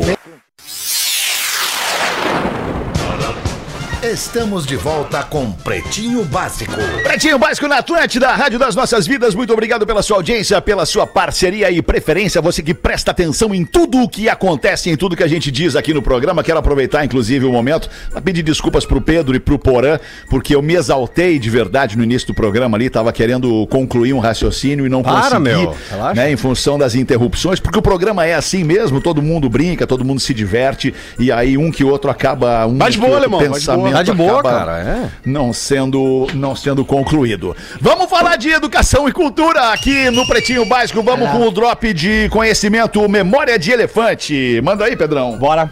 Estamos 4.04 4.66
de 4.66 4.76
volta 4.76 5.22
com 5.22 5.52
Pretinho 5.52 6.24
Básico. 6.26 6.74
Pretinho 7.04 7.38
Básico 7.38 7.68
na 7.68 7.78
Atlântida, 7.78 8.32
Rádio 8.32 8.58
das 8.58 8.76
Nossas 8.76 9.06
Vidas. 9.06 9.36
Muito 9.36 9.54
obrigado 9.54 9.86
pela 9.86 10.02
sua 10.02 10.18
audiência, 10.18 10.60
pela 10.60 10.88
sua 10.88 11.06
parceria 11.06 11.70
e 11.70 11.84
preferência. 11.84 12.42
Você 12.42 12.64
que 12.64 12.74
presta 12.74 13.12
atenção 13.12 13.54
em 13.54 13.64
tudo 13.64 14.02
o 14.02 14.10
que 14.10 14.28
acontece, 14.28 14.90
em 14.90 14.98
tudo 14.98 15.16
que 15.16 15.22
a 15.22 15.28
gente 15.28 15.52
diz 15.52 15.76
aqui 15.76 15.94
no 15.94 16.02
programa. 16.02 16.44
Quero 16.44 16.58
aproveitar, 16.58 17.06
inclusive, 17.06 17.46
o 17.46 17.52
momento 17.52 17.92
para 18.10 18.20
pedir 18.22 18.42
desculpas 18.42 18.88
pro 18.88 19.00
Pedro 19.00 19.36
e 19.36 19.40
pro 19.40 19.60
Porã, 19.60 20.00
porque 20.32 20.56
eu 20.56 20.64
me 20.64 20.74
exaltei 20.74 21.38
de 21.38 21.52
verdade 21.52 21.96
no 21.96 22.04
início 22.04 22.28
do 22.30 22.34
programa 22.34 22.78
ali. 22.78 22.90
Tava 22.90 23.14
querendo 23.14 23.68
concluir 23.68 24.14
um 24.14 24.20
raciocínio 24.20 24.84
e 24.84 24.90
não 24.90 25.04
Para, 25.04 25.22
consegui, 25.22 25.42
meu. 25.44 25.78
Relaxa. 25.92 26.14
né, 26.16 26.32
em 26.32 26.38
função 26.38 26.76
das 26.76 26.96
interrupções, 26.96 27.60
porque 27.60 27.78
o 27.78 27.84
programa 27.84 28.26
é 28.26 28.34
assim 28.34 28.64
mesmo, 28.64 29.00
todo 29.00 29.22
mundo 29.22 29.48
brinca, 29.48 29.86
todo 29.86 30.04
mundo 30.04 30.20
se 30.20 30.34
diverte, 30.34 30.92
e 31.20 31.32
aí 31.32 31.56
um 31.56 31.70
que 31.70 31.84
outro 31.84 32.10
acaba 32.10 32.66
um 32.66 32.80
que 32.80 32.98
boa, 32.98 33.18
alemão, 33.18 33.40
pensamento 33.40 33.91
Tá 33.92 34.04
de 34.04 34.12
boa, 34.14 34.40
acaba 34.40 34.58
cara, 34.58 34.80
é. 34.80 35.10
não 35.26 35.54
sendo 35.54 36.28
não 36.34 36.56
sendo 36.56 36.84
concluído. 36.86 37.56
Vamos 37.80 38.10
falar 38.10 38.36
de 38.36 38.50
educação 38.50 39.08
e 39.08 39.12
cultura 39.12 39.72
aqui 39.72 40.10
no 40.10 40.26
Pretinho 40.28 40.66
Básico. 40.66 41.02
Vamos 41.02 41.30
com 41.30 41.48
o 41.48 41.52
drop 41.52 41.94
de 41.94 42.30
conhecimento 42.30 43.08
Memória 43.08 43.58
de 43.58 43.72
Elefante. 43.72 44.62
Manda 44.64 44.86
aí, 44.86 44.96
Pedrão. 44.96 45.38
Bora. 45.38 45.70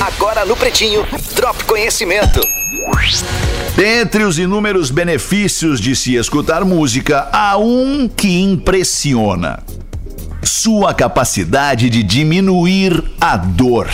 Agora 0.00 0.44
no 0.44 0.56
Pretinho, 0.56 1.06
Drop 1.34 1.64
Conhecimento. 1.64 2.40
Dentre 3.76 4.24
os 4.24 4.38
inúmeros 4.38 4.90
benefícios 4.90 5.80
de 5.80 5.96
se 5.96 6.14
escutar 6.16 6.64
música, 6.64 7.28
há 7.32 7.56
um 7.56 8.08
que 8.08 8.40
impressiona: 8.40 9.62
sua 10.42 10.92
capacidade 10.92 11.88
de 11.88 12.02
diminuir 12.02 13.02
a 13.20 13.36
dor. 13.36 13.88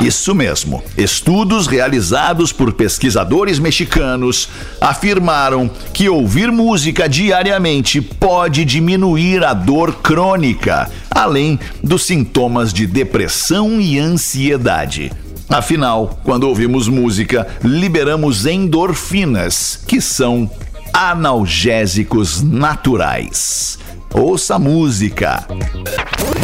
Isso 0.00 0.34
mesmo. 0.34 0.82
Estudos 0.96 1.66
realizados 1.66 2.52
por 2.52 2.72
pesquisadores 2.72 3.58
mexicanos 3.58 4.48
afirmaram 4.80 5.70
que 5.92 6.08
ouvir 6.08 6.50
música 6.50 7.08
diariamente 7.08 8.00
pode 8.00 8.64
diminuir 8.64 9.44
a 9.44 9.52
dor 9.52 9.94
crônica, 9.96 10.90
além 11.10 11.58
dos 11.82 12.04
sintomas 12.04 12.72
de 12.72 12.86
depressão 12.86 13.80
e 13.80 13.98
ansiedade. 13.98 15.10
Afinal, 15.48 16.20
quando 16.22 16.44
ouvimos 16.44 16.86
música, 16.86 17.46
liberamos 17.64 18.46
endorfinas, 18.46 19.82
que 19.86 20.00
são 20.00 20.48
analgésicos 20.92 22.42
naturais. 22.42 23.78
Ouça 24.12 24.56
a 24.56 24.58
música. 24.58 25.46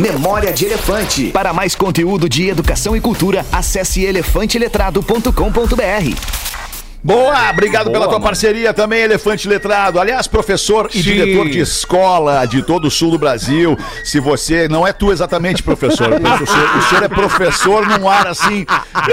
Memória 0.01 0.53
de 0.53 0.67
Elefante. 0.67 1.33
Para 1.33 1.53
mais 1.53 1.75
conteúdo 1.75 2.29
de 2.29 2.49
educação 2.49 2.97
e 2.97 3.01
cultura, 3.01 3.45
acesse 3.51 4.05
elefanteletrado.com.br. 4.05 6.37
Boa, 7.03 7.51
obrigado 7.51 7.91
pela 7.91 8.09
tua 8.09 8.21
parceria 8.21 8.73
também, 8.75 9.03
Elefante 9.03 9.49
Letrado. 9.49 10.01
Aliás, 10.01 10.27
professor 10.27 10.89
e 10.93 10.95
Sim. 10.95 11.03
diretor 11.03 11.49
de 11.49 11.61
escola 11.61 12.45
de 12.47 12.63
todo 12.63 12.87
o 12.87 12.91
sul 12.91 13.13
do 13.13 13.19
Brasil. 13.19 13.79
Se 14.05 14.19
você 14.19 14.67
não 14.69 14.87
é 14.87 14.93
tu 14.93 15.13
exatamente, 15.13 15.63
professor, 15.63 16.11
o 16.13 16.47
senhor, 16.47 16.77
o 16.77 16.83
senhor 16.83 17.05
é 17.05 17.09
professor 17.09 17.87
num 17.87 18.09
ar 18.09 18.27
assim. 18.27 18.67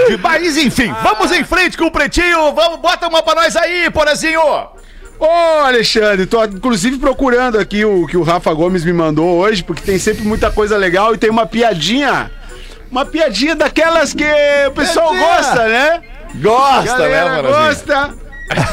De... 0.08 0.16
Mas 0.16 0.56
enfim, 0.56 0.92
vamos 1.02 1.30
em 1.30 1.44
frente 1.44 1.76
com 1.76 1.84
o 1.84 1.90
pretinho. 1.90 2.52
Vamos, 2.52 2.80
bota 2.80 3.06
uma 3.08 3.22
pra 3.22 3.34
nós 3.36 3.54
aí, 3.56 3.88
Porazinho. 3.90 4.40
Ô, 5.24 5.64
Alexandre, 5.64 6.26
tô 6.26 6.44
inclusive 6.44 6.98
procurando 6.98 7.58
aqui 7.58 7.84
o 7.84 8.06
que 8.06 8.16
o 8.16 8.22
Rafa 8.22 8.52
Gomes 8.52 8.84
me 8.84 8.92
mandou 8.92 9.38
hoje, 9.38 9.62
porque 9.64 9.82
tem 9.82 9.98
sempre 9.98 10.22
muita 10.22 10.50
coisa 10.50 10.76
legal 10.76 11.14
e 11.14 11.18
tem 11.18 11.30
uma 11.30 11.46
piadinha. 11.46 12.30
Uma 12.90 13.06
piadinha 13.06 13.56
daquelas 13.56 14.12
que 14.12 14.24
o 14.68 14.72
pessoal 14.72 15.10
Piadinha. 15.10 15.36
gosta, 15.36 15.66
né? 15.66 16.02
Gosta, 16.34 16.98
né, 16.98 17.08
Galera 17.08 17.42
Porazinho? 17.42 17.64
gosta. 17.68 18.14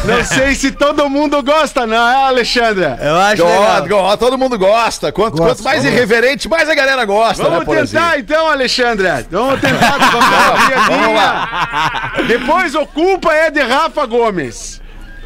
Não 0.03 0.23
sei 0.25 0.53
se 0.53 0.71
todo 0.71 1.09
mundo 1.09 1.41
gosta, 1.41 1.87
não, 1.87 1.95
é, 2.09 2.25
Alexandre? 2.25 2.83
Eu 3.01 3.15
acho 3.15 3.41
Gosta, 3.41 3.87
gosta, 3.87 4.17
todo 4.17 4.37
mundo 4.37 4.59
gosta. 4.59 5.11
Quanto, 5.13 5.37
Gosta, 5.37 5.55
quanto 5.55 5.63
mais 5.63 5.85
irreverente, 5.85 6.49
mais 6.49 6.69
a 6.69 6.75
galera 6.75 7.05
gosta, 7.05 7.43
Vamos 7.43 7.65
né, 7.65 7.75
tentar 7.85 8.19
então, 8.19 8.49
Alexandre. 8.49 9.07
Vamos 9.31 9.61
tentar 9.61 9.97
vamos 10.11 10.67
piadinha. 10.67 12.23
Depois 12.27 12.75
o 12.75 12.85
culpa 12.85 13.33
é 13.33 13.49
de 13.49 13.61
Rafa 13.61 14.05
Gomes. 14.05 14.80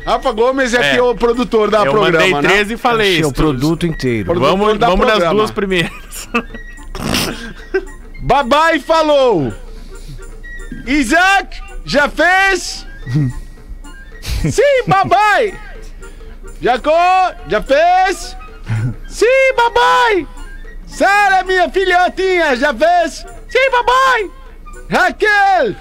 Rafa 0.05 0.31
Gomes 0.31 0.73
é, 0.73 0.77
É. 0.77 0.91
que 0.93 0.99
é 0.99 1.03
o 1.03 1.15
produtor 1.15 1.69
da 1.71 1.83
Eu 1.83 1.91
programa, 1.91 2.27
mandei 2.29 2.33
né? 2.33 2.49
13 2.55 2.73
e 2.73 2.77
falei 2.77 3.15
É 3.15 3.17
o 3.17 3.21
isso. 3.21 3.33
produto 3.33 3.85
inteiro. 3.87 4.25
Produtor 4.25 4.49
Vamos, 4.57 4.77
da 4.77 4.87
vamos 4.87 5.07
nas 5.07 5.29
duas 5.29 5.51
primeiras. 5.51 6.29
Babai 8.21 8.79
falou. 8.79 9.51
Isaac, 10.87 11.59
já 11.85 12.07
fez? 12.09 12.85
Sim, 14.51 14.83
babai. 14.87 15.53
Jacó, 16.61 17.33
já 17.47 17.61
fez? 17.61 18.35
Sim, 19.07 19.53
babai. 19.55 20.27
Sara, 20.87 21.43
minha 21.43 21.69
filhotinha, 21.69 22.55
já 22.55 22.73
fez? 22.73 23.25
Sim, 23.49 23.71
babai. 23.71 24.31
Raquel, 24.89 25.75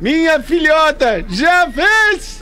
minha 0.00 0.40
filhota, 0.42 1.24
já 1.28 1.68
fez? 1.70 2.37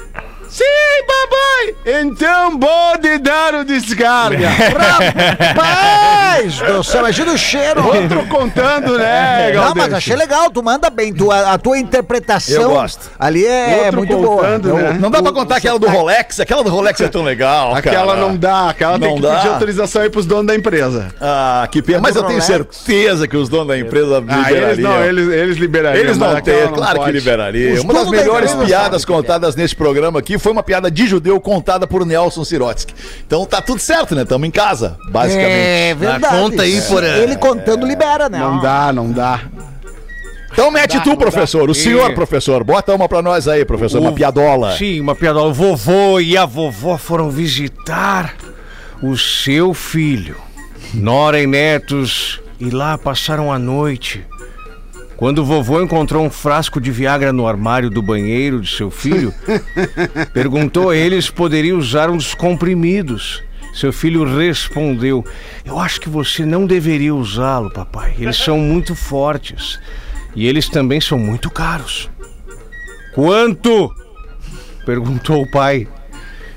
Sim, 0.48 0.64
babai. 1.06 2.00
Então 2.00 2.58
pode 2.58 3.18
dar 3.18 3.54
o 3.54 3.64
descarga. 3.64 4.48
Rapaz 5.48 6.58
do 6.60 6.82
céu, 6.84 7.00
imagina 7.00 7.32
o 7.32 7.38
cheiro. 7.38 7.84
Outro 7.86 8.26
contando, 8.26 8.98
né, 8.98 9.52
Não, 9.52 9.74
mas 9.74 9.92
achei 9.92 10.16
legal, 10.16 10.50
tu 10.50 10.62
manda 10.62 10.90
bem. 10.90 11.12
Tu, 11.12 11.30
a, 11.30 11.52
a 11.54 11.58
tua 11.58 11.78
interpretação 11.78 12.62
Eu 12.62 12.70
gosto. 12.70 13.10
ali 13.18 13.46
é 13.46 13.78
Outro 13.84 13.96
muito 13.98 14.16
boa. 14.18 14.36
contando, 14.42 14.68
Eu- 14.68 14.76
né? 14.76 14.96
Não 15.00 15.10
dá 15.10 15.22
pra 15.22 15.32
contar 15.32 15.56
aquela 15.56 15.78
do 15.78 15.88
Rolex? 15.88 16.40
Aquela 16.40 16.62
do 16.62 16.70
Rolex 16.70 17.00
é 17.00 17.08
tão 17.08 17.22
legal, 17.22 17.74
Aquela 17.74 18.14
cara. 18.14 18.20
não 18.20 18.36
dá, 18.36 18.70
aquela 18.70 18.98
tem 18.98 19.08
Não 19.08 19.16
que 19.16 19.22
dá? 19.22 19.36
pedir 19.36 19.48
autorização 19.48 20.02
aí 20.02 20.10
pros 20.10 20.26
donos 20.26 20.46
da 20.46 20.54
empresa. 20.54 21.08
Ah, 21.20 21.66
que 21.70 21.82
pena. 21.82 22.00
Mas 22.00 22.16
eu 22.16 22.22
tenho 22.24 22.40
certeza 22.42 23.26
que 23.26 23.36
os 23.36 23.48
donos 23.48 23.68
da 23.68 23.78
empresa 23.78 24.16
Ah, 24.18 24.20
liberariam. 24.20 24.68
eles 24.70 24.78
não, 24.84 25.04
eles, 25.04 25.28
eles 25.28 25.56
liberariam. 25.56 26.04
Eles 26.04 26.18
não 26.18 26.40
têm, 26.40 26.64
não 26.66 26.72
claro 26.72 26.92
que 26.98 27.04
pode. 27.06 27.12
liberaria. 27.18 27.74
Os 27.74 27.80
Uma 27.80 27.94
das 27.94 28.08
melhores 28.08 28.52
piadas 28.52 29.02
sabem 29.02 29.16
contadas 29.16 29.56
nesse 29.56 29.74
programa 29.74 30.18
aqui 30.18 30.38
foi 30.46 30.52
uma 30.52 30.62
piada 30.62 30.88
de 30.88 31.08
judeu 31.08 31.40
contada 31.40 31.88
por 31.88 32.06
Nelson 32.06 32.44
Sirotsky. 32.44 32.94
Então 33.26 33.44
tá 33.44 33.60
tudo 33.60 33.80
certo, 33.80 34.14
né? 34.14 34.22
Estamos 34.22 34.46
em 34.46 34.50
casa, 34.52 34.96
basicamente. 35.10 35.50
É 35.50 35.92
verdade. 35.98 36.22
Dá 36.22 36.28
conta 36.28 36.62
aí, 36.62 36.80
Porã. 36.82 37.16
Ele 37.16 37.36
contando 37.36 37.84
libera, 37.84 38.28
né? 38.28 38.38
Não 38.38 38.60
dá, 38.60 38.92
não 38.92 39.10
dá. 39.10 39.40
Então 40.52 40.70
mete 40.70 41.00
tu, 41.00 41.16
professor. 41.16 41.68
O 41.68 41.74
senhor, 41.74 42.14
professor. 42.14 42.62
Bota 42.62 42.94
uma 42.94 43.08
pra 43.08 43.20
nós 43.22 43.48
aí, 43.48 43.64
professor. 43.64 44.00
Uma 44.00 44.10
O- 44.10 44.14
piadola. 44.14 44.76
Sim, 44.76 45.00
uma 45.00 45.16
piadola. 45.16 45.48
O 45.50 45.52
vovô 45.52 46.20
e 46.20 46.36
a 46.36 46.46
vovó 46.46 46.96
foram 46.96 47.28
visitar 47.28 48.36
o 49.02 49.16
seu 49.18 49.74
filho, 49.74 50.36
Nora 50.94 51.42
e 51.42 51.46
netos, 51.48 52.40
e 52.60 52.70
lá 52.70 52.96
passaram 52.96 53.52
a 53.52 53.58
noite. 53.58 54.24
Quando 55.16 55.38
o 55.38 55.44
vovô 55.44 55.80
encontrou 55.80 56.24
um 56.24 56.30
frasco 56.30 56.78
de 56.78 56.90
Viagra 56.90 57.32
no 57.32 57.46
armário 57.46 57.88
do 57.88 58.02
banheiro 58.02 58.60
de 58.60 58.70
seu 58.70 58.90
filho, 58.90 59.32
perguntou 60.34 60.90
a 60.90 60.96
ele 60.96 61.20
se 61.20 61.32
poderia 61.32 61.76
usar 61.76 62.08
dos 62.08 62.34
comprimidos. 62.34 63.42
Seu 63.72 63.92
filho 63.92 64.24
respondeu: 64.24 65.24
Eu 65.64 65.78
acho 65.78 66.00
que 66.00 66.08
você 66.08 66.44
não 66.44 66.66
deveria 66.66 67.14
usá-lo, 67.14 67.72
papai. 67.72 68.14
Eles 68.18 68.36
são 68.36 68.58
muito 68.58 68.94
fortes. 68.94 69.80
E 70.34 70.46
eles 70.46 70.68
também 70.68 71.00
são 71.00 71.18
muito 71.18 71.50
caros. 71.50 72.10
Quanto? 73.14 73.90
Perguntou 74.84 75.42
o 75.42 75.50
pai. 75.50 75.88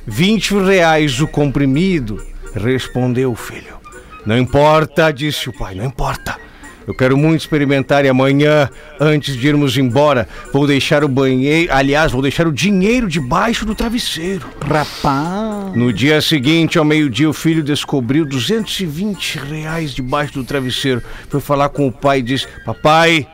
Vinte 0.06 0.54
reais 0.54 1.22
o 1.22 1.28
comprimido, 1.28 2.22
respondeu 2.54 3.32
o 3.32 3.36
filho. 3.36 3.80
Não 4.26 4.38
importa, 4.38 5.12
disse 5.12 5.50
o 5.50 5.54
pai, 5.54 5.76
não 5.76 5.86
importa. 5.86 6.49
Eu 6.90 6.96
quero 6.96 7.16
muito 7.16 7.42
experimentar 7.42 8.04
e 8.04 8.10
amanhã, 8.10 8.68
antes 9.00 9.38
de 9.38 9.48
irmos 9.48 9.78
embora, 9.78 10.28
vou 10.52 10.66
deixar 10.66 11.04
o 11.04 11.08
banheiro. 11.08 11.72
Aliás, 11.72 12.12
vou 12.12 12.20
deixar 12.20 12.48
o 12.48 12.52
dinheiro 12.52 13.08
debaixo 13.08 13.64
do 13.64 13.76
travesseiro. 13.76 14.48
Rapaz. 14.60 15.76
No 15.76 15.94
dia 15.94 16.20
seguinte, 16.20 16.80
ao 16.80 16.84
meio-dia, 16.84 17.30
o 17.30 17.34
filho 17.34 17.62
descobriu 17.62 18.26
220 18.26 19.38
reais 19.38 19.94
debaixo 19.94 20.34
do 20.34 20.44
travesseiro. 20.44 21.04
Foi 21.30 21.40
falar 21.40 21.70
com 21.70 21.88
o 21.88 21.92
pai 21.92 22.20
e 22.20 22.24
disse: 22.24 22.48
Papai, 22.66 23.28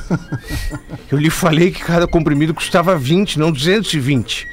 eu 1.12 1.18
lhe 1.18 1.28
falei 1.28 1.70
que 1.70 1.84
cada 1.84 2.06
comprimido 2.06 2.54
custava 2.54 2.96
20, 2.96 3.38
não 3.38 3.52
220. 3.52 4.48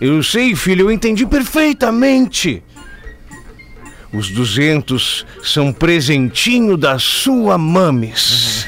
Eu 0.00 0.20
sei, 0.20 0.56
filho, 0.56 0.86
eu 0.86 0.90
entendi 0.90 1.24
perfeitamente. 1.24 2.60
Os 4.16 4.30
200 4.30 5.26
são 5.42 5.70
presentinho 5.74 6.74
da 6.78 6.98
sua 6.98 7.58
mames. 7.58 8.66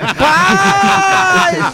Rapaz, 0.00 1.68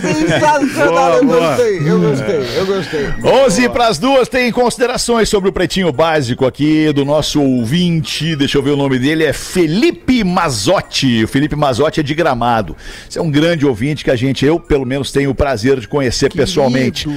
sensacional. 0.00 1.18
Eu 1.18 1.24
gostei, 1.24 1.78
eu 1.88 2.00
gostei, 2.00 2.58
eu 2.58 2.66
gostei. 2.66 3.06
11 3.22 3.68
para 3.68 3.86
as 3.86 3.98
duas, 3.98 4.28
tem 4.28 4.50
considerações 4.50 5.28
sobre 5.28 5.50
o 5.50 5.52
pretinho 5.52 5.92
básico 5.92 6.44
aqui 6.44 6.92
do 6.92 7.04
nosso 7.04 7.40
ouvinte. 7.40 8.34
Deixa 8.34 8.58
eu 8.58 8.62
ver 8.62 8.70
o 8.70 8.76
nome 8.76 8.98
dele, 8.98 9.22
é 9.22 9.32
Felipe 9.32 10.24
Mazotti. 10.24 11.22
O 11.22 11.28
Felipe 11.28 11.54
Mazotti 11.54 12.00
é 12.00 12.02
de 12.02 12.14
Gramado. 12.14 12.76
Esse 13.08 13.18
é 13.18 13.22
um 13.22 13.30
grande 13.30 13.64
ouvinte 13.64 14.02
que 14.02 14.10
a 14.10 14.16
gente, 14.16 14.44
eu 14.44 14.58
pelo 14.58 14.84
menos, 14.84 15.12
tenho 15.12 15.30
o 15.30 15.34
prazer 15.34 15.78
de 15.78 15.86
conhecer 15.86 16.32
pessoalmente. 16.32 17.08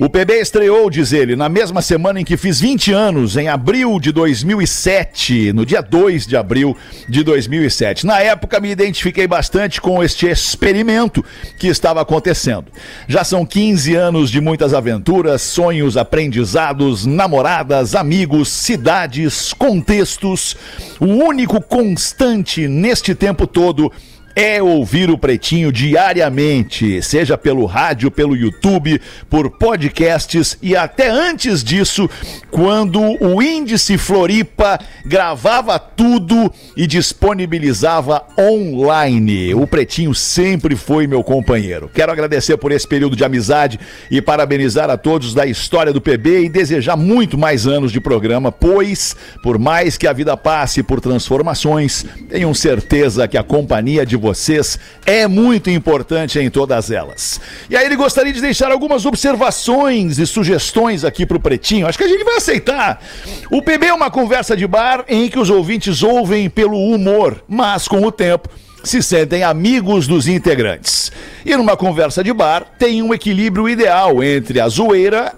O 0.00 0.10
PB 0.10 0.40
estreou, 0.40 0.90
diz 0.90 1.12
ele, 1.12 1.36
na 1.36 1.48
mesma 1.48 1.80
semana 1.80 2.20
em 2.20 2.24
que 2.24 2.36
fiz 2.36 2.58
20 2.58 2.92
anos, 2.92 3.36
em 3.36 3.48
abril 3.48 4.00
de 4.00 4.10
2007, 4.40 5.52
no 5.52 5.66
dia 5.66 5.82
2 5.82 6.26
de 6.26 6.36
abril 6.36 6.74
de 7.06 7.22
2007. 7.22 8.06
Na 8.06 8.20
época, 8.20 8.58
me 8.58 8.70
identifiquei 8.70 9.26
bastante 9.26 9.80
com 9.80 10.02
este 10.02 10.26
experimento 10.26 11.22
que 11.58 11.68
estava 11.68 12.00
acontecendo. 12.00 12.64
Já 13.06 13.22
são 13.22 13.44
15 13.44 13.94
anos 13.94 14.30
de 14.30 14.40
muitas 14.40 14.72
aventuras, 14.72 15.42
sonhos, 15.42 15.98
aprendizados, 15.98 17.04
namoradas, 17.04 17.94
amigos, 17.94 18.48
cidades, 18.48 19.52
contextos. 19.52 20.56
O 20.98 21.06
único 21.06 21.60
constante 21.60 22.66
neste 22.66 23.14
tempo 23.14 23.46
todo 23.46 23.92
é 24.34 24.62
ouvir 24.62 25.10
o 25.10 25.18
Pretinho 25.18 25.70
diariamente, 25.70 27.02
seja 27.02 27.36
pelo 27.36 27.66
rádio, 27.66 28.10
pelo 28.10 28.36
YouTube, 28.36 29.00
por 29.28 29.50
podcasts 29.50 30.56
e 30.62 30.76
até 30.76 31.08
antes 31.08 31.62
disso, 31.62 32.08
quando 32.50 33.00
o 33.00 33.42
Índice 33.42 33.98
Floripa 33.98 34.78
gravava 35.04 35.78
tudo 35.78 36.52
e 36.76 36.86
disponibilizava 36.86 38.24
online. 38.38 39.54
O 39.54 39.66
Pretinho 39.66 40.14
sempre 40.14 40.76
foi 40.76 41.06
meu 41.06 41.22
companheiro. 41.22 41.90
Quero 41.92 42.12
agradecer 42.12 42.56
por 42.56 42.72
esse 42.72 42.86
período 42.86 43.16
de 43.16 43.24
amizade 43.24 43.78
e 44.10 44.22
parabenizar 44.22 44.90
a 44.90 44.96
todos 44.96 45.34
da 45.34 45.46
história 45.46 45.92
do 45.92 46.00
PB 46.00 46.44
e 46.44 46.48
desejar 46.48 46.96
muito 46.96 47.36
mais 47.36 47.66
anos 47.66 47.92
de 47.92 48.00
programa, 48.00 48.50
pois, 48.50 49.14
por 49.42 49.58
mais 49.58 49.96
que 49.96 50.06
a 50.06 50.12
vida 50.12 50.36
passe 50.36 50.82
por 50.82 51.00
transformações, 51.00 52.04
tenho 52.28 52.54
certeza 52.54 53.28
que 53.28 53.36
a 53.36 53.42
companhia 53.42 54.06
de 54.06 54.16
vocês 54.22 54.78
é 55.04 55.26
muito 55.26 55.68
importante 55.68 56.38
em 56.38 56.48
todas 56.48 56.90
elas. 56.90 57.40
E 57.68 57.76
aí 57.76 57.84
ele 57.84 57.96
gostaria 57.96 58.32
de 58.32 58.40
deixar 58.40 58.70
algumas 58.70 59.04
observações 59.04 60.18
e 60.18 60.26
sugestões 60.26 61.04
aqui 61.04 61.26
pro 61.26 61.40
Pretinho. 61.40 61.88
Acho 61.88 61.98
que 61.98 62.04
a 62.04 62.08
gente 62.08 62.22
vai 62.22 62.36
aceitar. 62.36 63.02
O 63.50 63.60
PB 63.60 63.86
é 63.86 63.92
uma 63.92 64.10
conversa 64.10 64.56
de 64.56 64.66
bar 64.66 65.04
em 65.08 65.28
que 65.28 65.38
os 65.38 65.50
ouvintes 65.50 66.04
ouvem 66.04 66.48
pelo 66.48 66.78
humor, 66.78 67.42
mas 67.48 67.88
com 67.88 68.00
o 68.06 68.12
tempo 68.12 68.48
se 68.84 69.02
sentem 69.02 69.42
amigos 69.42 70.06
dos 70.06 70.28
integrantes. 70.28 71.10
E 71.44 71.56
numa 71.56 71.76
conversa 71.76 72.22
de 72.22 72.32
bar 72.32 72.64
tem 72.78 73.02
um 73.02 73.12
equilíbrio 73.12 73.68
ideal 73.68 74.22
entre 74.22 74.60
a 74.60 74.68
zoeira 74.68 75.34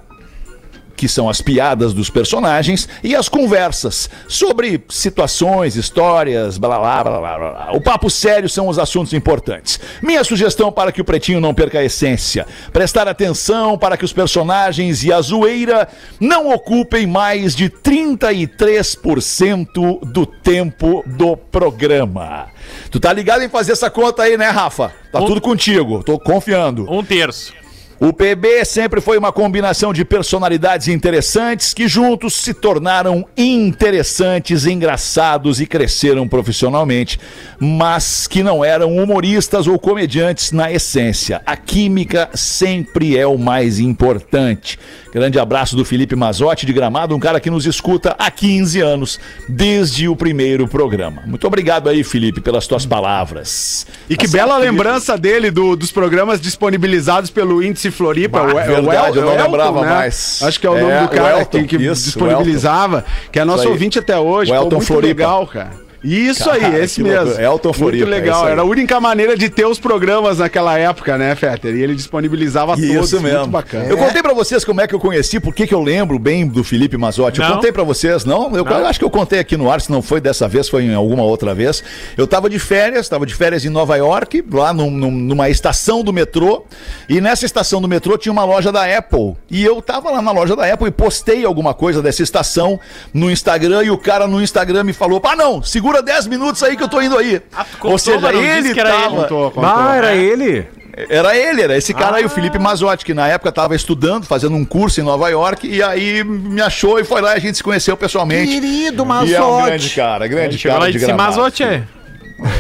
que 0.97 1.09
são 1.09 1.29
as 1.29 1.41
piadas 1.43 1.93
dos 1.93 2.09
personagens, 2.11 2.89
e 3.03 3.15
as 3.17 3.29
conversas 3.29 4.09
sobre 4.29 4.83
situações, 4.89 5.77
histórias, 5.77 6.59
blá 6.59 6.79
blá 6.79 7.03
blá 7.05 7.19
blá 7.21 7.39
blá. 7.39 7.69
O 7.73 7.81
papo 7.81 8.09
sério 8.11 8.49
são 8.49 8.69
os 8.69 8.79
assuntos 8.79 9.13
importantes. 9.13 9.79
Minha 10.03 10.25
sugestão 10.25 10.71
para 10.73 10.91
que 10.93 11.01
o 11.01 11.05
Pretinho 11.05 11.41
não 11.41 11.55
perca 11.55 11.79
a 11.79 11.85
essência: 11.85 12.47
prestar 12.73 13.07
atenção 13.09 13.77
para 13.79 13.97
que 13.97 14.05
os 14.05 14.13
personagens 14.13 15.05
e 15.05 15.13
a 15.13 15.21
zoeira 15.21 15.89
não 16.21 16.53
ocupem 16.53 17.07
mais 17.07 17.55
de 17.55 17.69
33% 17.69 20.01
do 20.05 20.27
tempo 20.27 21.03
do 21.07 21.37
programa. 21.37 22.47
Tu 22.91 22.99
tá 23.01 23.13
ligado 23.13 23.43
em 23.43 23.49
fazer 23.49 23.73
essa 23.73 23.91
conta 23.91 24.23
aí, 24.23 24.37
né, 24.37 24.49
Rafa? 24.51 24.93
Tá 25.13 25.21
Um- 25.21 25.27
tudo 25.27 25.41
contigo, 25.41 26.03
tô 26.03 26.19
confiando. 26.19 26.87
Um 26.91 27.03
terço. 27.05 27.53
O 28.01 28.13
PB 28.13 28.65
sempre 28.65 29.01
foi 29.01 29.17
uma 29.17 29.33
combinação 29.33 29.93
de 29.93 30.05
personalidades 30.05 30.89
interessantes 30.89 31.73
que 31.73 31.87
juntos 31.87 32.35
se 32.35 32.53
tornaram 32.53 33.25
interessantes, 33.37 34.67
engraçados 34.67 35.61
e 35.61 35.67
cresceram 35.67 36.27
profissionalmente, 36.27 37.21
mas 37.59 38.27
que 38.27 38.43
não 38.43 38.65
eram 38.65 38.97
humoristas 38.97 39.67
ou 39.67 39.79
comediantes 39.79 40.51
na 40.51 40.73
essência. 40.73 41.41
A 41.47 41.57
química 41.57 42.29
sempre 42.35 43.17
é 43.17 43.27
o 43.27 43.39
mais 43.39 43.79
importante. 43.79 44.79
Grande 45.15 45.39
abraço 45.39 45.77
do 45.77 45.85
Felipe 45.85 46.17
Mazotti 46.17 46.67
de 46.67 46.73
Gramado, 46.73 47.15
um 47.15 47.21
cara 47.21 47.39
que 47.39 47.49
nos 47.49 47.65
escuta 47.67 48.17
há 48.19 48.31
15 48.33 48.81
anos, 48.81 49.21
desde 49.49 50.09
o 50.09 50.17
primeiro 50.17 50.67
programa. 50.67 51.23
Muito 51.25 51.47
obrigado 51.47 51.89
aí, 51.89 52.03
Felipe, 52.03 52.41
pelas 52.41 52.67
tuas 52.67 52.85
palavras. 52.85 53.87
E 54.11 54.17
que 54.17 54.27
Tá 54.27 54.33
bela 54.33 54.55
Felipe? 54.57 54.71
lembrança 54.73 55.17
dele 55.17 55.53
do- 55.53 55.77
dos 55.77 55.93
programas 55.93 56.41
disponibilizados 56.41 57.31
pelo 57.31 57.63
Índice 57.63 57.93
Floripa. 57.93 58.41
Bah, 58.43 58.51
o, 58.53 58.55
verdade, 58.57 59.19
o 59.19 59.23
eu 59.23 59.25
não 59.37 59.45
lembrava 59.45 59.83
né? 59.83 59.89
mais. 59.89 60.41
Acho 60.43 60.59
que 60.59 60.67
é 60.67 60.71
o 60.71 60.77
É, 60.77 60.81
nome 60.83 61.07
do 61.07 61.09
cara 61.15 61.39
Elton, 61.41 61.59
que, 61.65 61.79
que 61.79 61.85
isso, 61.85 62.05
disponibilizava, 62.07 63.05
que 63.31 63.39
é 63.39 63.45
nosso 63.45 63.69
ouvinte 63.69 64.01
até 64.01 64.19
hoje. 64.19 64.51
O 64.51 64.55
Pô, 64.55 64.61
Elton 64.63 64.77
muito 64.77 64.87
Floripa. 64.89 65.07
legal, 65.23 65.47
cara. 65.47 65.84
Isso 66.05 66.45
Cara, 66.45 66.67
aí, 66.67 66.81
esse 66.83 67.03
mesmo. 67.03 67.41
Elton 67.41 67.73
Floripa, 67.73 68.05
Muito 68.07 68.15
é 68.17 68.21
legal. 68.21 68.37
isso 68.37 68.45
aí. 68.47 68.53
Era 68.53 68.61
a 68.61 68.65
única 68.65 69.01
maneira 69.01 69.37
de 69.37 69.49
ter 69.49 69.65
os 69.65 69.79
programas 69.81 70.39
naquela 70.39 70.79
época, 70.79 71.17
né, 71.17 71.35
Fetter? 71.35 71.75
E 71.75 71.83
ele 71.83 71.95
disponibilizava 71.95 72.77
todos. 72.77 72.89
Isso 72.91 73.21
mesmo. 73.21 73.39
Muito 73.41 73.51
bacana. 73.51 73.85
Eu 73.87 73.97
contei 73.97 74.23
pra 74.23 74.35
vocês 74.35 74.65
como 74.65 74.81
é 74.83 74.87
que 74.87 74.95
eu 74.95 75.01
conheci, 75.01 75.41
por 75.41 75.55
que 75.55 75.67
que 75.67 75.75
eu 75.75 75.83
lembro 75.83 76.19
bem 76.19 76.47
do 76.47 76.63
Felipe 76.63 76.97
Mazotti. 76.99 77.41
Eu 77.41 77.49
Não. 77.49 77.55
contei 77.57 77.73
pra 77.73 77.83
vocês, 77.83 78.25
não? 78.25 78.55
Eu 78.55 78.67
acho 78.87 78.99
que 78.99 79.05
eu 79.05 79.11
contei 79.11 79.39
aqui 79.39 79.57
no 79.57 79.71
ar, 79.71 79.81
se 79.81 79.91
não 79.91 80.03
foi 80.03 80.21
dessa 80.21 80.47
vez, 80.47 80.69
foi 80.69 80.83
em 80.85 80.95
alguma 80.95 81.23
outra 81.23 81.55
vez. 81.55 81.83
Eu 82.17 82.27
tava 82.27 82.51
de 82.51 82.59
férias, 82.59 83.09
tava 83.09 83.25
de 83.25 83.35
férias 83.35 83.65
em 83.65 83.71
Nova 83.71 83.97
York, 83.97 84.45
lá 84.53 84.73
num- 84.75 84.91
num- 84.91 85.11
numa 85.11 85.49
estação 85.49 86.03
do 86.05 86.13
metrô, 86.13 86.65
e 87.09 87.21
nessa 87.21 87.47
estação 87.47 87.81
do 87.81 87.89
metrô 87.89 88.19
tinha 88.19 88.33
uma 88.33 88.45
loja 88.45 88.71
da 88.71 88.85
Apple. 88.85 89.35
E 89.51 89.65
eu 89.65 89.81
tava 89.81 90.11
lá 90.11 90.21
na 90.21 90.33
loja 90.33 90.55
da 90.55 90.71
Apple 90.71 90.89
e 90.89 90.91
postei 90.91 91.45
alguma 91.45 91.73
coisa 91.73 92.03
dessa 92.03 92.23
estação 92.23 92.79
no 93.13 93.31
Instagram, 93.31 93.85
e 93.85 93.91
o 93.91 93.97
cara 93.97 94.27
no 94.27 94.43
Instagram 94.43 94.85
me 94.85 94.93
falou: 94.93 95.21
"Ah, 95.25 95.35
não, 95.37 95.63
segura 95.63 95.94
10 96.03 96.27
minutos 96.27 96.63
aí 96.63 96.77
que 96.77 96.83
eu 96.83 96.89
tô 96.89 97.01
indo 97.01 97.17
aí". 97.19 97.41
tu 97.41 97.79
contou, 97.79 97.91
Ou 97.93 97.99
seja, 97.99 98.33
ele 98.33 98.75
que 98.75 98.81
era 98.81 98.91
ele. 98.95 99.03
tava 99.03 99.17
Contou, 99.23 99.51
contou. 99.51 99.71
Ah, 99.71 99.95
era 99.97 100.15
ele? 100.15 100.67
era 101.09 101.37
ele, 101.37 101.61
era 101.63 101.77
esse 101.77 101.93
cara 101.93 102.15
Ah. 102.15 102.19
aí, 102.19 102.25
o 102.25 102.29
Felipe 102.29 102.57
Mazotti, 102.59 103.05
que 103.05 103.13
na 103.13 103.27
época 103.27 103.49
estava 103.49 103.75
estudando, 103.75 104.27
fazendo 104.27 104.55
um 104.55 104.65
curso 104.65 105.01
em 105.01 105.05
Nova 105.05 105.29
York, 105.29 105.67
e 105.67 105.83
aí 105.83 106.23
me 106.23 106.61
achou 106.63 107.01
e 107.01 107.05
foi 107.05 107.21
lá 107.21 107.33
e 107.35 107.37
a 107.37 107.41
gente 107.41 107.57
se 107.57 107.65
conheceu 107.65 107.97
pessoalmente. 107.97 108.47
Querido 108.53 109.03
E 109.03 109.35
é 109.35 109.43
um 109.43 109.57
grande 109.57 109.73
Mazote. 109.73 109.95
cara, 109.97 110.27
grande 110.29 110.59
cara 110.59 110.93
de 110.93 110.99
Gramado. 110.99 111.23
Mazote, 111.37 111.63
é. 111.65 111.83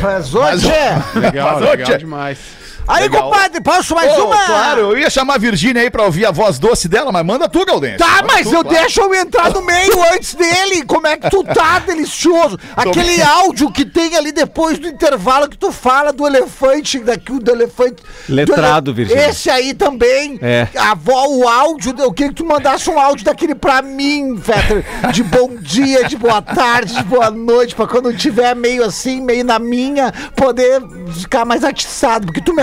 Mazote. 0.03 0.66
Legal, 1.14 1.53
Mazotti. 1.55 1.76
legal 1.76 1.99
demais. 1.99 2.39
Aí, 2.87 3.05
Legal. 3.05 3.22
compadre, 3.30 3.61
posso 3.61 3.95
mais 3.95 4.12
Ô, 4.18 4.26
uma? 4.26 4.45
Claro, 4.45 4.80
eu 4.93 4.99
ia 4.99 5.09
chamar 5.11 5.35
a 5.35 5.39
Virgínia 5.39 5.82
aí 5.82 5.91
pra 5.91 6.05
ouvir 6.05 6.26
a 6.26 6.30
voz 6.30 6.59
doce 6.59 6.89
dela, 6.89 7.11
mas 7.11 7.24
manda 7.24 7.49
tu, 7.49 7.64
Galdêncio. 7.64 7.99
Tá, 7.99 8.16
Manda 8.22 8.26
mas 8.35 8.47
tu, 8.49 8.55
eu 8.55 8.62
claro. 8.64 8.68
deixo 8.78 9.01
eu 9.01 9.14
entrar 9.14 9.51
no 9.53 9.62
meio 9.62 10.03
antes 10.12 10.35
dele. 10.35 10.85
Como 10.85 11.07
é 11.07 11.16
que 11.16 11.30
tu 11.30 11.43
tá, 11.45 11.78
delicioso? 11.78 12.59
Aquele 12.76 13.22
áudio 13.22 13.70
que 13.72 13.85
tem 13.85 14.16
ali 14.16 14.32
depois 14.32 14.78
do 14.78 14.87
intervalo 14.89 15.49
que 15.49 15.57
tu 15.57 15.72
fala 15.72 16.12
do 16.12 16.26
elefante, 16.26 16.99
daqui, 16.99 17.39
do 17.39 17.51
elefante. 17.51 18.03
Letrado, 18.28 18.93
do 18.93 19.01
ele- 19.01 19.05
Virgínia. 19.09 19.30
Esse 19.30 19.51
aí 19.51 19.74
também. 19.74 20.39
É. 20.43 20.68
A 20.76 20.95
vó, 20.95 21.26
o 21.28 21.49
áudio, 21.49 21.95
eu 21.99 22.12
queria 22.12 22.30
que 22.30 22.37
tu 22.37 22.45
mandasse 22.45 22.89
um 22.91 22.99
áudio 22.99 23.24
daquele 23.24 23.55
pra 23.55 23.80
mim, 23.82 24.39
Fetter. 24.43 24.85
De 25.12 25.22
bom 25.22 25.57
dia, 25.57 26.05
de 26.05 26.16
boa 26.16 26.43
tarde, 26.43 26.95
de 26.95 27.03
boa 27.05 27.30
noite, 27.30 27.74
pra 27.74 27.87
quando 27.87 28.11
eu 28.11 28.16
tiver 28.16 28.55
meio 28.55 28.85
assim, 28.85 29.20
meio 29.20 29.45
na 29.45 29.59
minha, 29.59 30.12
poder 30.37 30.82
ficar 31.18 31.45
mais 31.45 31.64
atiçado. 31.64 32.26
Porque 32.26 32.41
tu 32.41 32.53
me 32.55 32.62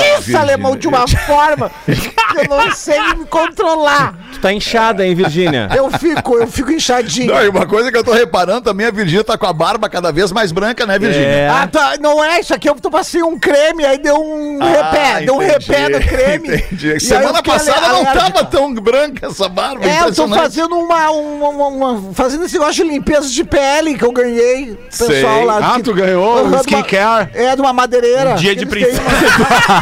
atiça, 0.00 0.16
Virgínia. 0.16 0.40
alemão, 0.40 0.76
de 0.76 0.88
uma 0.88 1.06
forma 1.08 1.70
que 1.86 2.40
eu 2.40 2.44
não 2.48 2.70
sei 2.72 3.00
me 3.14 3.24
controlar. 3.26 4.14
Tu 4.32 4.40
tá 4.40 4.52
inchada, 4.52 5.06
hein, 5.06 5.14
Virgínia? 5.14 5.68
Eu 5.74 5.90
fico, 5.90 6.38
eu 6.38 6.46
fico 6.46 6.70
inchadinho. 6.72 7.32
Não, 7.34 7.42
e 7.44 7.48
uma 7.48 7.66
coisa 7.66 7.90
que 7.92 7.96
eu 7.98 8.04
tô 8.04 8.12
reparando 8.12 8.62
também, 8.62 8.86
a 8.86 8.90
Virgínia 8.90 9.22
tá 9.24 9.36
com 9.38 9.46
a 9.46 9.52
barba 9.52 9.88
cada 9.88 10.10
vez 10.12 10.32
mais 10.32 10.50
branca, 10.52 10.86
né, 10.86 10.98
Virgínia? 10.98 11.26
É. 11.28 11.48
Ah, 11.48 11.66
tá, 11.66 11.94
não 12.00 12.22
é 12.24 12.40
isso 12.40 12.52
aqui, 12.54 12.68
eu 12.68 12.74
tô 12.74 12.90
passei 12.90 13.22
um 13.22 13.38
creme, 13.38 13.84
aí 13.84 13.98
deu 13.98 14.16
um 14.16 14.58
Ah, 14.60 14.66
repé, 14.68 15.20
deu 15.26 15.36
um 15.36 15.42
entendi, 15.42 15.66
repé 15.72 15.88
no 15.88 16.00
creme. 16.00 16.48
Entendi. 16.56 17.00
Semana 17.00 17.42
passada 17.42 17.88
não 17.88 18.04
tava 18.04 18.44
tão 18.44 18.72
branca 18.74 19.26
essa 19.26 19.48
barba, 19.48 19.84
É, 19.86 20.02
eu 20.02 20.14
tô 20.14 20.26
fazendo 20.28 20.76
uma, 20.78 21.10
uma, 21.10 21.48
uma- 21.48 21.68
uma- 21.68 22.14
fazendo 22.14 22.44
esse 22.44 22.54
negócio 22.58 22.74
de 22.84 22.90
limpeza 22.90 23.28
de 23.28 23.44
pele 23.44 23.96
que 23.96 24.04
eu 24.04 24.12
ganhei. 24.12 24.78
Pessoal 24.90 25.10
Sei. 25.10 25.44
lá. 25.44 25.58
Ah, 25.62 25.76
que- 25.76 25.82
tu 25.82 25.94
ganhou 25.94 26.46
um 26.46 26.56
skincare. 26.60 27.30
É, 27.34 27.54
de 27.54 27.60
uma 27.60 27.72
madeireira. 27.72 28.30
Um 28.30 28.34
dia 28.36 28.54
de 28.56 28.66
princesa. 28.66 29.00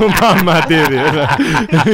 Uma 0.00 0.42
madeireira. 0.42 1.28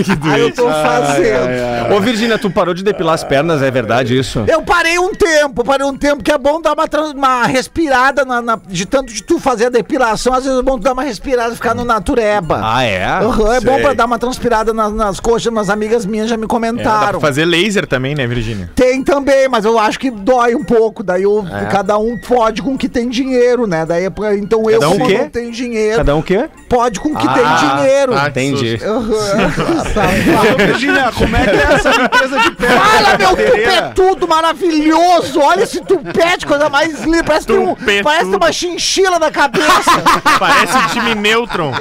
que 0.05 0.29
Aí 0.31 0.41
eu 0.41 0.55
tô 0.55 0.69
fazendo. 0.71 1.95
Ô, 1.95 2.01
Virgínia, 2.01 2.39
tu 2.39 2.51
parou 2.51 2.75
de 2.75 2.83
depilar 2.83 3.15
as 3.15 3.25
pernas, 3.25 3.63
é 3.63 3.71
verdade 3.71 4.19
isso? 4.19 4.45
Eu 4.47 4.63
parei 4.63 4.99
um 4.99 5.15
tempo, 5.15 5.65
parei 5.65 5.87
um 5.87 5.97
tempo 5.97 6.23
que 6.23 6.33
é 6.33 6.39
bom 6.39 6.61
dar 6.61 6.73
uma, 6.75 6.89
trans- 6.89 7.13
uma 7.13 7.45
respirada 7.47 8.25
na, 8.25 8.41
na- 8.43 8.59
de 8.69 8.87
tanto 8.87 9.13
de 9.13 9.23
tu 9.23 9.39
fazer 9.39 9.67
a 9.67 9.71
depilação, 9.71 10.33
às 10.35 10.45
vezes 10.45 10.59
é 10.59 10.63
bom 10.63 10.79
tu 10.79 10.83
dar 10.83 10.93
uma 10.93 11.03
respirada 11.03 11.53
e 11.53 11.57
ficar 11.57 11.75
no 11.75 11.85
natureba. 11.85 12.61
Ah, 12.63 12.83
é? 12.83 13.05
Aham, 13.05 13.55
é 13.55 13.61
bom 13.61 13.75
sei. 13.75 13.83
pra 13.83 13.95
dar 13.95 14.05
uma 14.07 14.19
transpirada 14.19 14.73
nas, 14.73 14.93
nas 14.93 15.21
coxas, 15.21 15.47
umas 15.47 15.71
amigas 15.71 16.05
minhas 16.07 16.29
já 16.29 16.37
me 16.37 16.43
É, 16.45 16.47
dá 16.47 16.49
pra 16.49 16.55
comentaram. 16.55 17.21
fazer 17.21 17.45
laser 17.45 17.87
também, 17.87 18.15
né, 18.15 18.27
Virgínia? 18.27 18.71
Tem 18.75 19.03
também, 19.03 19.49
mas 19.49 19.65
eu 19.65 19.79
acho 19.79 19.99
que 19.99 20.11
dói 20.11 20.55
um 20.55 20.65
pouco. 20.65 21.03
Daí 21.03 21.23
eu- 21.25 21.45
cada 21.71 21.99
um 21.99 22.19
pode 22.19 22.63
com 22.63 22.75
o 22.75 22.79
que 22.79 22.89
tem 22.89 23.09
dinheiro, 23.09 23.67
né? 23.67 23.85
Daí 23.87 24.05
é 24.05 24.11
pra- 24.11 24.37
então 24.37 24.69
eu, 24.71 24.81
Cada 24.81 24.89
um 24.91 24.99
como 24.99 25.05
o 25.05 25.09
quê? 25.09 25.19
não 25.19 25.29
tenho 25.29 25.51
dinheiro, 25.53 25.97
Cada 25.99 26.15
um 26.17 26.19
o 26.19 26.23
quê? 26.23 26.49
pode 26.69 27.01
com 27.01 27.09
o 27.11 27.17
que 27.17 27.27
Ah, 27.27 27.33
tem 27.35 27.45
dinheiro. 27.45 27.82
Ah, 28.17 28.29
entendi. 28.29 28.79
Virginia, 30.67 31.13
como 31.13 31.37
é 31.37 31.45
que 31.45 31.51
é 31.51 31.75
essa 31.75 31.91
limpeza 31.91 32.41
de 32.41 32.51
pele? 32.53 32.73
Fala, 32.73 33.19
meu 33.19 33.37
tupetudo 33.37 34.29
maravilhoso! 34.29 35.41
Olha 35.41 35.63
esse 35.63 35.81
tupete, 35.81 36.47
coisa 36.47 36.69
mais 36.69 37.03
linda. 37.03 37.25
Parece, 37.25 37.47
que 37.47 37.53
tem 37.53 37.63
um, 37.63 38.03
parece 38.03 38.37
uma 38.37 38.53
chinchila 38.53 39.19
na 39.19 39.31
cabeça. 39.31 39.63
Parece 40.39 40.77
o 40.77 40.89
time 40.89 41.15
Neutron. 41.15 41.73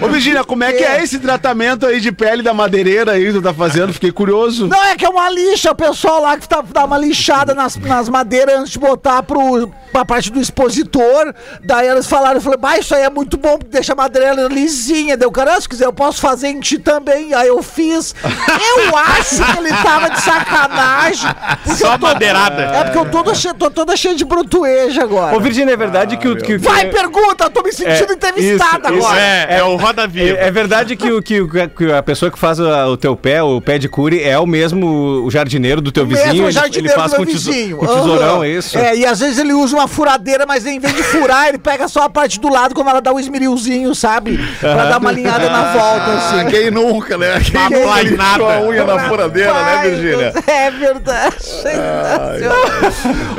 Ô, 0.00 0.08
Virginia, 0.08 0.44
como 0.44 0.64
é 0.64 0.72
que 0.72 0.84
é 0.84 1.02
esse 1.02 1.18
tratamento 1.18 1.86
aí 1.86 2.00
de 2.00 2.12
pele 2.12 2.42
da 2.42 2.54
madeireira 2.54 3.12
aí 3.12 3.26
que 3.26 3.32
tu 3.32 3.42
tá 3.42 3.52
fazendo? 3.52 3.92
Fiquei 3.92 4.12
curioso. 4.12 4.68
Não, 4.68 4.84
é 4.84 4.96
que 4.96 5.04
é 5.04 5.08
uma 5.08 5.28
lixa. 5.30 5.72
O 5.72 5.74
pessoal 5.74 6.22
lá 6.22 6.36
que 6.36 6.48
tá, 6.48 6.62
dá 6.62 6.84
uma 6.84 6.98
lixada 6.98 7.54
nas, 7.54 7.76
nas 7.76 8.08
madeiras 8.08 8.60
antes 8.60 8.72
de 8.72 8.78
botar 8.78 9.22
pro, 9.22 9.68
pra 9.92 10.04
parte 10.04 10.30
do 10.30 10.40
expositor. 10.40 11.34
Daí 11.62 11.88
eles 11.88 12.06
falaram, 12.06 12.36
eu 12.36 12.40
falei, 12.40 12.58
bah, 12.58 12.78
isso 12.78 12.94
aí 12.94 13.02
é 13.02 13.10
muito 13.10 13.36
bom, 13.36 13.58
porque 13.58 13.72
deixa 13.72 13.92
a 13.92 13.96
madeira 13.96 14.48
lisinha. 14.64 15.16
Deu, 15.16 15.30
cara, 15.30 15.60
se 15.60 15.68
quiser 15.68 15.84
eu 15.86 15.92
posso 15.92 16.20
fazer 16.20 16.48
em 16.48 16.60
ti 16.60 16.78
também. 16.78 17.34
Aí 17.34 17.48
eu 17.48 17.62
fiz. 17.62 18.14
Eu 18.24 18.96
acho 18.96 19.36
que 19.44 19.58
ele 19.58 19.70
tava 19.82 20.10
de 20.10 20.20
sacanagem. 20.20 21.30
Só 21.76 21.98
tô- 21.98 22.06
madeirada. 22.06 22.62
É 22.62 22.84
porque 22.84 22.98
eu 22.98 23.06
toda 23.10 23.34
che- 23.34 23.54
tô 23.54 23.70
toda 23.70 23.96
cheia 23.96 24.14
de 24.14 24.24
brutueja 24.24 25.02
agora. 25.02 25.36
Ô, 25.36 25.40
Virgínia, 25.40 25.72
é 25.72 25.76
verdade 25.76 26.16
que 26.16 26.28
o. 26.28 26.36
Que, 26.36 26.54
o- 26.54 26.58
que- 26.60 26.66
Vai, 26.66 26.86
pergunta, 26.90 27.44
eu 27.44 27.50
tô 27.50 27.62
me 27.62 27.72
sentindo 27.72 28.10
É, 28.12 28.14
entrevistada 28.14 28.88
isso, 28.88 28.98
isso. 28.98 29.06
agora. 29.06 29.20
É, 29.20 29.58
é 29.58 29.64
o 29.64 29.76
Roda 29.76 30.06
Viva. 30.06 30.38
É, 30.38 30.48
é 30.48 30.50
verdade 30.50 30.96
que, 30.96 31.10
o, 31.10 31.22
que, 31.22 31.40
o- 31.40 31.48
que 31.48 31.92
a 31.92 32.02
pessoa 32.02 32.30
que 32.30 32.38
faz 32.38 32.58
a- 32.60 32.88
o 32.88 32.96
teu 32.96 33.16
pé, 33.16 33.42
o 33.42 33.60
pé 33.60 33.78
de 33.78 33.88
cure, 33.88 34.22
é 34.22 34.38
o 34.38 34.46
mesmo 34.46 34.86
o 35.24 35.30
jardineiro 35.30 35.80
do 35.80 35.90
teu 35.92 36.06
vizinho? 36.06 36.26
Mesmo 36.26 36.38
ele, 36.40 36.46
ele 36.46 36.52
jardineiro 36.52 36.98
faz 36.98 37.10
do 37.12 37.16
com, 37.18 37.22
meu 37.24 37.32
teso- 37.32 37.52
vizinho. 37.52 37.76
com 37.76 37.86
tesourão, 37.86 38.44
é 38.44 38.48
isso? 38.48 38.78
É, 38.78 38.96
e 38.96 39.06
às 39.06 39.20
vezes 39.20 39.38
ele 39.38 39.52
usa 39.52 39.76
uma 39.76 39.88
furadeira, 39.88 40.44
mas 40.46 40.66
em 40.66 40.78
vez 40.78 40.94
de 40.94 41.02
furar, 41.02 41.48
ele 41.48 41.58
pega 41.58 41.86
só 41.88 42.02
a 42.02 42.08
parte 42.10 42.38
do 42.40 42.48
lado 42.48 42.74
quando 42.74 42.88
ela 42.88 43.00
dá 43.00 43.12
o 43.12 43.18
esmerilzinho, 43.20 43.94
sabe? 43.94 44.38
Pra 44.60 44.84
dar 44.86 44.98
uma 44.98 45.10
alinhada 45.10 45.48
na 45.50 45.72
volta, 45.72 46.04
Ah, 46.06 46.16
assim. 46.40 46.46
quem 46.50 46.70
nunca, 46.70 47.16
né? 47.18 47.40
Quem 47.40 47.56
Uma 47.56 47.70
nunca 47.70 48.02
lixou 48.02 48.50
a 48.50 48.60
unha 48.60 48.84
na 48.84 49.08
furadeira, 49.08 49.52
né, 49.52 49.82
Virgínia? 49.82 50.32
É 50.46 50.70
verdade. 50.70 51.36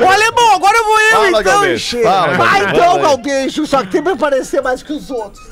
Ô, 0.00 0.08
alemão, 0.08 0.54
agora 0.54 0.76
eu 0.76 0.84
vou 0.84 1.00
eu, 1.00 1.10
Fala, 1.32 1.40
então. 1.40 1.78
Che. 1.78 2.02
Fala, 2.02 2.36
Vai 2.36 2.64
então. 2.64 3.00
Galdêncio, 3.00 3.66
só 3.66 3.82
que 3.82 3.88
tem 3.90 4.02
pra 4.02 4.16
parecer 4.16 4.60
mais 4.62 4.82
que 4.82 4.92
os 4.92 5.10
outros. 5.10 5.44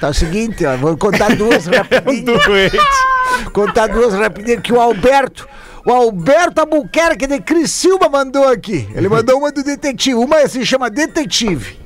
Tá 0.00 0.08
o 0.08 0.14
seguinte, 0.14 0.64
ó, 0.66 0.76
vou 0.76 0.96
contar 0.96 1.34
duas 1.36 1.66
rapidinho. 1.68 2.38
Contar 3.52 3.86
duas 3.88 4.14
rapidinho 4.14 4.60
que 4.60 4.72
o 4.72 4.80
Alberto, 4.80 5.48
o 5.84 5.92
Alberto 5.92 6.60
Albuquerque 6.60 7.26
de 7.26 7.40
Criciúma 7.40 8.08
mandou 8.08 8.48
aqui. 8.48 8.88
Ele 8.94 9.08
mandou 9.08 9.38
uma 9.38 9.52
do 9.52 9.62
detetive, 9.62 10.14
uma 10.16 10.46
se 10.48 10.64
chama 10.66 10.90
Detetive. 10.90 11.79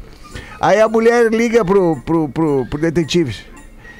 Aí 0.64 0.80
a 0.80 0.88
mulher 0.88 1.30
liga 1.30 1.62
pro, 1.62 1.94
pro, 2.06 2.26
pro, 2.26 2.64
pro 2.64 2.78
detetive. 2.78 3.36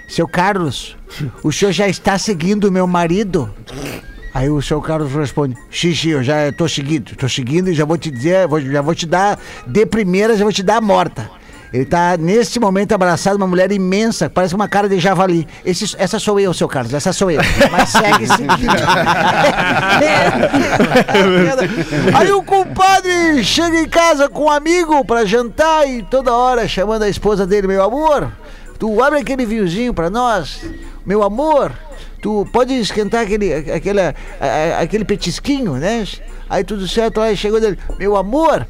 Seu 0.08 0.26
Carlos, 0.26 0.96
o 1.42 1.52
senhor 1.52 1.72
já 1.72 1.86
está 1.86 2.16
seguindo 2.16 2.72
meu 2.72 2.86
marido? 2.86 3.54
Aí 4.32 4.48
o 4.48 4.62
seu 4.62 4.80
Carlos 4.80 5.12
responde: 5.12 5.54
Xixi, 5.70 6.08
eu 6.08 6.22
já 6.22 6.50
tô 6.56 6.66
seguindo, 6.66 7.14
tô 7.16 7.28
seguindo 7.28 7.68
e 7.68 7.74
já 7.74 7.84
vou 7.84 7.98
te 7.98 8.10
dizer, 8.10 8.48
já 8.72 8.80
vou 8.80 8.94
te 8.94 9.04
dar, 9.04 9.38
de 9.66 9.84
primeira, 9.84 10.38
já 10.38 10.42
vou 10.42 10.52
te 10.54 10.62
dar 10.62 10.78
a 10.78 10.80
morta. 10.80 11.30
Ele 11.74 11.84
tá 11.84 12.16
nesse 12.16 12.60
momento 12.60 12.92
abraçado 12.92 13.36
uma 13.36 13.48
mulher 13.48 13.72
imensa, 13.72 14.30
parece 14.30 14.54
uma 14.54 14.68
cara 14.68 14.88
de 14.88 15.00
javali. 15.00 15.44
Esse- 15.64 15.96
essa 15.98 16.20
sou 16.20 16.38
eu, 16.38 16.54
seu 16.54 16.68
Carlos, 16.68 16.94
essa 16.94 17.12
sou 17.12 17.32
eu. 17.32 17.40
Mas 17.72 17.88
segue 17.88 18.28
seguindo. 18.28 18.54
Aí 22.16 22.30
o 22.30 22.44
compadre 22.44 23.42
chega 23.42 23.76
em 23.80 23.88
casa 23.88 24.28
com 24.28 24.44
um 24.44 24.50
amigo 24.50 25.04
pra 25.04 25.24
jantar 25.24 25.88
e 25.88 26.04
toda 26.04 26.32
hora 26.32 26.68
chamando 26.68 27.02
a 27.02 27.08
esposa 27.08 27.44
dele, 27.44 27.66
meu 27.66 27.82
amor, 27.82 28.30
tu 28.78 29.02
abre 29.02 29.18
aquele 29.18 29.44
vinhozinho 29.44 29.92
pra 29.92 30.08
nós, 30.08 30.60
meu 31.04 31.24
amor, 31.24 31.72
tu 32.22 32.46
pode 32.52 32.72
esquentar 32.78 33.22
aquele, 33.22 33.52
aquele, 33.52 33.98
aquele 34.80 35.04
petisquinho, 35.04 35.72
né? 35.72 36.06
Aí 36.48 36.62
tudo 36.62 36.86
certo, 36.86 37.20
aí 37.20 37.36
chegou 37.36 37.60
dele, 37.60 37.76
meu 37.98 38.14
amor, 38.16 38.64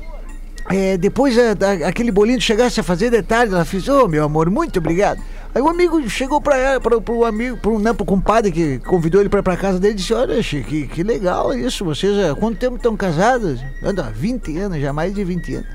é, 0.70 0.96
depois 0.96 1.36
é, 1.36 1.54
da- 1.54 1.72
aquele 1.88 2.10
bolinho 2.10 2.40
chegasse 2.40 2.80
a 2.80 2.82
fazer 2.82 3.10
de 3.10 3.22
tarde, 3.22 3.52
ela 3.54 3.64
fez, 3.64 3.88
ô 3.88 4.08
meu 4.08 4.24
amor, 4.24 4.48
muito 4.50 4.78
obrigado. 4.78 5.20
Aí 5.54 5.62
o 5.62 5.68
amigo 5.68 6.08
chegou 6.08 6.40
pra 6.40 6.56
ela, 6.56 6.80
pro, 6.80 7.00
pro 7.00 7.24
amigo, 7.24 7.56
pro, 7.58 7.78
né, 7.78 7.92
pro 7.92 8.04
compadre 8.04 8.50
que 8.50 8.78
convidou 8.80 9.20
ele 9.20 9.28
pra 9.28 9.40
ir 9.40 9.42
pra 9.44 9.56
casa 9.56 9.78
dele 9.78 9.94
e 9.94 9.96
disse, 9.96 10.12
olha, 10.12 10.42
Chico, 10.42 10.68
que, 10.68 10.86
que 10.88 11.02
legal 11.02 11.52
isso, 11.54 11.84
vocês 11.84 12.18
há 12.18 12.34
quanto 12.34 12.58
tempo 12.58 12.76
estão 12.76 12.96
casados? 12.96 13.60
Anda, 13.82 14.02
20 14.14 14.56
anos, 14.58 14.80
já 14.80 14.92
mais 14.92 15.14
de 15.14 15.22
20 15.22 15.54
anos. 15.56 15.68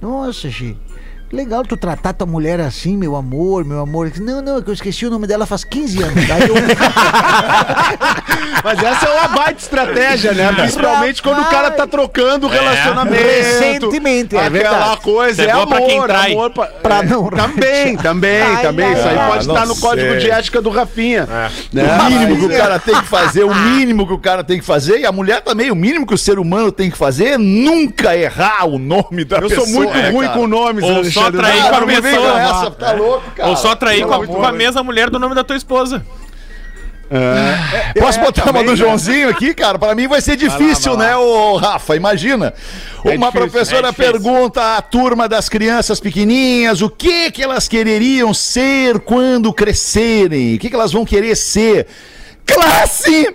Nossa, 0.00 0.48
Chico. 0.50 0.78
Legal 1.32 1.64
tu 1.64 1.76
tratar 1.76 2.12
tua 2.12 2.26
mulher 2.26 2.60
assim, 2.60 2.96
meu 2.96 3.16
amor, 3.16 3.64
meu 3.64 3.80
amor. 3.80 4.12
Não, 4.20 4.40
não, 4.40 4.58
é 4.58 4.62
que 4.62 4.70
eu 4.70 4.74
esqueci 4.74 5.04
o 5.06 5.10
nome 5.10 5.26
dela 5.26 5.44
faz 5.44 5.64
15 5.64 6.02
anos. 6.02 6.26
Daí 6.28 6.48
eu... 6.48 6.54
Mas 8.62 8.82
essa 8.82 9.06
é 9.06 9.18
uma 9.20 9.28
baita 9.28 9.60
estratégia, 9.60 10.32
né? 10.32 10.52
Principalmente 10.52 11.22
quando 11.22 11.40
o 11.42 11.44
cara 11.46 11.70
tá 11.72 11.86
trocando 11.86 12.46
o 12.46 12.50
relacionamento. 12.50 13.22
Recentemente, 13.22 14.36
é 14.36 14.46
Aquela 14.46 14.50
verdade. 14.50 15.00
coisa, 15.00 15.42
é 15.42 15.46
é, 15.48 15.52
bom 15.54 15.66
pra 15.66 15.80
quem 15.82 15.96
amor, 15.96 16.06
trai. 16.08 16.32
amor 16.32 16.50
pra, 16.50 16.66
Pra 16.66 16.98
é, 16.98 17.02
não- 17.04 17.28
Também, 17.28 17.96
também, 17.96 18.42
Ai, 18.42 18.62
também. 18.62 18.86
ai, 18.86 18.92
Isso 18.94 19.08
aí 19.08 19.18
ai. 19.18 19.28
pode 19.30 19.48
estar 19.48 19.66
no 19.66 19.74
sei. 19.74 19.82
código 19.88 20.16
de 20.18 20.30
ética 20.30 20.62
do 20.62 20.70
Rafinha. 20.70 21.26
Né? 21.72 21.82
O 21.98 22.04
mínimo 22.10 22.36
que 22.38 22.44
o 22.54 22.58
cara 22.58 22.78
tem 22.78 22.94
que 23.00 23.06
fazer, 23.08 23.44
o 23.44 23.54
mínimo 23.54 24.06
que 24.06 24.12
o 24.12 24.18
cara 24.18 24.44
tem 24.44 24.58
que 24.58 24.64
fazer, 24.64 25.00
e 25.00 25.06
a 25.06 25.12
mulher 25.12 25.40
também, 25.42 25.70
o 25.70 25.76
mínimo 25.76 26.06
que 26.06 26.14
o 26.14 26.18
ser 26.18 26.38
humano 26.38 26.70
tem 26.72 26.90
que 26.90 26.96
fazer 26.96 27.26
é 27.32 27.38
nunca 27.38 28.16
errar 28.16 28.66
o 28.66 28.78
nome 28.78 29.24
da 29.24 29.36
Eu 29.38 29.48
pessoa. 29.48 29.66
sou 29.66 29.74
muito 29.76 29.96
é, 29.96 30.10
ruim 30.10 30.26
cara. 30.26 30.38
com 30.38 30.46
nomes, 30.46 30.84
Ou 30.84 31.04
só 31.20 31.30
trair 31.30 31.62
com 31.68 31.76
a 31.76 31.86
pessoa. 31.86 32.40
Essa, 32.40 32.70
tá 32.70 32.92
louco, 32.92 33.30
cara. 33.32 33.48
Ou 33.48 33.56
só 33.56 33.74
trair 33.74 34.06
com 34.06 34.14
a, 34.14 34.26
com 34.26 34.44
a 34.44 34.52
mesma 34.52 34.82
mulher 34.82 35.10
do 35.10 35.18
nome 35.18 35.34
da 35.34 35.44
tua 35.44 35.56
esposa. 35.56 36.04
Posso 37.98 38.20
botar 38.20 38.42
uma 38.42 38.52
também, 38.52 38.64
do 38.64 38.70
né? 38.72 38.76
Joãozinho 38.76 39.28
aqui, 39.28 39.54
cara? 39.54 39.78
Pra 39.78 39.94
mim 39.94 40.08
vai 40.08 40.20
ser 40.20 40.36
difícil, 40.36 40.96
né, 40.96 41.16
ô 41.16 41.56
Rafa? 41.56 41.94
Imagina. 41.94 42.52
uma 43.04 43.12
difícil, 43.12 43.32
professora 43.32 43.88
é 43.88 43.92
pergunta 43.92 44.76
à 44.76 44.82
turma 44.82 45.28
das 45.28 45.48
crianças 45.48 46.00
pequenininhas 46.00 46.82
o 46.82 46.90
que 46.90 47.30
que 47.30 47.42
elas 47.42 47.68
quereriam 47.68 48.34
ser 48.34 48.98
quando 49.00 49.52
crescerem. 49.52 50.56
O 50.56 50.58
que 50.58 50.68
que 50.68 50.74
elas 50.74 50.92
vão 50.92 51.04
querer 51.04 51.36
ser? 51.36 51.86
Classe! 52.44 53.34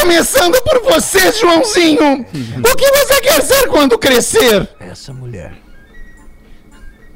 Começando 0.00 0.60
por 0.62 0.82
você, 0.82 1.32
Joãozinho. 1.32 2.20
O 2.22 2.76
que 2.76 2.90
você 2.90 3.20
quer 3.20 3.42
ser 3.42 3.68
quando 3.68 3.98
crescer? 3.98 4.68
Essa 4.80 5.12
mulher. 5.12 5.63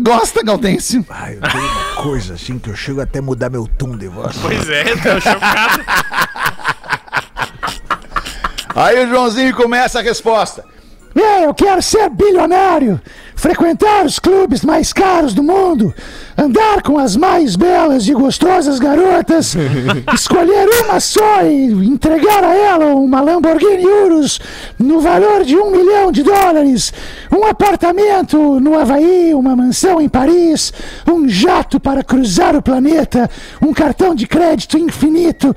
Gosta, 0.01 0.43
Gaudêncio? 0.45 1.05
Ai, 1.09 1.37
eu 1.37 1.41
tenho 1.41 1.65
uma 1.65 1.95
coisa 2.03 2.35
assim 2.35 2.59
que 2.59 2.71
eu 2.71 2.77
chego 2.77 3.01
até 3.01 3.21
mudar 3.21 3.51
meu 3.51 3.67
tom 3.67 3.97
de 3.97 4.07
voz. 4.07 4.37
Pois 4.41 4.69
é, 4.69 4.85
tô 4.85 5.21
chocado. 5.21 5.85
Aí 8.77 9.05
o 9.05 9.09
Joãozinho 9.09 9.55
começa 9.57 9.99
a 9.99 10.03
resposta. 10.03 10.65
Eu 11.21 11.53
quero 11.53 11.83
ser 11.83 12.09
bilionário, 12.11 13.01
frequentar 13.35 14.05
os 14.05 14.19
clubes 14.19 14.65
mais 14.65 14.93
caros 14.93 15.35
do 15.35 15.43
mundo, 15.43 15.95
andar 16.37 16.83
com 16.83 16.99
as 16.99 17.17
mais 17.17 17.57
belas 17.57 18.07
e 18.07 18.13
gostosas 18.13 18.79
garotas, 18.79 19.57
escolher 20.15 20.69
uma 20.85 21.01
só 21.01 21.43
e 21.43 21.73
entregar 21.87 22.45
a 22.45 22.55
ela 22.55 22.95
uma 22.95 23.21
Lamborghini 23.21 23.85
Urus 23.85 24.39
no 24.79 25.01
valor 25.01 25.45
de 25.45 25.57
um 25.57 25.71
milhão 25.71 26.13
de 26.13 26.23
dólares, 26.23 26.93
um 27.37 27.45
apartamento 27.45 28.61
no 28.61 28.79
Havaí, 28.79 29.35
uma 29.35 29.57
mansão 29.57 30.01
em 30.01 30.09
Paris, 30.09 30.73
um 31.11 31.29
jato 31.29 31.81
para 31.81 32.05
cruzar 32.05 32.55
o 32.55 32.63
planeta, 32.63 33.29
um 33.61 33.73
cartão 33.73 34.15
de 34.15 34.27
crédito 34.27 34.79
infinito 34.79 35.55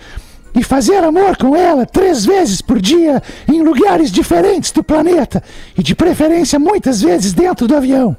e 0.54 0.64
fazer 0.64 1.04
amor 1.04 1.38
com 1.38 1.56
ela 1.56 1.86
três 1.86 2.26
vezes 2.26 2.62
por 2.62 2.80
dia 2.80 3.22
em 3.47 3.62
lugares 3.62 4.12
diferentes 4.12 4.72
do 4.72 4.84
planeta 4.84 5.43
e 5.78 5.84
de 5.84 5.95
preferência 5.95 6.60
muitas 6.60 7.02
vezes 7.02 7.34
dentro 7.34 7.68
do 7.68 7.76
avião. 7.76 8.16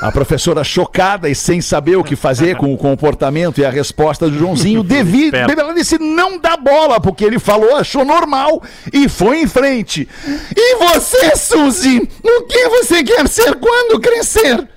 A 0.00 0.12
professora 0.12 0.62
chocada 0.62 1.28
e 1.28 1.34
sem 1.34 1.60
saber 1.62 1.96
o 1.96 2.04
que 2.04 2.14
fazer 2.14 2.56
com 2.56 2.72
o 2.72 2.76
comportamento 2.76 3.58
e 3.58 3.64
a 3.64 3.70
resposta 3.70 4.28
do 4.28 4.38
Joãozinho, 4.38 4.82
devido, 4.84 5.34
ela 5.34 5.74
disse 5.74 5.98
não 5.98 6.38
dá 6.38 6.56
bola, 6.56 7.00
porque 7.00 7.24
ele 7.24 7.38
falou, 7.38 7.76
achou 7.76 8.04
normal 8.04 8.62
e 8.92 9.08
foi 9.08 9.40
em 9.40 9.46
frente. 9.46 10.06
E 10.54 10.76
você, 10.76 11.34
Suzy, 11.36 12.08
o 12.22 12.42
que 12.42 12.68
você 12.68 13.02
quer 13.02 13.26
ser 13.26 13.56
quando 13.56 13.98
crescer? 13.98 14.68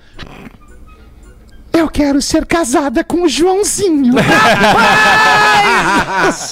Eu 1.72 1.88
quero 1.88 2.20
ser 2.20 2.44
casada 2.46 3.02
com 3.04 3.22
o 3.22 3.28
Joãozinho. 3.28 4.14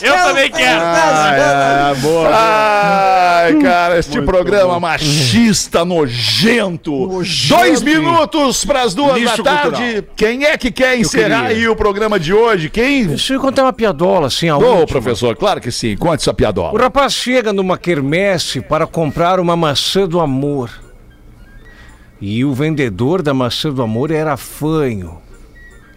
Eu 0.00 0.14
também 0.14 0.50
quero. 0.50 0.80
Ah, 0.80 1.94
boa. 2.00 2.30
Ai, 2.32 3.54
cara, 3.56 3.98
este 3.98 4.22
programa 4.22 4.78
machista, 4.80 5.84
nojento. 5.84 7.22
Dois 7.48 7.82
minutos 7.82 8.64
para 8.64 8.82
as 8.82 8.94
duas 8.94 9.18
Lixo 9.18 9.42
da 9.42 9.56
tarde. 9.58 10.04
Quem 10.16 10.44
é 10.44 10.56
que 10.56 10.70
quer 10.70 10.98
encerrar 10.98 11.46
aí 11.46 11.68
o 11.68 11.74
programa 11.76 12.18
de 12.18 12.32
hoje? 12.32 12.70
Quem? 12.70 13.06
Deixa 13.06 13.34
eu 13.34 13.40
contar 13.40 13.64
uma 13.64 13.72
piadola, 13.72 14.28
assim, 14.28 14.48
a 14.48 14.56
Ô, 14.56 14.60
última. 14.80 14.86
professor, 15.00 15.36
claro 15.36 15.60
que 15.60 15.70
sim. 15.72 15.96
Conte 15.96 16.20
essa 16.22 16.30
O 16.30 16.34
piadola. 16.34 16.78
rapaz 16.80 17.12
chega 17.12 17.52
numa 17.52 17.76
quermesse 17.76 18.60
para 18.60 18.86
comprar 18.86 19.40
uma 19.40 19.56
maçã 19.56 20.06
do 20.06 20.20
amor. 20.20 20.70
E 22.20 22.44
o 22.44 22.52
vendedor 22.52 23.22
da 23.22 23.32
maçã 23.32 23.70
do 23.72 23.82
amor 23.82 24.10
era 24.10 24.36
fanho. 24.36 25.18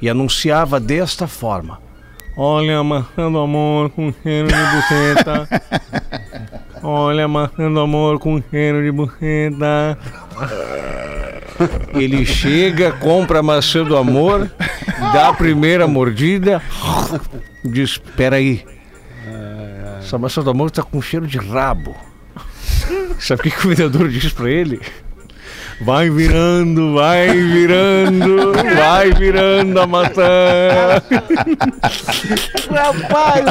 E 0.02 0.10
anunciava 0.10 0.80
desta 0.80 1.28
forma: 1.28 1.80
Olha 2.38 2.80
a 2.80 2.84
maçã 2.84 3.32
do 3.32 3.40
amor 3.40 3.90
com 3.90 4.14
cheiro 4.24 4.48
de 4.48 4.54
buceta. 4.54 5.48
Olha 6.84 7.26
a 7.26 7.28
maçã 7.28 7.72
do 7.72 7.80
amor 7.80 8.20
com 8.20 8.42
cheiro 8.50 8.84
de 8.84 8.92
buceta. 8.92 9.98
Ele 11.94 12.26
chega, 12.26 12.92
compra 12.94 13.40
a 13.40 13.44
maçã 13.44 13.84
do 13.84 13.96
amor, 13.96 14.50
dá 15.14 15.30
a 15.30 15.34
primeira 15.34 15.88
mordida, 15.88 16.62
diz: 17.64 17.98
Peraí, 17.98 18.66
essa 20.00 20.18
maçã 20.18 20.42
do 20.42 20.50
amor 20.50 20.72
tá 20.72 20.82
com 20.82 21.02
cheiro 21.02 21.28
de 21.28 21.38
rabo. 21.38 21.96
Sabe 23.20 23.42
o 23.42 23.44
que, 23.44 23.52
que 23.52 23.68
o 23.68 23.70
vendedor 23.70 24.10
diz 24.10 24.34
pra 24.34 24.50
ele? 24.50 24.82
Vai 25.80 26.10
virando, 26.10 26.94
vai 26.94 27.28
virando, 27.30 28.54
vai 28.76 29.12
virando 29.12 29.80
a 29.80 29.88
maçã. 29.88 31.02
Rapaz, 32.72 33.46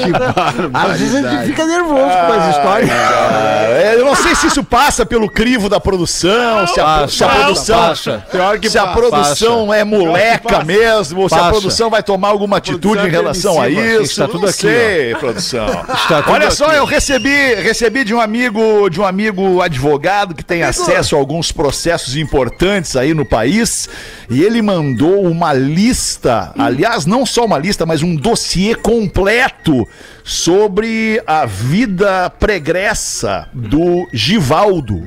às 0.73 1.01
vezes 1.01 1.25
a 1.25 1.31
gente 1.31 1.47
fica 1.47 1.67
nervoso 1.67 2.03
com 2.03 2.33
as 2.33 2.57
histórias. 2.57 2.91
Ah, 2.91 3.67
é, 3.69 3.95
eu 3.95 4.05
não 4.05 4.15
sei 4.15 4.35
se 4.35 4.47
isso 4.47 4.63
passa 4.63 5.05
pelo 5.05 5.29
crivo 5.29 5.69
da 5.69 5.81
produção, 5.81 6.67
se 6.67 6.81
a, 6.81 6.85
Passa, 6.85 7.09
se 7.09 7.25
a 7.25 7.29
produção, 7.29 7.79
passa. 7.79 8.25
se 8.69 8.79
a 8.79 8.87
produção 8.89 9.75
é 9.75 9.85
moleca 9.85 10.65
mesmo, 10.65 11.23
ou 11.23 11.29
se 11.29 11.35
a 11.35 11.39
Passa. 11.39 11.51
produção 11.51 11.91
vai 11.91 12.03
tomar 12.03 12.29
alguma 12.29 12.59
atitude 12.59 13.03
em 13.03 13.09
é 13.09 13.11
relação 13.11 13.61
a 13.61 13.69
isso. 13.69 14.03
Está 14.03 14.27
tudo 14.27 14.43
não 14.43 14.49
aqui, 14.49 14.59
sei, 14.59 15.15
produção. 15.17 15.67
Está 15.95 16.23
tudo 16.23 16.33
Olha 16.33 16.51
só, 16.51 16.67
aqui. 16.67 16.77
eu 16.77 16.85
recebi, 16.85 17.55
recebi 17.57 18.05
de 18.05 18.15
um 18.15 18.21
amigo, 18.21 18.89
de 18.89 19.01
um 19.01 19.05
amigo 19.07 19.61
advogado 19.61 20.35
que 20.35 20.45
tem 20.45 20.63
acesso 20.63 21.17
a 21.17 21.19
alguns 21.19 21.51
processos 21.53 22.17
importantes 22.21 22.97
aí 22.97 23.15
no 23.15 23.25
país, 23.25 23.89
e 24.29 24.43
ele 24.43 24.63
mandou 24.63 25.27
uma 25.27 25.53
lista, 25.53 26.53
aliás, 26.59 27.07
não 27.07 27.25
só 27.25 27.45
uma 27.45 27.59
lista, 27.59 27.87
mas 27.87 28.03
um 28.03 28.15
dossiê 28.15 28.75
completo 28.75 29.87
sobre 30.23 31.23
a 31.27 31.47
vida 31.47 32.31
pregressa 32.31 33.49
do 33.53 34.07
Givaldo. 34.13 35.03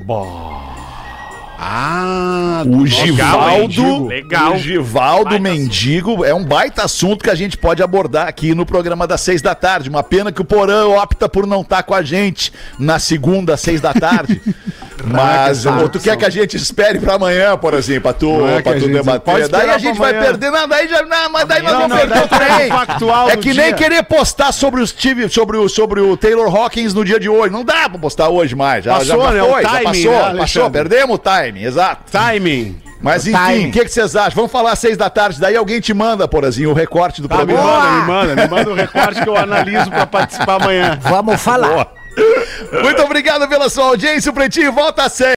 Ah, 1.66 2.64
O 2.68 2.86
Givaldo, 2.86 4.08
Legal. 4.08 4.54
o 4.54 4.58
Givaldo 4.58 5.30
Baita 5.30 5.40
Mendigo 5.42 6.26
é 6.26 6.34
um 6.34 6.44
baita 6.44 6.84
assunto 6.84 7.24
que 7.24 7.30
a 7.30 7.36
gente 7.36 7.58
pode 7.58 7.82
abordar 7.82 8.28
aqui 8.28 8.54
no 8.54 8.66
programa 8.66 9.08
das 9.08 9.22
seis 9.22 9.42
da 9.42 9.56
tarde. 9.56 9.90
Uma 9.90 10.04
pena 10.04 10.30
que 10.32 10.42
o 10.42 10.46
Porã 10.46 10.88
opta 10.88 11.30
por 11.30 11.48
não 11.48 11.62
estar 11.62 11.84
com 11.84 11.94
a 11.94 12.02
gente 12.02 12.52
na 12.78 13.00
segunda 13.00 13.54
às 13.54 13.62
seis 13.62 13.80
da 13.80 13.94
tarde. 13.94 14.42
Mas 15.06 15.66
ou 15.66 15.90
tu 15.90 16.00
quer 16.00 16.16
que 16.16 16.24
a 16.26 16.30
gente 16.30 16.56
espere 16.56 16.98
pra 17.00 17.16
amanhã, 17.16 17.58
por 17.58 17.74
exemplo, 17.74 18.04
pra 18.04 18.14
tu, 18.14 18.48
é 18.48 18.62
pra 18.62 18.72
a 18.72 18.76
tu 18.76 18.80
gente- 18.82 18.94
debater. 18.94 19.48
Daí 19.50 19.70
a 19.70 19.78
gente 19.78 19.98
vai 20.00 20.14
perder. 20.14 20.50
Não, 20.50 20.68
daí 20.68 20.88
já, 20.88 21.02
não, 21.04 21.30
mas 21.30 21.46
daí 21.46 21.62
nós 21.62 21.74
Não, 21.74 21.80
vamos 21.82 21.98
não, 21.98 22.08
perder 22.08 22.24
o 22.24 22.28
trem. 22.30 23.10
o 23.10 23.30
É 23.30 23.36
do 23.36 23.42
que 23.42 23.54
nem 23.54 23.66
dia. 23.68 23.74
querer 23.74 24.04
postar 24.04 24.52
sobre 24.54 24.82
os 24.82 24.92
Steve, 24.92 25.28
sobre 25.30 25.58
o, 25.58 25.68
sobre 25.68 26.00
o 26.00 26.16
Taylor 26.16 26.56
Hawkins 26.56 26.94
no 26.94 27.04
dia 27.04 27.20
de 27.20 27.28
hoje. 27.28 27.52
Não 27.52 27.66
dá 27.66 27.90
pra 27.90 28.00
postar 28.00 28.30
hoje 28.30 28.56
mais. 28.56 28.86
Já, 28.86 28.94
Passou, 29.00 29.24
já 29.26 29.32
né? 29.32 29.44
O 29.44 29.50
foi, 29.52 29.62
já 29.64 29.70
timing, 29.70 29.84
passou, 29.84 30.34
né, 30.34 30.40
passou, 30.40 30.72
perdemos 30.72 31.16
o 31.16 31.18
time, 31.20 31.53
exato. 31.62 32.12
Timing. 32.12 32.82
Mas 33.02 33.28
enfim, 33.28 33.68
o 33.68 33.72
que, 33.74 33.84
que 33.84 33.90
vocês 33.90 34.16
acham? 34.16 34.32
Vamos 34.34 34.52
falar 34.52 34.72
às 34.72 34.80
seis 34.80 34.96
da 34.96 35.10
tarde, 35.10 35.38
daí 35.38 35.58
alguém 35.58 35.82
te 35.82 35.94
manda, 35.94 36.26
Porazinho, 36.26 36.70
o 36.70 36.74
recorte 36.74 37.22
do 37.22 37.28
Tá, 37.28 37.40
me 37.40 37.54
programa. 37.54 37.68
manda, 37.74 37.92
me 37.92 38.08
manda, 38.08 38.36
me 38.44 38.48
manda 38.48 38.70
o 38.72 38.74
recorte 38.74 39.22
que 39.22 39.28
eu 39.28 39.36
analiso 39.36 39.90
pra 39.92 40.08
participar 40.08 40.56
amanhã. 40.62 40.98
Vamos 41.02 41.42
falar. 41.42 41.92
Muito 42.82 43.02
obrigado 43.02 43.48
pela 43.50 43.70
sua 43.70 43.86
audiência, 43.86 44.32
o 44.32 44.34
Pretinho 44.34 44.72
volta 44.72 45.04
às 45.04 45.14
seis. 45.14 45.32